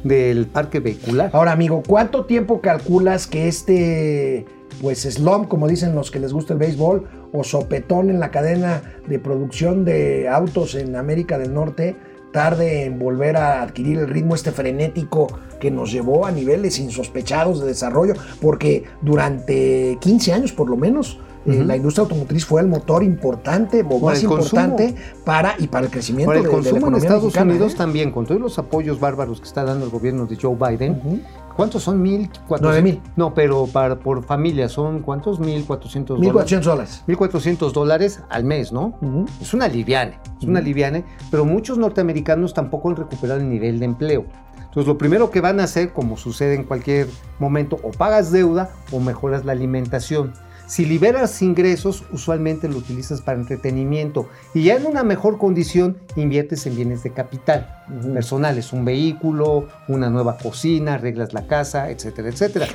del 0.05 0.47
parque 0.47 0.81
vehicular. 0.81 1.31
Ahora, 1.35 1.53
amigo, 1.53 1.83
¿cuánto 1.87 2.25
tiempo 2.25 2.61
calculas 2.61 3.27
que 3.27 3.49
este, 3.49 4.47
pues, 4.81 5.03
slump, 5.03 5.49
como 5.49 5.69
dicen 5.69 5.95
los 5.95 6.11
que 6.11 6.19
les 6.21 6.33
gusta 6.33 6.55
el 6.55 6.59
béisbol, 6.59 7.07
o 7.33 7.45
sopetón 7.45 8.09
en 8.11 8.19
la 8.21 8.31
cadena 8.31 8.83
de 9.07 9.19
producción 9.19 9.85
de 9.85 10.29
autos 10.29 10.75
en 10.75 10.97
América 10.97 11.39
del 11.39 11.53
Norte 11.55 11.97
tarde 12.33 12.85
en 12.85 12.99
volver 12.99 13.37
a 13.37 13.63
adquirir 13.63 13.99
el 13.99 14.09
ritmo 14.09 14.35
este 14.35 14.51
frenético 14.51 15.27
que 15.61 15.71
nos 15.71 15.93
llevó 15.93 16.27
a 16.27 16.33
niveles 16.33 16.79
insospechados 16.79 17.61
de 17.61 17.67
desarrollo? 17.67 18.15
Porque 18.41 18.85
durante 19.01 19.97
15 20.01 20.33
años, 20.33 20.53
por 20.53 20.69
lo 20.69 20.77
menos, 20.77 21.21
eh, 21.47 21.51
Ujú. 21.57 21.65
la 21.65 21.77
industria 21.77 22.03
automotriz 22.03 22.45
fue 22.45 22.61
el 22.61 22.69
motor 22.69 23.03
importante, 23.03 23.85
o 23.89 23.99
más 23.99 24.23
el 24.23 24.29
consumo. 24.29 24.63
importante, 24.63 24.95
para 25.25 25.55
y 25.59 25.67
para 25.67 25.87
el 25.87 25.93
crecimiento 25.93 26.29
Por 26.29 26.37
el 26.37 26.43
de- 26.43 26.49
de, 26.49 26.53
la 26.53 26.57
consumo 26.57 26.77
en 26.77 26.83
economía 26.83 27.03
Estados 27.09 27.25
mexicana, 27.25 27.51
Unidos 27.51 27.73
¿eh? 27.73 27.77
también, 27.77 28.11
con 28.13 28.27
todos 28.27 28.41
los 28.41 28.59
apoyos 28.59 29.01
bárbaros 29.01 29.41
que 29.41 29.47
está 29.49 29.65
dando 29.65 29.85
el 29.85 29.91
gobierno 29.91 30.27
de 30.27 30.37
Joe 30.41 30.55
Biden. 30.57 31.01
Ujú. 31.05 31.21
¿Cuántos 31.57 31.83
son? 31.83 32.01
¿Mil? 32.01 32.29
cuatrocientos? 32.47 32.63
Nueve 32.63 32.83
mil. 32.83 33.01
No, 33.17 33.35
pero 33.35 33.67
para, 33.67 33.99
por 33.99 34.23
familia 34.25 34.69
son 34.69 35.01
¿cuántos? 35.01 35.41
Mil 35.41 35.65
cuatrocientos 35.65 36.21
dólares. 36.21 36.53
1.400 36.53 36.63
dólares. 36.63 37.05
1.400 37.07 37.73
dólares 37.73 38.21
al 38.29 38.45
mes, 38.45 38.73
¿no? 38.73 38.95
Ujú. 39.01 39.27
Es 39.41 39.55
una 39.55 39.69
liviane, 39.69 40.19
es 40.39 40.45
una 40.45 40.61
liviane, 40.61 41.05
pero 41.31 41.45
muchos 41.45 41.79
norteamericanos 41.79 42.55
tampoco 42.55 42.89
han 42.91 42.97
recuperado 42.97 43.41
el 43.41 43.49
nivel 43.49 43.79
de 43.79 43.87
empleo. 43.87 44.25
Entonces, 44.73 44.89
lo 44.89 44.97
primero 44.97 45.31
que 45.31 45.43
van 45.43 45.61
a 45.61 45.65
hacer, 45.65 45.93
como 45.93 46.17
sucede 46.17 46.55
en 46.55 46.65
cualquier 46.65 47.07
momento, 47.39 47.79
o 47.83 47.91
pagas 47.91 48.33
deuda 48.33 48.71
o 48.91 49.01
mejoras 49.01 49.45
la 49.45 49.53
alimentación. 49.53 50.33
Si 50.73 50.87
liberas 50.87 51.43
ingresos, 51.43 52.03
usualmente 52.13 52.67
lo 52.67 52.79
utilizas 52.79 53.21
para 53.21 53.39
entretenimiento 53.39 54.31
y 54.55 54.63
ya 54.65 54.77
en 54.77 54.87
una 54.87 55.03
mejor 55.03 55.37
condición 55.37 55.99
inviertes 56.17 56.65
en 56.67 56.77
bienes 56.77 57.03
de 57.03 57.11
capital 57.13 57.85
personales, 58.15 58.73
un 58.73 58.83
vehículo, 58.87 59.69
una 59.87 60.09
nueva 60.09 60.39
cocina, 60.39 60.95
arreglas 60.95 61.35
la 61.35 61.47
casa, 61.47 61.91
etcétera, 61.91 62.31
etcétera. 62.31 62.67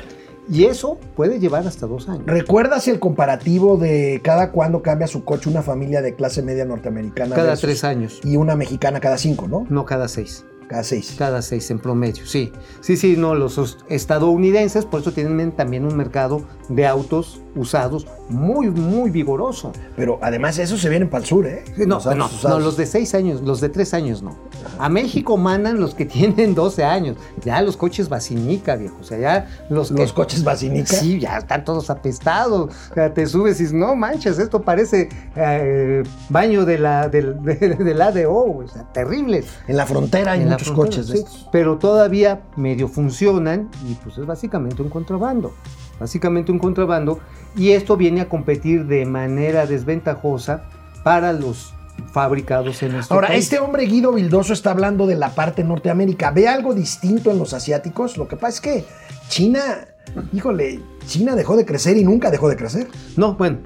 Y 0.48 0.66
eso 0.66 1.00
puede 1.16 1.40
llevar 1.40 1.66
hasta 1.66 1.88
dos 1.88 2.08
años. 2.08 2.28
¿Recuerdas 2.28 2.88
el 2.88 3.00
comparativo 3.00 3.78
de 3.78 4.22
cada 4.24 4.52
cuándo 4.52 4.84
cambia 4.84 5.08
su 5.08 5.24
coche 5.26 5.50
una 5.50 5.64
familia 5.64 6.04
de 6.04 6.14
clase 6.14 6.44
media 6.44 6.66
norteamericana? 6.66 7.34
Cada 7.36 7.48
versus- 7.48 7.62
tres 7.62 7.84
años, 7.84 8.20
Y 8.24 8.36
una 8.38 8.56
mexicana 8.56 9.00
cada 9.00 9.18
cinco, 9.18 9.48
¿no? 9.48 9.66
no 9.70 9.86
cada 9.86 10.08
seis. 10.08 10.46
Cada 10.70 10.84
seis. 10.84 11.16
Cada 11.18 11.42
seis 11.42 11.72
en 11.72 11.80
promedio, 11.80 12.26
sí. 12.26 12.52
Sí, 12.82 12.98
sí, 12.98 13.16
no, 13.18 13.36
los 13.36 13.58
os- 13.58 13.78
estadounidenses 13.90 14.84
por 14.86 15.00
eso 15.00 15.14
tienen 15.14 15.54
también 15.54 15.86
un 15.86 15.96
mercado 15.96 16.42
de 16.68 16.86
autos 16.86 17.42
usados 17.58 18.08
muy, 18.30 18.70
muy 18.70 19.10
vigoroso. 19.10 19.72
Pero 19.96 20.20
además 20.22 20.58
eso 20.60 20.78
se 20.78 20.90
viene 20.90 21.06
para 21.08 21.22
el 21.24 21.28
sur, 21.28 21.46
¿eh? 21.48 21.64
No, 21.78 21.96
Los 21.96 22.06
no, 22.06 22.30
no, 22.50 22.60
los 22.60 22.78
de 22.78 22.86
seis 22.86 23.14
años, 23.16 23.42
los 23.42 23.62
de 23.62 23.70
tres 23.70 23.94
años 23.94 24.22
no. 24.22 24.36
A 24.80 24.90
México 24.90 25.38
mandan 25.38 25.80
los 25.80 25.94
que 25.96 26.06
tienen 26.18 26.54
12 26.56 26.84
años. 26.84 27.18
Ya 27.44 27.62
los 27.62 27.78
coches 27.78 28.10
vacinica, 28.10 28.76
viejo. 28.76 28.98
O 29.02 29.04
sea, 29.04 29.18
ya 29.18 29.48
los 29.70 29.92
que... 29.92 30.02
Los 30.02 30.14
coches 30.14 30.44
Basinica. 30.44 30.88
Sí, 30.88 31.20
ya 31.20 31.38
están 31.40 31.64
todos 31.66 31.90
apestados. 31.90 32.70
O 32.92 32.94
sea, 32.94 33.14
te 33.14 33.26
subes 33.26 33.60
y 33.60 33.64
dices, 33.64 33.74
no 33.78 33.96
manches, 33.96 34.40
esto 34.40 34.62
parece 34.62 35.10
eh, 35.36 36.04
baño 36.30 36.66
de 36.66 36.78
la, 36.80 37.10
del, 37.10 37.42
de- 37.44 37.56
del 37.76 38.02
ADO. 38.02 38.34
O 38.58 38.68
sea, 38.68 38.84
terribles. 38.94 39.46
En 39.68 39.78
la 39.78 39.86
frontera 39.86 40.34
hay 40.34 40.42
En 40.42 40.50
muchos 40.50 40.68
frontera, 40.70 40.86
coches 40.90 41.08
de 41.08 41.14
sí, 41.18 41.24
estos. 41.24 41.50
Pero 41.52 41.78
todavía 41.78 42.42
medio 42.56 42.88
funcionan 42.88 43.70
y 43.88 43.94
pues 43.96 44.18
es 44.18 44.26
básicamente 44.26 44.82
un 44.82 44.90
contrabando. 44.90 45.54
Básicamente 46.00 46.52
un 46.52 46.60
contrabando. 46.60 47.20
Y 47.56 47.72
esto 47.72 47.98
viene 47.98 48.22
a 48.22 48.30
competir 48.30 48.86
de 48.86 49.06
manera 49.06 49.66
desventajosa 49.66 50.64
para 51.04 51.34
los 51.34 51.74
fabricados 52.12 52.84
en 52.84 52.94
nuestro 52.94 53.16
Ahora, 53.16 53.30
país. 53.30 53.46
este 53.46 53.60
hombre 53.60 53.86
Guido 53.86 54.14
Vildoso 54.14 54.54
está 54.54 54.72
hablando 54.72 55.08
de 55.08 55.16
la 55.16 55.30
parte 55.30 55.64
Norteamérica. 55.64 56.32
¿Ve 56.32 56.48
algo 56.48 56.74
distinto 56.74 57.32
en 57.32 57.40
los 57.40 57.54
asiáticos? 57.54 58.18
Lo 58.18 58.28
que 58.28 58.36
pasa 58.36 58.56
es 58.56 58.62
que 58.62 58.86
China, 59.30 59.88
híjole, 60.34 60.80
China 61.06 61.36
dejó 61.36 61.56
de 61.56 61.66
crecer 61.66 61.98
y 61.98 62.04
nunca 62.04 62.32
dejó 62.32 62.50
de 62.50 62.56
crecer. 62.56 62.88
No, 63.16 63.36
bueno, 63.36 63.58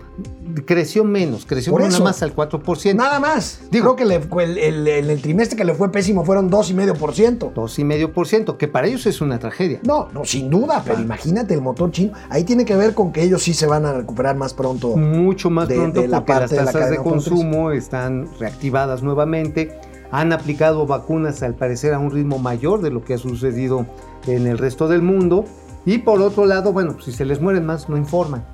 creció 0.65 1.03
menos, 1.03 1.45
creció 1.45 1.71
Por 1.71 1.81
nada 1.81 1.93
eso. 1.93 2.03
más 2.03 2.21
al 2.23 2.35
4%. 2.35 2.95
Nada 2.95 3.19
más. 3.19 3.61
Digo- 3.71 3.81
Digo 3.91 3.95
que 3.95 4.05
le 4.05 4.19
fue 4.19 4.43
el, 4.43 4.57
el- 4.57 4.87
el- 4.87 5.09
el 5.09 5.21
trimestre 5.21 5.57
que 5.57 5.63
le 5.65 5.73
fue 5.73 5.91
pésimo 5.91 6.23
fueron 6.23 6.49
2,5%. 6.51 7.51
2,5%, 7.53 8.57
que 8.57 8.67
para 8.67 8.87
ellos 8.87 9.05
es 9.07 9.21
una 9.21 9.39
tragedia. 9.39 9.79
No, 9.83 10.07
no, 10.13 10.23
sin 10.25 10.49
duda, 10.49 10.83
pero 10.85 10.99
imagínate 11.01 11.53
el 11.53 11.61
motor 11.61 11.91
chino. 11.91 12.13
Ahí 12.29 12.43
tiene 12.43 12.63
que 12.65 12.75
ver 12.75 12.93
con 12.93 13.11
que 13.11 13.23
ellos 13.23 13.41
sí 13.43 13.53
se 13.53 13.65
van 13.65 13.85
a 13.85 13.93
recuperar 13.93 14.35
más 14.35 14.53
pronto. 14.53 14.95
mucho 14.95 15.49
más 15.49 15.67
de- 15.67 15.75
pronto 15.75 16.01
de 16.01 16.07
la 16.07 16.17
porque 16.19 16.31
las 16.33 16.39
parte 16.41 16.55
de 16.55 16.61
la 16.61 16.65
tasas 16.71 16.89
de, 16.89 16.95
cadena 16.97 16.97
automotriz. 17.03 17.29
consumo 17.33 17.71
están 17.71 18.27
reactivadas 18.39 19.01
nuevamente. 19.03 19.71
Han 20.11 20.33
aplicado 20.33 20.85
vacunas 20.85 21.41
al 21.41 21.55
parecer 21.55 21.93
a 21.93 21.99
un 21.99 22.11
ritmo 22.11 22.37
mayor 22.37 22.81
de 22.81 22.91
lo 22.91 23.03
que 23.03 23.13
ha 23.13 23.17
sucedido 23.17 23.85
en 24.27 24.45
el 24.45 24.57
resto 24.57 24.87
del 24.89 25.01
mundo. 25.01 25.45
Y 25.85 25.99
por 25.99 26.21
otro 26.21 26.45
lado, 26.45 26.73
bueno, 26.73 26.93
pues, 26.93 27.05
si 27.05 27.11
se 27.11 27.25
les 27.25 27.41
mueren 27.41 27.65
más, 27.65 27.89
no 27.89 27.97
informan. 27.97 28.45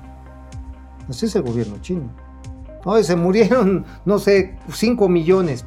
Así 1.08 1.26
es 1.26 1.36
el 1.36 1.42
gobierno 1.42 1.76
chino. 1.80 2.08
Hoy 2.84 3.04
se 3.04 3.16
murieron, 3.16 3.84
no 4.04 4.18
sé, 4.18 4.56
5 4.72 5.08
millones. 5.08 5.66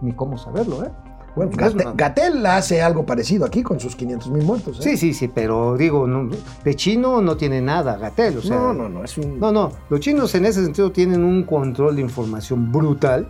Ni 0.00 0.12
cómo 0.12 0.38
saberlo, 0.38 0.84
¿eh? 0.84 0.90
Bueno, 1.34 1.50
Gatel 1.94 2.44
hace 2.44 2.82
algo 2.82 3.06
parecido 3.06 3.46
aquí 3.46 3.62
con 3.62 3.80
sus 3.80 3.96
500 3.96 4.30
mil 4.30 4.44
muertos. 4.44 4.80
¿eh? 4.80 4.82
Sí, 4.82 4.96
sí, 4.98 5.14
sí, 5.14 5.28
pero 5.28 5.78
digo, 5.78 6.06
no, 6.06 6.28
de 6.62 6.76
chino 6.76 7.22
no 7.22 7.38
tiene 7.38 7.62
nada, 7.62 7.96
Gatel. 7.96 8.36
O 8.36 8.42
sea, 8.42 8.56
no, 8.56 8.74
no, 8.74 8.88
no, 8.90 9.02
es 9.02 9.16
un... 9.16 9.40
No, 9.40 9.50
no, 9.50 9.72
los 9.88 10.00
chinos 10.00 10.34
en 10.34 10.44
ese 10.44 10.62
sentido 10.62 10.92
tienen 10.92 11.24
un 11.24 11.44
control 11.44 11.96
de 11.96 12.02
información 12.02 12.70
brutal 12.70 13.28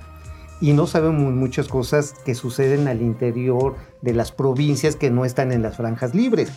y 0.60 0.72
no 0.72 0.88
sabemos 0.88 1.32
muchas 1.32 1.68
cosas 1.68 2.14
que 2.24 2.34
suceden 2.34 2.88
al 2.88 3.02
interior 3.02 3.76
de 4.00 4.14
las 4.14 4.32
provincias 4.32 4.96
que 4.96 5.10
no 5.10 5.24
están 5.24 5.52
en 5.52 5.62
las 5.62 5.76
franjas 5.76 6.12
libres. 6.12 6.50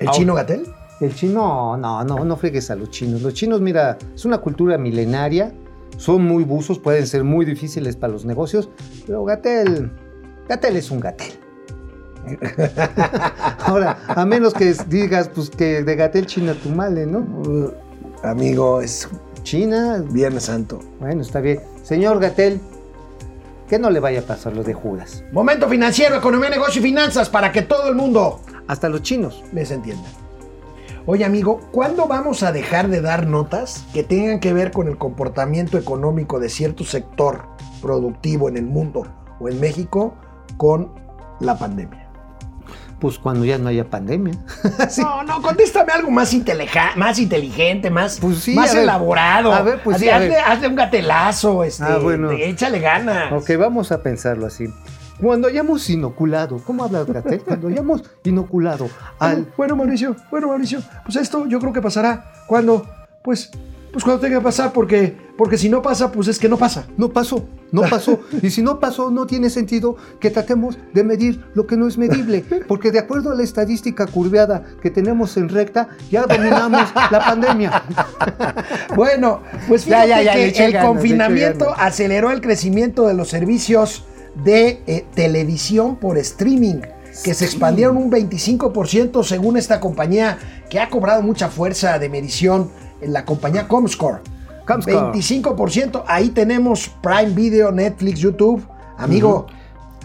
¿El 0.00 0.08
Ahora- 0.08 0.18
chino 0.18 0.34
Gatel? 0.34 0.66
El 1.00 1.14
chino, 1.14 1.76
no, 1.76 2.04
no, 2.04 2.24
no 2.24 2.36
fregues 2.36 2.70
a 2.70 2.76
los 2.76 2.90
chinos. 2.90 3.22
Los 3.22 3.34
chinos, 3.34 3.60
mira, 3.60 3.98
es 4.14 4.24
una 4.24 4.38
cultura 4.38 4.78
milenaria, 4.78 5.52
son 5.96 6.24
muy 6.24 6.44
buzos, 6.44 6.78
pueden 6.78 7.06
ser 7.06 7.24
muy 7.24 7.44
difíciles 7.44 7.96
para 7.96 8.12
los 8.12 8.24
negocios, 8.24 8.68
pero 9.06 9.24
Gatel, 9.24 9.90
Gatel 10.48 10.76
es 10.76 10.90
un 10.90 11.00
Gatel. 11.00 11.32
Ahora, 13.66 13.98
a 14.08 14.24
menos 14.24 14.54
que 14.54 14.74
digas, 14.88 15.28
pues 15.28 15.50
que 15.50 15.82
de 15.82 15.96
Gatel 15.96 16.26
China 16.26 16.54
tu 16.62 16.70
male, 16.70 17.06
¿no? 17.06 17.18
Uh, 17.18 17.72
amigo, 18.22 18.80
es 18.80 19.08
China, 19.42 20.02
Viernes 20.10 20.44
Santo. 20.44 20.80
Bueno, 21.00 21.22
está 21.22 21.40
bien. 21.40 21.60
Señor 21.82 22.18
Gatel, 22.20 22.60
que 23.68 23.78
no 23.78 23.90
le 23.90 24.00
vaya 24.00 24.20
a 24.20 24.22
pasar 24.22 24.54
lo 24.54 24.62
de 24.62 24.72
Judas. 24.74 25.22
Momento 25.32 25.68
financiero, 25.68 26.16
economía, 26.16 26.48
negocio 26.50 26.80
y 26.80 26.84
finanzas 26.84 27.28
para 27.28 27.52
que 27.52 27.62
todo 27.62 27.88
el 27.88 27.94
mundo 27.94 28.40
Hasta 28.68 28.88
los 28.88 29.02
chinos. 29.02 29.42
les 29.52 29.70
entienda. 29.70 30.08
Oye, 31.06 31.24
amigo, 31.24 31.60
¿cuándo 31.70 32.06
vamos 32.06 32.42
a 32.42 32.50
dejar 32.52 32.88
de 32.88 33.02
dar 33.02 33.26
notas 33.26 33.84
que 33.92 34.02
tengan 34.02 34.40
que 34.40 34.54
ver 34.54 34.70
con 34.72 34.88
el 34.88 34.96
comportamiento 34.96 35.76
económico 35.76 36.40
de 36.40 36.48
cierto 36.48 36.82
sector 36.84 37.44
productivo 37.82 38.48
en 38.48 38.56
el 38.56 38.64
mundo 38.64 39.06
o 39.38 39.48
en 39.50 39.60
México 39.60 40.14
con 40.56 40.92
la 41.40 41.58
pandemia? 41.58 42.08
Pues 43.00 43.18
cuando 43.18 43.44
ya 43.44 43.58
no 43.58 43.68
haya 43.68 43.90
pandemia. 43.90 44.32
No, 44.96 45.22
no, 45.24 45.42
contéstame 45.42 45.92
algo 45.92 46.10
más, 46.10 46.32
inteligente, 47.18 47.90
más, 47.90 48.18
Pues 48.18 48.38
sí, 48.38 48.54
más 48.54 48.70
a 48.70 48.74
ver. 48.74 48.82
elaborado. 48.84 49.52
A 49.52 49.60
ver, 49.60 49.82
pues 49.82 49.96
Así, 49.96 50.04
sí, 50.06 50.10
a 50.10 50.16
hazle, 50.16 50.28
ver. 50.28 50.38
hazle 50.40 50.68
un 50.68 50.74
gatelazo, 50.74 51.64
este, 51.64 51.84
Ah, 51.84 51.98
bueno. 51.98 52.30
échale 52.30 52.78
ganas. 52.80 53.30
Ok, 53.32 53.50
vamos 53.58 53.92
a 53.92 54.02
pensarlo 54.02 54.46
así. 54.46 54.68
Cuando 55.20 55.48
hayamos 55.48 55.88
inoculado, 55.90 56.60
¿cómo 56.64 56.84
hablas, 56.84 57.06
Gatel? 57.06 57.40
Cuando 57.42 57.68
hayamos 57.68 58.02
inoculado 58.24 58.88
al... 59.18 59.46
Bueno, 59.56 59.76
Mauricio, 59.76 60.16
bueno, 60.30 60.48
Mauricio, 60.48 60.80
pues 61.04 61.16
esto 61.16 61.46
yo 61.46 61.60
creo 61.60 61.72
que 61.72 61.80
pasará 61.80 62.32
cuando, 62.46 62.86
pues, 63.22 63.50
pues 63.92 64.02
cuando 64.02 64.20
tenga 64.20 64.38
que 64.38 64.44
pasar, 64.44 64.72
porque, 64.72 65.16
porque 65.38 65.56
si 65.56 65.68
no 65.68 65.80
pasa, 65.80 66.10
pues 66.10 66.26
es 66.26 66.40
que 66.40 66.48
no 66.48 66.56
pasa. 66.56 66.84
No 66.96 67.10
pasó, 67.10 67.48
no 67.70 67.82
pasó. 67.82 68.18
Y 68.42 68.50
si 68.50 68.60
no 68.60 68.80
pasó, 68.80 69.08
no 69.08 69.24
tiene 69.24 69.50
sentido 69.50 69.96
que 70.18 70.30
tratemos 70.30 70.76
de 70.92 71.04
medir 71.04 71.44
lo 71.54 71.68
que 71.68 71.76
no 71.76 71.86
es 71.86 71.96
medible. 71.96 72.44
Porque 72.66 72.90
de 72.90 72.98
acuerdo 72.98 73.30
a 73.30 73.36
la 73.36 73.44
estadística 73.44 74.08
curveada 74.08 74.64
que 74.82 74.90
tenemos 74.90 75.36
en 75.36 75.48
recta, 75.48 75.90
ya 76.10 76.26
dominamos 76.26 76.92
la 77.12 77.20
pandemia. 77.20 77.82
Bueno, 78.96 79.42
pues 79.68 79.84
Ya, 79.84 80.02
fíjate 80.02 80.08
ya, 80.08 80.22
ya, 80.22 80.34
le 80.34 80.52
que 80.52 80.64
el 80.66 80.80
confinamiento 80.80 81.72
aceleró 81.76 82.32
el 82.32 82.40
crecimiento 82.40 83.06
de 83.06 83.14
los 83.14 83.28
servicios 83.28 84.02
de 84.34 84.82
eh, 84.86 85.06
televisión 85.14 85.96
por 85.96 86.18
streaming, 86.18 86.80
que 87.22 87.34
se 87.34 87.44
expandieron 87.44 87.96
un 87.96 88.10
25% 88.10 89.22
según 89.22 89.56
esta 89.56 89.78
compañía 89.80 90.38
que 90.68 90.80
ha 90.80 90.90
cobrado 90.90 91.22
mucha 91.22 91.48
fuerza 91.48 91.98
de 91.98 92.08
medición 92.08 92.70
en 93.00 93.12
la 93.12 93.24
compañía 93.24 93.68
Comscore. 93.68 94.20
Comscore. 94.66 95.12
25%, 95.18 96.02
ahí 96.06 96.30
tenemos 96.30 96.90
Prime 97.02 97.30
Video, 97.30 97.70
Netflix, 97.70 98.18
YouTube. 98.18 98.66
Amigo, 98.96 99.46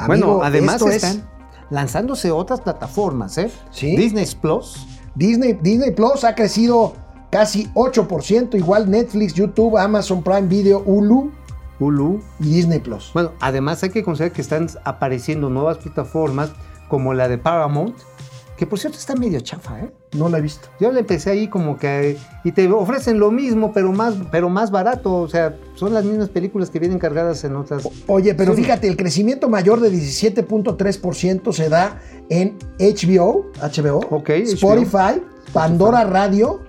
bueno, 0.05 0.25
amigo, 0.25 0.43
además 0.43 0.81
es- 0.83 0.95
están 1.03 1.27
lanzándose 1.69 2.31
otras 2.31 2.61
plataformas, 2.61 3.37
¿eh? 3.37 3.49
Sí. 3.71 3.95
Disney 3.95 4.27
Plus. 4.41 4.85
Disney, 5.15 5.53
Disney 5.61 5.91
Plus 5.91 6.23
ha 6.23 6.35
crecido 6.35 6.93
casi 7.31 7.69
8%, 7.73 8.55
igual 8.57 8.89
Netflix, 8.89 9.33
YouTube, 9.33 9.77
Amazon 9.77 10.23
Prime 10.23 10.47
Video, 10.47 10.81
Hulu 10.85 11.31
Hulu. 11.79 12.21
y 12.39 12.43
Disney 12.55 12.79
Plus. 12.79 13.11
Bueno, 13.13 13.31
además 13.39 13.81
hay 13.83 13.89
que 13.89 14.03
considerar 14.03 14.33
que 14.33 14.41
están 14.41 14.67
apareciendo 14.83 15.49
nuevas 15.49 15.77
plataformas 15.77 16.51
como 16.87 17.13
la 17.13 17.27
de 17.27 17.37
Paramount, 17.37 17.95
que 18.57 18.65
por 18.67 18.77
cierto 18.77 18.97
está 18.97 19.15
medio 19.15 19.39
chafa, 19.39 19.79
¿eh? 19.79 19.91
No 20.17 20.27
la 20.27 20.39
he 20.39 20.41
visto. 20.41 20.67
Yo 20.81 20.91
le 20.91 20.99
empecé 21.01 21.29
ahí 21.29 21.47
como 21.47 21.77
que 21.77 22.17
y 22.43 22.51
te 22.51 22.67
ofrecen 22.69 23.17
lo 23.19 23.31
mismo, 23.31 23.71
pero 23.71 23.93
más, 23.93 24.15
pero 24.31 24.49
más 24.49 24.69
barato. 24.71 25.15
O 25.15 25.29
sea, 25.29 25.55
son 25.75 25.93
las 25.93 26.03
mismas 26.03 26.27
películas 26.29 26.69
que 26.69 26.79
vienen 26.79 26.99
cargadas 26.99 27.43
en 27.45 27.55
otras. 27.55 27.87
Oye, 28.07 28.33
pero 28.33 28.53
Sí. 28.55 28.63
fíjate, 28.63 28.87
el 28.89 28.97
crecimiento 28.97 29.47
mayor 29.47 29.79
de 29.79 29.89
17.3% 29.91 31.53
se 31.53 31.69
da 31.69 32.01
en 32.29 32.57
HBO, 32.79 33.45
HBO, 33.61 34.01
Spotify, 34.27 35.21
Pandora 35.53 36.03
Radio, 36.03 36.59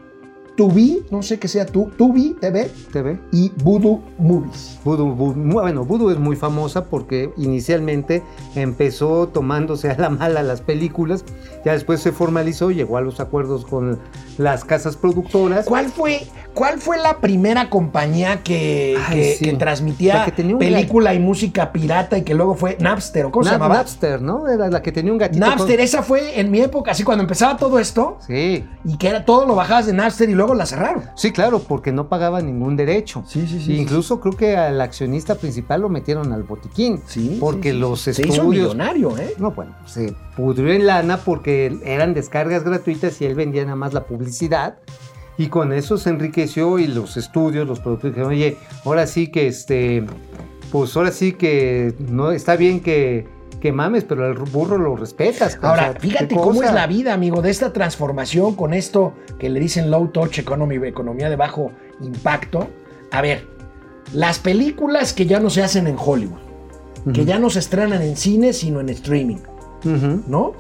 Tubi, 0.65 1.03
no 1.11 1.23
sé 1.23 1.39
qué 1.39 1.49
sea 1.49 1.65
tú, 1.65 1.91
Tubi 1.97 2.37
TV 2.39 2.71
TV. 2.93 3.19
y 3.33 3.51
Voodoo 3.65 4.03
Movies. 4.19 4.79
Voodoo, 4.85 5.07
mu- 5.07 5.33
bueno, 5.55 5.87
Voodoo 5.87 6.11
es 6.11 6.19
muy 6.19 6.37
famosa 6.37 6.85
porque 6.85 7.33
inicialmente 7.39 8.23
empezó 8.55 9.27
tomándose 9.29 9.89
a 9.89 9.97
la 9.97 10.11
mala 10.11 10.43
las 10.43 10.61
películas, 10.61 11.25
ya 11.65 11.73
después 11.73 12.01
se 12.01 12.13
formalizó, 12.13 12.71
llegó 12.71 12.99
a 12.99 13.01
los 13.01 13.21
acuerdos 13.21 13.65
con 13.65 13.99
las 14.37 14.63
casas 14.67 14.99
productoras. 14.99 15.65
¿Cuál 15.65 15.87
fue, 15.89 16.27
cuál 16.55 16.81
fue 16.81 16.99
la 16.99 17.19
primera 17.19 17.71
compañía 17.71 18.43
que, 18.43 18.97
Ay, 19.09 19.15
que- 19.17 19.35
sí. 19.37 19.45
que 19.45 19.53
transmitía 19.55 20.15
La 20.17 20.25
que 20.27 20.33
tenía 20.33 20.55
un 20.55 20.59
película 20.59 21.15
y 21.15 21.19
música 21.19 21.73
pirata 21.73 22.19
y 22.19 22.23
que 22.23 22.35
luego 22.35 22.55
fue 22.55 22.77
Napster? 22.81 23.27
¿o 23.27 23.31
¿Cómo 23.31 23.45
se 23.45 23.51
llamaba? 23.53 23.77
Napster, 23.77 24.21
¿no? 24.21 24.49
Era 24.49 24.69
la 24.69 24.83
que 24.83 24.93
tenía 24.93 25.13
un 25.13 25.19
gatito. 25.19 25.45
con- 25.47 25.55
Napster, 25.57 25.81
esa 25.81 26.03
fue 26.03 26.39
en 26.41 26.51
mi 26.51 26.61
época, 26.61 26.91
así 26.93 27.05
cuando 27.05 27.23
empezaba 27.23 27.57
todo 27.57 27.79
esto 27.79 28.19
Sí. 28.27 28.65
y 28.85 28.97
que 28.99 29.09
era 29.09 29.25
todo 29.25 29.47
lo 29.47 29.55
bajabas 29.55 29.87
de 29.87 29.93
Napster 29.93 30.29
y 30.29 30.35
luego 30.35 30.55
la 30.55 30.67
cerraron. 30.67 31.05
Sí, 31.17 31.33
claro, 31.33 31.61
porque 31.61 31.93
no 31.93 32.09
pagaba 32.09 32.41
ningún 32.43 32.77
derecho. 32.77 33.23
Sí, 33.27 33.47
sí, 33.47 33.61
sí, 33.61 33.77
incluso 33.77 34.21
creo 34.21 34.37
que 34.37 34.57
al 34.57 34.81
accionista 34.81 35.35
principal 35.37 35.81
lo 35.83 35.89
metieron 35.89 36.33
al 36.33 36.43
botiquín. 36.43 37.01
Sí, 37.07 37.37
Porque 37.41 37.73
sí, 37.73 37.79
los 37.79 38.01
sí. 38.01 38.13
Se 38.15 38.23
hizo 38.23 38.33
estudios. 38.35 38.75
millonario, 38.75 39.17
¿eh? 39.19 39.35
No, 39.39 39.53
bueno, 39.53 39.75
se 39.87 40.15
pudrió 40.37 40.73
en 40.73 40.87
lana 40.87 41.19
porque 41.19 41.79
eran 41.85 42.15
descargas 42.15 42.65
gratuitas 42.65 43.21
y 43.21 43.27
él 43.27 43.35
vendía 43.35 43.63
nada 43.65 43.77
más 43.77 43.93
la 43.93 44.05
publicidad. 44.05 44.77
Y 45.41 45.47
con 45.47 45.73
eso 45.73 45.97
se 45.97 46.11
enriqueció 46.11 46.79
y 46.79 46.87
los 46.87 47.17
estudios, 47.17 47.67
los 47.67 47.81
productores 47.81 48.15
dijeron, 48.15 48.33
oye, 48.33 48.59
ahora 48.85 49.07
sí 49.07 49.29
que 49.29 49.47
este, 49.47 50.05
pues 50.71 50.95
ahora 50.95 51.13
sí 51.13 51.33
que 51.33 51.95
no 51.99 52.31
está 52.31 52.57
bien 52.57 52.81
que, 52.81 53.27
que 53.59 53.73
mames, 53.73 54.05
pero 54.05 54.27
al 54.27 54.35
burro 54.35 54.77
lo 54.77 54.97
respetas. 54.97 55.59
o 55.63 55.67
Ahora, 55.67 55.83
sea, 55.85 55.95
¿qué 55.95 56.01
fíjate 56.01 56.35
cómo 56.35 56.63
es 56.63 56.71
la 56.75 56.87
vida, 56.87 57.15
amigo, 57.15 57.41
de 57.41 57.49
esta 57.49 57.73
transformación 57.73 58.55
con 58.55 58.75
esto 58.75 59.15
que 59.39 59.49
le 59.49 59.61
dicen 59.61 59.91
low 59.91 60.09
touch 60.09 60.41
economy, 60.41 60.77
economía 60.87 61.31
de 61.31 61.37
bajo 61.37 61.73
impacto. 62.03 62.69
A 63.11 63.23
ver, 63.23 63.47
las 64.13 64.41
películas 64.41 65.15
que 65.15 65.25
ya 65.25 65.41
no 65.41 65.49
se 65.49 65.63
hacen 65.63 65.87
en 65.87 65.97
Hollywood, 65.99 66.41
que 67.15 67.25
ya 67.25 67.39
no 67.39 67.49
se 67.49 67.61
estrenan 67.61 68.03
en 68.03 68.19
cine, 68.19 68.53
sino 68.53 68.81
en 68.81 68.91
streaming. 68.91 69.39
¿no? 70.29 70.53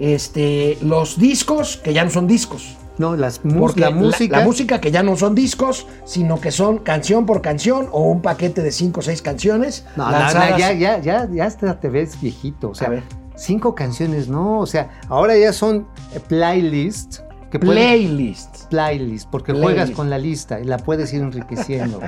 Este, 0.00 0.78
los 0.82 1.16
discos 1.16 1.76
que 1.76 1.92
ya 1.92 2.02
no 2.02 2.10
son 2.10 2.26
discos. 2.26 2.76
No, 2.98 3.14
las 3.16 3.38
Porque 3.40 3.80
la 3.80 3.90
música. 3.90 4.38
la 4.38 4.44
música 4.44 4.80
que 4.80 4.90
ya 4.90 5.02
no 5.02 5.16
son 5.16 5.34
discos, 5.34 5.86
sino 6.04 6.40
que 6.40 6.50
son 6.50 6.78
canción 6.78 7.26
por 7.26 7.42
canción 7.42 7.88
o 7.92 8.02
un 8.10 8.22
paquete 8.22 8.62
de 8.62 8.72
cinco 8.72 9.00
o 9.00 9.02
seis 9.02 9.20
canciones. 9.22 9.84
No, 9.96 10.04
no, 10.06 10.12
no, 10.12 10.18
lanzadas- 10.18 10.58
ya, 10.58 10.72
ya, 10.72 10.98
ya, 11.00 11.28
ya 11.30 11.44
hasta 11.44 11.78
te 11.78 11.88
ves 11.90 12.20
viejito. 12.20 12.70
O 12.70 12.74
sea, 12.74 13.02
cinco 13.34 13.74
canciones, 13.74 14.28
no. 14.28 14.60
O 14.60 14.66
sea, 14.66 14.90
ahora 15.08 15.36
ya 15.36 15.52
son 15.52 15.86
playlists 16.28 17.22
que 17.58 17.66
Playlists. 17.66 18.66
playlist, 18.70 19.28
porque 19.30 19.52
Playlist. 19.52 19.64
juegas 19.64 19.90
con 19.90 20.10
la 20.10 20.18
lista 20.18 20.60
y 20.60 20.64
la 20.64 20.78
puedes 20.78 21.12
ir 21.12 21.22
enriqueciendo. 21.22 22.00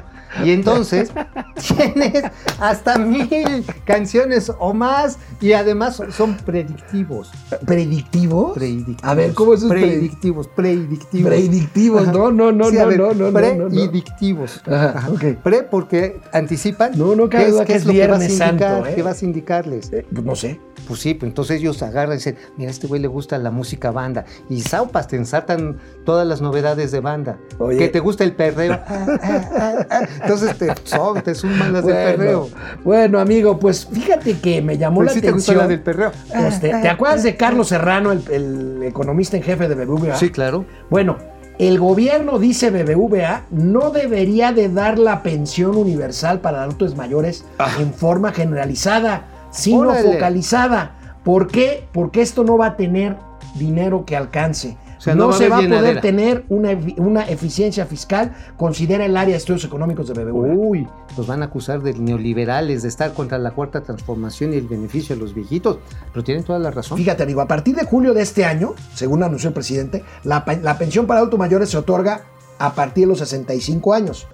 y 0.45 0.51
entonces 0.51 1.13
tienes 1.77 2.25
hasta 2.61 2.99
mil 2.99 3.65
canciones 3.85 4.53
o 4.59 4.75
más 4.75 5.19
y 5.41 5.53
además 5.53 6.03
son 6.11 6.37
predictivos. 6.37 7.31
¿Predictivos? 7.65 8.55
Predictivos. 8.55 9.05
A 9.05 9.15
ver, 9.15 9.35
¿cómo 9.35 9.55
es 9.55 9.61
eso? 9.61 9.69
Predictivos, 9.69 10.49
predictivos. 10.49 11.29
Predictivos, 11.29 12.09
no, 12.09 12.31
no, 12.31 12.53
no, 12.53 12.71
Sí, 12.71 12.77
no, 12.77 12.87
ver, 12.87 12.99
no, 12.99 13.15
no, 13.15 13.31
no, 13.31 13.41
no, 13.41 13.55
no. 13.55 13.69
Predictivos. 13.69 14.63
Ajá, 14.67 15.09
ok. 15.11 15.25
Pre 15.43 15.63
porque 15.65 16.21
anticipan 16.33 16.93
No, 16.97 17.15
no 17.15 17.25
es, 17.25 17.31
que 17.31 17.43
es 17.43 17.69
es 17.71 17.87
lo 17.87 17.93
que 17.93 18.07
vas 18.07 18.21
a 18.21 18.25
indicar, 18.25 18.49
Santo, 18.49 18.87
¿eh? 18.87 18.93
qué 18.95 19.03
vas 19.03 19.23
a 19.23 19.25
indicarles. 19.25 19.93
Eh, 19.93 20.07
pues 20.13 20.25
no 20.25 20.35
sé. 20.35 20.61
Pues 20.89 21.01
sí, 21.01 21.13
pues 21.15 21.29
entonces 21.29 21.61
ellos 21.61 21.83
agarran 21.83 22.15
y 22.15 22.17
dicen, 22.17 22.37
mira, 22.57 22.71
a 22.71 22.73
este 22.73 22.87
güey 22.87 23.01
le 23.01 23.09
gusta 23.09 23.37
la 23.39 23.51
música 23.51 23.91
banda. 23.91 24.25
Y 24.49 24.63
saupas, 24.63 25.07
te 25.07 25.17
ensartan 25.17 25.77
todas 26.05 26.27
las 26.27 26.41
novedades 26.41 26.91
de 26.91 27.01
banda. 27.01 27.39
Oye. 27.59 27.77
Que 27.79 27.89
te 27.89 28.01
gusta 28.01 28.25
el 28.25 28.33
perreo. 28.33 28.73
Ah, 28.73 28.85
ah, 28.89 29.51
ah, 29.53 29.87
ah. 29.91 30.01
entonces 30.23 30.57
te, 30.57 30.73
son, 30.85 31.21
te 31.23 31.35
suman 31.35 31.73
las 31.75 31.85
del 31.85 31.95
Bueno, 31.95 32.17
perreo. 32.17 32.49
bueno, 32.85 33.21
amigo, 33.21 33.59
pues 33.59 33.87
fíjate 33.87 34.39
que 34.41 34.63
me 34.63 34.79
llamó 34.79 34.97
Pues 35.01 35.09
la 35.09 35.13
sí 35.13 35.21
te 35.21 35.31
gustó 35.31 35.53
atención. 35.53 35.59
la 35.59 35.69
del 35.69 35.83
perreo. 35.83 36.13
Pues, 36.35 36.61
¿te, 36.61 36.71
te 36.71 36.89
acuerdas 36.89 37.23
de 37.23 37.37
Carlos 37.37 37.69
Serrano, 37.69 38.11
el, 38.13 38.23
el 38.31 38.83
economista 38.85 39.37
en 39.37 39.43
jefe 39.43 39.69
de 39.69 39.75
BBVA? 39.85 40.17
Sí, 40.17 40.31
claro. 40.31 40.65
Bueno, 40.89 41.19
el 41.59 41.79
gobierno, 41.79 42.39
dice 42.39 42.71
BBVA, 42.71 43.43
no 43.51 43.91
debería 43.91 44.53
de 44.53 44.69
dar 44.69 44.99
la 44.99 45.23
pensión 45.23 45.77
universal 45.77 46.41
para 46.41 46.63
adultos 46.63 46.97
mayores 46.97 47.45
en 47.81 47.93
forma 47.93 48.33
generalizada, 48.33 49.27
sino 49.51 49.81
Órale. 49.81 50.13
focalizada. 50.13 51.19
¿Por 51.25 51.49
qué? 51.49 51.87
Porque 51.93 52.23
esto 52.23 52.45
no 52.45 52.57
va 52.57 52.67
a 52.67 52.77
tener 52.77 53.17
dinero 53.55 54.05
que 54.05 54.17
alcance. 54.17 54.77
O 54.99 55.01
sea, 55.01 55.15
no, 55.15 55.33
se 55.33 55.49
va 55.49 55.59
a 55.59 55.61
poder 55.61 55.71
llenadera. 55.71 56.01
tener 56.01 56.45
una, 56.49 56.71
una 56.97 57.29
eficiencia 57.29 57.87
fiscal, 57.87 58.35
considera 58.57 59.05
el 59.05 59.17
área 59.17 59.33
de 59.33 59.39
estudios 59.39 59.65
económicos 59.65 60.09
de 60.09 60.25
BBVA. 60.25 60.55
Uy, 60.55 60.89
los 61.17 61.25
van 61.27 61.43
a 61.43 61.47
acusar 61.47 61.83
de 61.83 61.95
neoliberales, 61.95 62.83
de 62.83 62.89
estar 62.89 63.13
contra 63.13 63.39
la 63.39 63.53
cuarta 63.53 63.81
transformación 63.81 64.55
y 64.55 64.57
el 64.57 64.67
beneficio 64.67 65.15
de 65.15 65.23
los 65.23 65.35
viejitos. 65.35 65.79
Pero 66.13 66.25
tienen 66.25 66.43
toda 66.43 66.59
la 66.59 66.73
razón. 66.73 66.99
Fíjate, 66.99 67.23
amigo, 67.23 67.41
a 67.41 67.47
partir 67.47 67.77
de 67.77 67.85
julio 67.85 68.13
de 68.13 68.23
este 68.23 68.45
año, 68.45 68.75
según 68.93 69.23
anunció 69.23 69.49
el 69.49 69.55
presidente, 69.55 70.03
la, 70.25 70.45
la 70.63 70.79
pensión 70.79 71.07
para 71.07 71.21
adultos 71.21 71.39
mayores 71.39 71.69
se 71.69 71.79
otorga 71.79 72.23
a 72.59 72.75
partir 72.75 73.05
de 73.05 73.09
los 73.11 73.19
65 73.21 73.95
años 73.95 74.27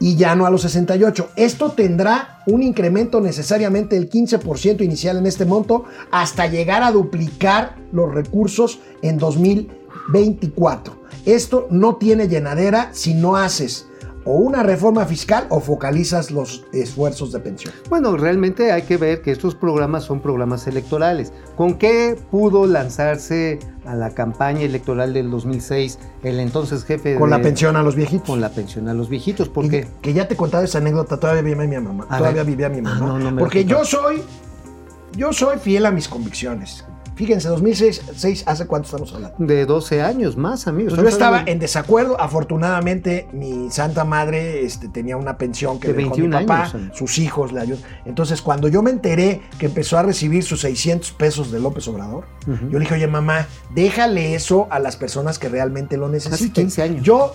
y 0.00 0.16
ya 0.16 0.34
no 0.34 0.46
a 0.46 0.50
los 0.50 0.62
68. 0.62 1.30
Esto 1.36 1.70
tendrá 1.70 2.42
un 2.46 2.62
incremento 2.62 3.20
necesariamente 3.20 3.96
del 3.96 4.10
15% 4.10 4.82
inicial 4.82 5.18
en 5.18 5.26
este 5.26 5.44
monto 5.44 5.84
hasta 6.10 6.46
llegar 6.46 6.82
a 6.82 6.92
duplicar 6.92 7.76
los 7.92 8.12
recursos 8.12 8.80
en 9.02 9.18
2024. 9.18 11.04
Esto 11.24 11.66
no 11.70 11.96
tiene 11.96 12.28
llenadera 12.28 12.90
si 12.92 13.14
no 13.14 13.36
haces 13.36 13.86
o 14.26 14.36
una 14.36 14.62
reforma 14.62 15.04
fiscal 15.04 15.46
o 15.50 15.60
focalizas 15.60 16.30
los 16.30 16.64
esfuerzos 16.72 17.30
de 17.32 17.40
pensión. 17.40 17.74
Bueno, 17.90 18.16
realmente 18.16 18.72
hay 18.72 18.82
que 18.82 18.96
ver 18.96 19.20
que 19.22 19.30
estos 19.30 19.54
programas 19.54 20.04
son 20.04 20.20
programas 20.20 20.66
electorales. 20.66 21.32
¿Con 21.56 21.74
qué 21.74 22.16
pudo 22.30 22.66
lanzarse 22.66 23.58
a 23.84 23.94
la 23.94 24.10
campaña 24.10 24.62
electoral 24.62 25.12
del 25.12 25.30
2006 25.30 25.98
el 26.22 26.40
entonces 26.40 26.84
jefe 26.84 27.16
Con 27.16 27.30
de- 27.30 27.36
la 27.36 27.42
pensión 27.42 27.76
a 27.76 27.82
los 27.82 27.94
viejitos. 27.96 28.26
Con 28.28 28.40
la 28.40 28.48
pensión 28.50 28.88
a 28.88 28.94
los 28.94 29.08
viejitos. 29.10 29.48
¿Por 29.50 29.66
Y 29.66 29.68
qué? 29.68 29.88
Que 30.00 30.14
ya 30.14 30.26
te 30.26 30.36
contaba 30.36 30.64
esa 30.64 30.78
anécdota, 30.78 31.18
todavía 31.20 31.42
vivía 31.42 31.66
mi 31.66 31.84
mamá. 31.86 32.06
A 32.08 32.18
todavía 32.18 32.42
ver. 32.44 32.50
vivía 32.52 32.68
mi 32.70 32.78
Ah, 32.78 32.82
mamá. 32.82 33.06
no, 33.06 33.18
no 33.18 33.30
me 33.30 33.40
porque 33.40 33.64
yo 33.66 33.84
soy, 33.84 34.22
yo 35.16 35.32
soy 35.34 35.58
fiel 35.58 35.84
a 35.86 35.90
mis 35.90 36.08
convicciones. 36.08 36.84
Fíjense, 37.16 37.48
2006, 37.48 38.02
seis, 38.16 38.42
¿hace 38.46 38.66
cuánto 38.66 38.86
estamos 38.86 39.12
hablando? 39.14 39.36
De 39.38 39.66
12 39.66 40.02
años 40.02 40.36
más, 40.36 40.66
amigos. 40.66 40.94
Pues 40.94 41.02
yo 41.02 41.08
estaba 41.08 41.28
hablando- 41.38 41.52
en 41.52 41.58
desacuerdo. 41.60 42.20
Afortunadamente, 42.20 43.28
mi 43.32 43.70
santa 43.70 44.04
madre 44.04 44.64
este, 44.64 44.88
tenía 44.88 45.16
una 45.16 45.38
pensión 45.38 45.78
que 45.78 45.88
De 45.88 45.94
dejó 45.94 46.16
mi 46.16 46.22
21 46.22 46.40
papá, 46.46 46.70
años, 46.76 46.96
sus 46.98 47.18
hijos 47.18 47.52
le 47.52 47.60
ayudan. 47.60 47.82
Entonces, 48.04 48.42
cuando 48.42 48.66
yo 48.68 48.82
me 48.82 48.90
enteré 48.90 49.42
que 49.58 49.66
empezó 49.66 49.96
a 49.98 50.02
recibir 50.02 50.42
sus 50.42 50.60
600 50.62 51.12
pesos 51.12 51.52
de 51.52 51.60
López 51.60 51.86
Obrador, 51.88 52.24
yo 52.46 52.78
le 52.78 52.80
dije, 52.80 52.94
oye, 52.94 53.06
mamá, 53.06 53.46
déjale 53.74 54.34
eso 54.34 54.66
a 54.70 54.78
las 54.80 54.96
personas 54.96 55.38
que 55.38 55.48
realmente 55.48 55.96
lo 55.96 56.08
necesiten. 56.08 56.52
15 56.64 56.82
años. 56.82 57.02
Yo, 57.04 57.32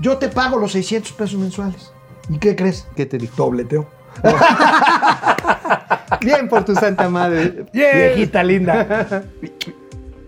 yo 0.00 0.16
te 0.18 0.28
pago 0.28 0.56
los 0.58 0.72
600 0.72 1.12
pesos 1.12 1.38
mensuales. 1.38 1.92
¿Y 2.30 2.38
qué 2.38 2.56
crees? 2.56 2.86
¿Qué 2.96 3.04
te 3.06 3.18
dijo? 3.18 3.34
Dobleteo. 3.36 3.88
Bien 6.20 6.48
por 6.48 6.64
tu 6.64 6.74
santa 6.74 7.08
madre. 7.08 7.66
Viejita 7.72 8.42
linda. 8.42 9.24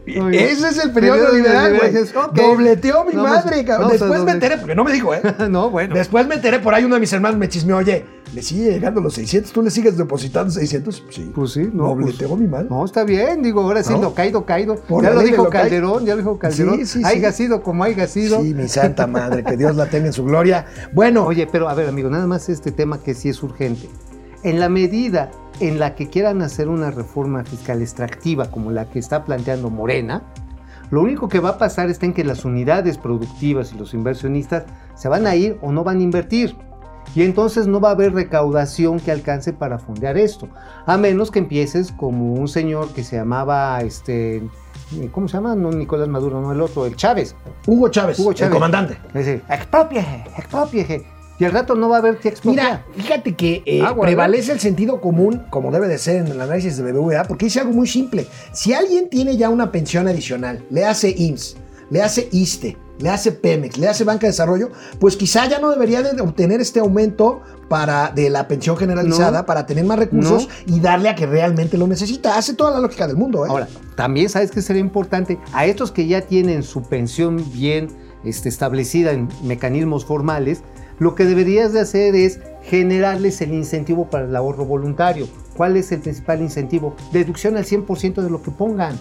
Ese 0.06 0.68
es 0.68 0.78
el 0.84 0.90
periodo 0.92 1.18
Periodo 1.18 1.36
liberal, 1.36 1.76
güey. 1.76 1.92
liberal, 1.92 2.24
ok. 2.30 2.34
Dobleteó 2.36 3.04
mi 3.04 3.14
No, 3.14 3.22
madre, 3.22 3.64
cabrón. 3.64 3.90
Después 3.90 4.22
me 4.24 4.32
enteré, 4.32 4.56
porque 4.58 4.74
no 4.74 4.82
me 4.82 4.92
dijo, 4.92 5.14
¿eh? 5.14 5.20
no, 5.50 5.70
bueno. 5.70 5.94
Después 5.94 6.26
me 6.26 6.34
enteré, 6.36 6.58
por 6.58 6.74
ahí 6.74 6.84
uno 6.84 6.94
de 6.96 7.00
mis 7.00 7.12
hermanos 7.12 7.38
me 7.38 7.48
chismeó, 7.48 7.76
oye, 7.76 8.04
¿le 8.34 8.42
sigue 8.42 8.72
llegando 8.72 9.00
los 9.00 9.14
600? 9.14 9.52
¿Tú 9.52 9.62
le 9.62 9.70
sigues 9.70 9.96
depositando 9.96 10.50
600? 10.50 11.04
Sí. 11.10 11.30
Pues 11.34 11.52
sí, 11.52 11.68
no. 11.72 11.88
Dobleteó 11.88 12.28
pues- 12.28 12.40
mi 12.40 12.48
madre. 12.48 12.66
No, 12.68 12.84
está 12.84 13.04
bien, 13.04 13.42
digo, 13.42 13.60
ahora 13.60 13.82
sí, 13.82 13.92
¿No? 13.92 14.00
lo 14.02 14.14
caído, 14.14 14.44
caído. 14.44 14.76
Por 14.76 15.04
ya 15.04 15.10
lo 15.10 15.20
dijo 15.20 15.44
lo. 15.44 15.50
Calderón, 15.50 16.04
ya 16.04 16.14
lo 16.14 16.18
dijo 16.18 16.38
Calderón. 16.38 16.78
Sí, 16.78 16.86
sí, 16.86 17.02
haya 17.04 17.30
sí. 17.30 17.44
sido 17.44 17.62
como 17.62 17.84
haya 17.84 18.06
sido. 18.08 18.42
Sí, 18.42 18.54
mi 18.54 18.68
santa 18.68 19.06
madre, 19.06 19.44
que 19.44 19.56
Dios 19.56 19.76
la 19.76 19.86
tenga 19.86 20.06
en 20.06 20.12
su 20.12 20.24
gloria. 20.24 20.66
Bueno, 20.92 21.24
Oye, 21.26 21.46
pero 21.50 21.68
a 21.68 21.74
ver, 21.74 21.88
amigo, 21.88 22.10
nada 22.10 22.26
más 22.26 22.48
este 22.48 22.72
tema 22.72 23.00
que 23.00 23.14
sí 23.14 23.28
es 23.28 23.42
urgente. 23.42 23.88
En 24.42 24.58
la 24.58 24.68
medida 24.68 25.30
en 25.60 25.78
la 25.78 25.94
que 25.94 26.08
quieran 26.08 26.42
hacer 26.42 26.68
una 26.68 26.90
reforma 26.90 27.44
fiscal 27.44 27.82
extractiva 27.82 28.50
como 28.50 28.70
la 28.70 28.86
que 28.86 28.98
está 28.98 29.24
planteando 29.24 29.70
Morena, 29.70 30.22
lo 30.90 31.02
único 31.02 31.28
que 31.28 31.38
va 31.38 31.50
a 31.50 31.58
pasar 31.58 31.88
está 31.88 32.06
en 32.06 32.14
que 32.14 32.24
las 32.24 32.44
unidades 32.44 32.98
productivas 32.98 33.72
y 33.72 33.78
los 33.78 33.94
inversionistas 33.94 34.64
se 34.96 35.08
van 35.08 35.26
a 35.26 35.36
ir 35.36 35.58
o 35.62 35.70
no 35.70 35.84
van 35.84 35.98
a 35.98 36.02
invertir. 36.02 36.56
Y 37.14 37.22
entonces 37.22 37.66
no 37.66 37.80
va 37.80 37.90
a 37.90 37.92
haber 37.92 38.12
recaudación 38.12 39.00
que 39.00 39.10
alcance 39.10 39.52
para 39.52 39.78
fondear 39.78 40.16
esto. 40.16 40.48
A 40.86 40.96
menos 40.96 41.30
que 41.30 41.40
empieces 41.40 41.92
como 41.92 42.34
un 42.34 42.48
señor 42.48 42.92
que 42.92 43.04
se 43.04 43.16
llamaba, 43.16 43.80
este, 43.82 44.42
¿cómo 45.10 45.28
se 45.28 45.34
llama? 45.34 45.54
No 45.54 45.70
Nicolás 45.70 46.08
Maduro, 46.08 46.40
no 46.40 46.52
el 46.52 46.60
otro, 46.60 46.86
el 46.86 46.96
Chávez. 46.96 47.34
Hugo 47.66 47.88
Chávez, 47.88 48.18
Hugo 48.18 48.30
el 48.30 48.36
Chávez. 48.36 48.54
comandante. 48.54 48.98
Es 49.08 49.26
decir, 49.26 49.42
expropieje, 49.48 50.24
expropieje. 50.36 51.06
Y 51.40 51.44
al 51.46 51.52
rato 51.52 51.74
no 51.74 51.88
va 51.88 51.96
a 51.96 51.98
haber 52.00 52.18
expropiar. 52.22 52.84
Mira, 52.84 52.84
fíjate 52.94 53.34
que 53.34 53.62
eh, 53.64 53.82
Ah, 53.82 53.96
prevalece 53.98 54.52
el 54.52 54.60
sentido 54.60 55.00
común, 55.00 55.42
como 55.50 55.72
debe 55.72 55.88
de 55.88 55.96
ser 55.98 56.16
en 56.16 56.26
el 56.28 56.40
análisis 56.40 56.76
de 56.76 56.92
BBVA, 56.92 57.24
porque 57.24 57.46
dice 57.46 57.60
algo 57.60 57.72
muy 57.72 57.88
simple. 57.88 58.26
Si 58.52 58.74
alguien 58.74 59.08
tiene 59.08 59.36
ya 59.38 59.48
una 59.48 59.72
pensión 59.72 60.06
adicional, 60.06 60.62
le 60.70 60.84
hace 60.84 61.08
IMSS, 61.16 61.56
le 61.88 62.02
hace 62.02 62.28
ISTE, 62.30 62.76
le 63.00 63.08
hace 63.08 63.32
Pemex, 63.32 63.78
le 63.78 63.88
hace 63.88 64.04
Banca 64.04 64.26
de 64.26 64.32
Desarrollo, 64.32 64.68
pues 64.98 65.16
quizá 65.16 65.46
ya 65.48 65.58
no 65.58 65.70
debería 65.70 66.02
de 66.02 66.20
obtener 66.20 66.60
este 66.60 66.78
aumento 66.80 67.40
para, 67.70 68.12
de 68.14 68.28
la 68.28 68.46
pensión 68.46 68.76
generalizada 68.76 69.40
No. 69.40 69.46
para 69.46 69.64
tener 69.64 69.84
más 69.84 69.98
recursos 69.98 70.48
y 70.66 70.78
darle 70.80 71.08
a 71.08 71.14
que 71.14 71.24
realmente 71.24 71.78
lo 71.78 71.86
necesita. 71.86 72.36
Hace 72.36 72.52
toda 72.52 72.72
la 72.72 72.80
lógica 72.80 73.06
del 73.06 73.16
mundo. 73.16 73.46
¿eh? 73.46 73.48
Ahora, 73.48 73.66
también 73.96 74.28
sabes 74.28 74.50
que 74.50 74.60
sería 74.60 74.80
importante 74.80 75.38
a 75.54 75.64
estos 75.64 75.90
que 75.90 76.06
ya 76.06 76.20
tienen 76.20 76.62
su 76.62 76.82
pensión 76.82 77.42
bien 77.52 77.88
este, 78.24 78.50
establecida 78.50 79.12
en 79.12 79.28
mecanismos 79.42 80.04
formales, 80.04 80.62
lo 81.00 81.16
que 81.16 81.24
deberías 81.24 81.72
de 81.72 81.80
hacer 81.80 82.14
es 82.14 82.38
generarles 82.62 83.40
el 83.40 83.52
incentivo 83.52 84.08
para 84.08 84.26
el 84.26 84.36
ahorro 84.36 84.64
voluntario. 84.64 85.26
¿Cuál 85.56 85.76
es 85.76 85.90
el 85.90 86.00
principal 86.00 86.40
incentivo? 86.40 86.94
Deducción 87.12 87.56
al 87.56 87.64
100% 87.64 88.22
de 88.22 88.30
lo 88.30 88.40
que 88.42 88.52
pongan. 88.52 88.96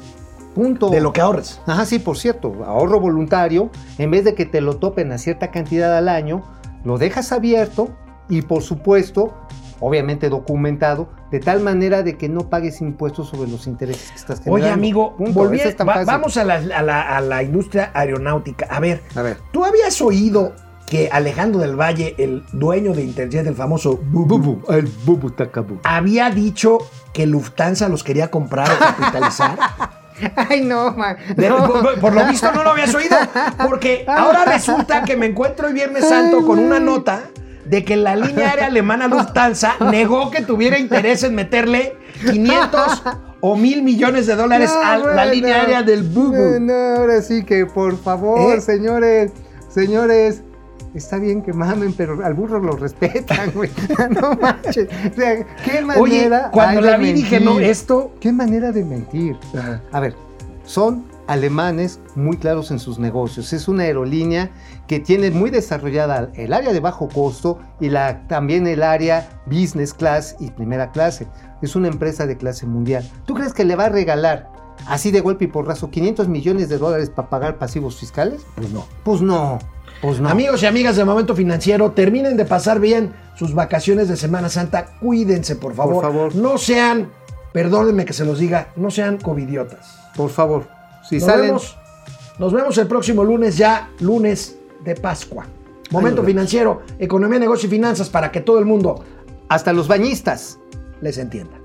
Punto. 0.55 0.89
de 0.89 0.99
lo 0.99 1.13
que 1.13 1.21
ahorres. 1.21 1.61
Ajá, 1.67 1.85
sí, 1.85 1.99
por 1.99 2.17
cierto, 2.17 2.51
ahorro 2.65 2.99
voluntario, 2.99 3.69
en 3.99 4.09
vez 4.11 4.25
de 4.25 4.33
que 4.33 4.45
te 4.47 4.59
lo 4.61 4.77
topen 4.77 5.11
a 5.11 5.17
cierta 5.19 5.51
cantidad 5.51 5.95
al 5.95 6.09
año, 6.09 6.43
lo 6.83 6.97
dejas 6.97 7.31
abierto 7.31 7.89
y 8.29 8.41
por 8.41 8.63
supuesto, 8.63 9.31
obviamente 9.79 10.27
documentado, 10.27 11.09
de 11.31 11.39
tal 11.39 11.61
manera 11.61 12.01
de 12.01 12.17
que 12.17 12.27
no 12.29 12.49
pagues 12.49 12.81
impuestos 12.81 13.29
sobre 13.29 13.49
los 13.49 13.67
intereses 13.67 14.09
que 14.09 14.17
estás 14.17 14.39
generando. 14.39 14.65
Oye, 14.65 14.73
amigo, 14.73 15.15
volví- 15.19 15.61
va- 15.87 16.03
vamos 16.03 16.35
a 16.35 16.43
la, 16.43 16.55
a 16.55 16.81
la- 16.81 17.01
a 17.17 17.21
la 17.21 17.43
industria 17.43 17.91
aeronáutica. 17.93 18.65
A 18.69 18.79
ver, 18.79 19.01
A 19.15 19.21
ver. 19.21 19.37
¿tú 19.53 19.63
habías 19.63 20.01
oído 20.01 20.53
que 20.89 21.09
Alejandro 21.11 21.61
del 21.61 21.79
Valle, 21.79 22.15
el 22.17 22.43
dueño 22.51 22.93
de 22.93 23.03
Interjet, 23.03 23.45
el 23.45 23.55
famoso 23.55 23.99
Bubu, 24.01 24.61
el 24.69 24.87
bubu 25.05 25.29
tacabu. 25.31 25.79
había 25.83 26.29
dicho 26.31 26.79
que 27.13 27.27
Lufthansa 27.27 27.87
los 27.89 28.03
quería 28.03 28.31
comprar 28.31 28.69
o 28.71 28.79
capitalizar? 28.79 29.57
Ay, 30.49 30.61
no, 30.65 30.91
man. 30.91 31.15
De- 31.37 31.47
no. 31.47 31.65
por, 31.65 31.99
por 31.99 32.13
lo 32.13 32.25
visto 32.25 32.51
no 32.51 32.63
lo 32.63 32.71
habías 32.71 32.93
oído, 32.93 33.15
porque 33.65 34.03
ahora 34.07 34.43
resulta 34.45 35.03
que 35.03 35.15
me 35.15 35.27
encuentro 35.27 35.67
el 35.67 35.73
Viernes 35.73 36.09
Santo 36.09 36.45
con 36.45 36.59
una 36.59 36.79
nota 36.79 37.21
de 37.65 37.85
que 37.85 37.95
la 37.95 38.15
línea 38.15 38.49
aérea 38.49 38.65
alemana 38.65 39.07
Lufthansa 39.07 39.75
negó 39.91 40.31
que 40.31 40.41
tuviera 40.41 40.77
interés 40.79 41.23
en 41.23 41.35
meterle 41.35 41.95
500 42.29 43.03
o 43.41 43.55
mil 43.55 43.83
millones 43.83 44.25
de 44.27 44.35
dólares 44.35 44.71
No, 44.73 44.81
a 44.81 44.97
la 44.97 45.03
bueno. 45.13 45.25
línea 45.33 45.61
aérea 45.61 45.83
del 45.83 46.03
Bubu. 46.03 46.33
No, 46.35 46.59
no, 46.59 46.99
ahora 46.99 47.21
sí 47.21 47.45
que 47.45 47.65
por 47.67 47.95
favor, 48.01 48.57
¿Eh? 48.57 48.61
señores, 48.61 49.31
señores. 49.69 50.41
Está 50.93 51.17
bien 51.17 51.41
que 51.41 51.53
mamen, 51.53 51.93
pero 51.93 52.23
al 52.25 52.33
burro 52.33 52.59
lo 52.59 52.73
respetan, 52.73 53.51
güey. 53.55 53.69
No 54.09 54.33
manches. 54.35 54.87
O 55.11 55.15
sea, 55.15 55.45
qué 55.63 55.81
manera. 55.81 56.01
Oye, 56.01 56.29
cuando 56.51 56.81
la 56.81 56.97
vi 56.97 57.13
dije, 57.13 57.39
no, 57.39 57.59
esto... 57.59 58.13
Qué 58.19 58.31
manera 58.31 58.71
de 58.71 58.83
mentir. 58.83 59.37
A 59.91 59.99
ver, 59.99 60.15
son 60.65 61.05
alemanes 61.29 61.99
muy 62.15 62.37
claros 62.37 62.71
en 62.71 62.79
sus 62.79 62.97
negocios. 62.97 63.53
Es 63.53 63.67
una 63.67 63.83
aerolínea 63.83 64.49
que 64.87 64.99
tiene 64.99 65.29
muy 65.29 65.51
desarrollada 65.51 66.31
el 66.33 66.53
área 66.53 66.73
de 66.73 66.79
bajo 66.79 67.07
costo 67.07 67.59
y 67.79 67.89
la, 67.89 68.27
también 68.27 68.65
el 68.65 68.81
área 68.81 69.41
business 69.45 69.93
class 69.93 70.35
y 70.39 70.49
primera 70.49 70.91
clase. 70.91 71.27
Es 71.61 71.75
una 71.75 71.87
empresa 71.87 72.25
de 72.25 72.35
clase 72.35 72.65
mundial. 72.65 73.07
¿Tú 73.25 73.35
crees 73.35 73.53
que 73.53 73.63
le 73.63 73.75
va 73.75 73.85
a 73.85 73.89
regalar 73.89 74.49
así 74.87 75.11
de 75.11 75.21
golpe 75.21 75.45
y 75.45 75.47
porrazo 75.49 75.91
500 75.91 76.27
millones 76.27 76.67
de 76.67 76.79
dólares 76.79 77.11
para 77.11 77.29
pagar 77.29 77.59
pasivos 77.59 77.99
fiscales? 77.99 78.41
Pues 78.55 78.71
no. 78.71 78.85
Pues 79.03 79.21
no. 79.21 79.59
Pues 80.01 80.19
no. 80.21 80.29
Amigos 80.29 80.63
y 80.63 80.65
amigas 80.65 80.95
de 80.95 81.03
Momento 81.03 81.35
Financiero, 81.35 81.91
terminen 81.91 82.37
de 82.37 82.45
pasar 82.45 82.79
bien 82.79 83.13
sus 83.35 83.53
vacaciones 83.53 84.07
de 84.07 84.15
Semana 84.15 84.49
Santa. 84.49 84.85
Cuídense, 84.99 85.55
por 85.55 85.73
favor. 85.73 85.95
Por 85.95 86.03
favor. 86.03 86.35
No 86.35 86.57
sean, 86.57 87.11
perdónenme 87.51 88.05
que 88.05 88.13
se 88.13 88.23
los 88.25 88.39
diga, 88.39 88.69
no 88.75 88.91
sean 88.91 89.17
covidiotas. 89.17 89.97
por 90.15 90.29
favor. 90.29 90.67
Si 91.07 91.15
nos, 91.15 91.25
salen. 91.25 91.45
vemos, 91.47 91.77
nos 92.37 92.53
vemos 92.53 92.77
el 92.77 92.87
próximo 92.87 93.23
lunes, 93.23 93.57
ya 93.57 93.89
lunes 93.99 94.57
de 94.83 94.95
Pascua. 94.95 95.45
Momento. 95.91 96.23
Financiero, 96.23 96.83
economía, 96.99 97.39
negocio 97.39 97.67
y 97.67 97.69
finanzas 97.69 98.09
para 98.09 98.31
que 98.31 98.41
todo 98.41 98.59
el 98.59 98.65
mundo 98.65 99.03
Hasta 99.49 99.73
los 99.73 99.87
bañistas. 99.87 100.59
les 101.01 101.17
entienda. 101.17 101.57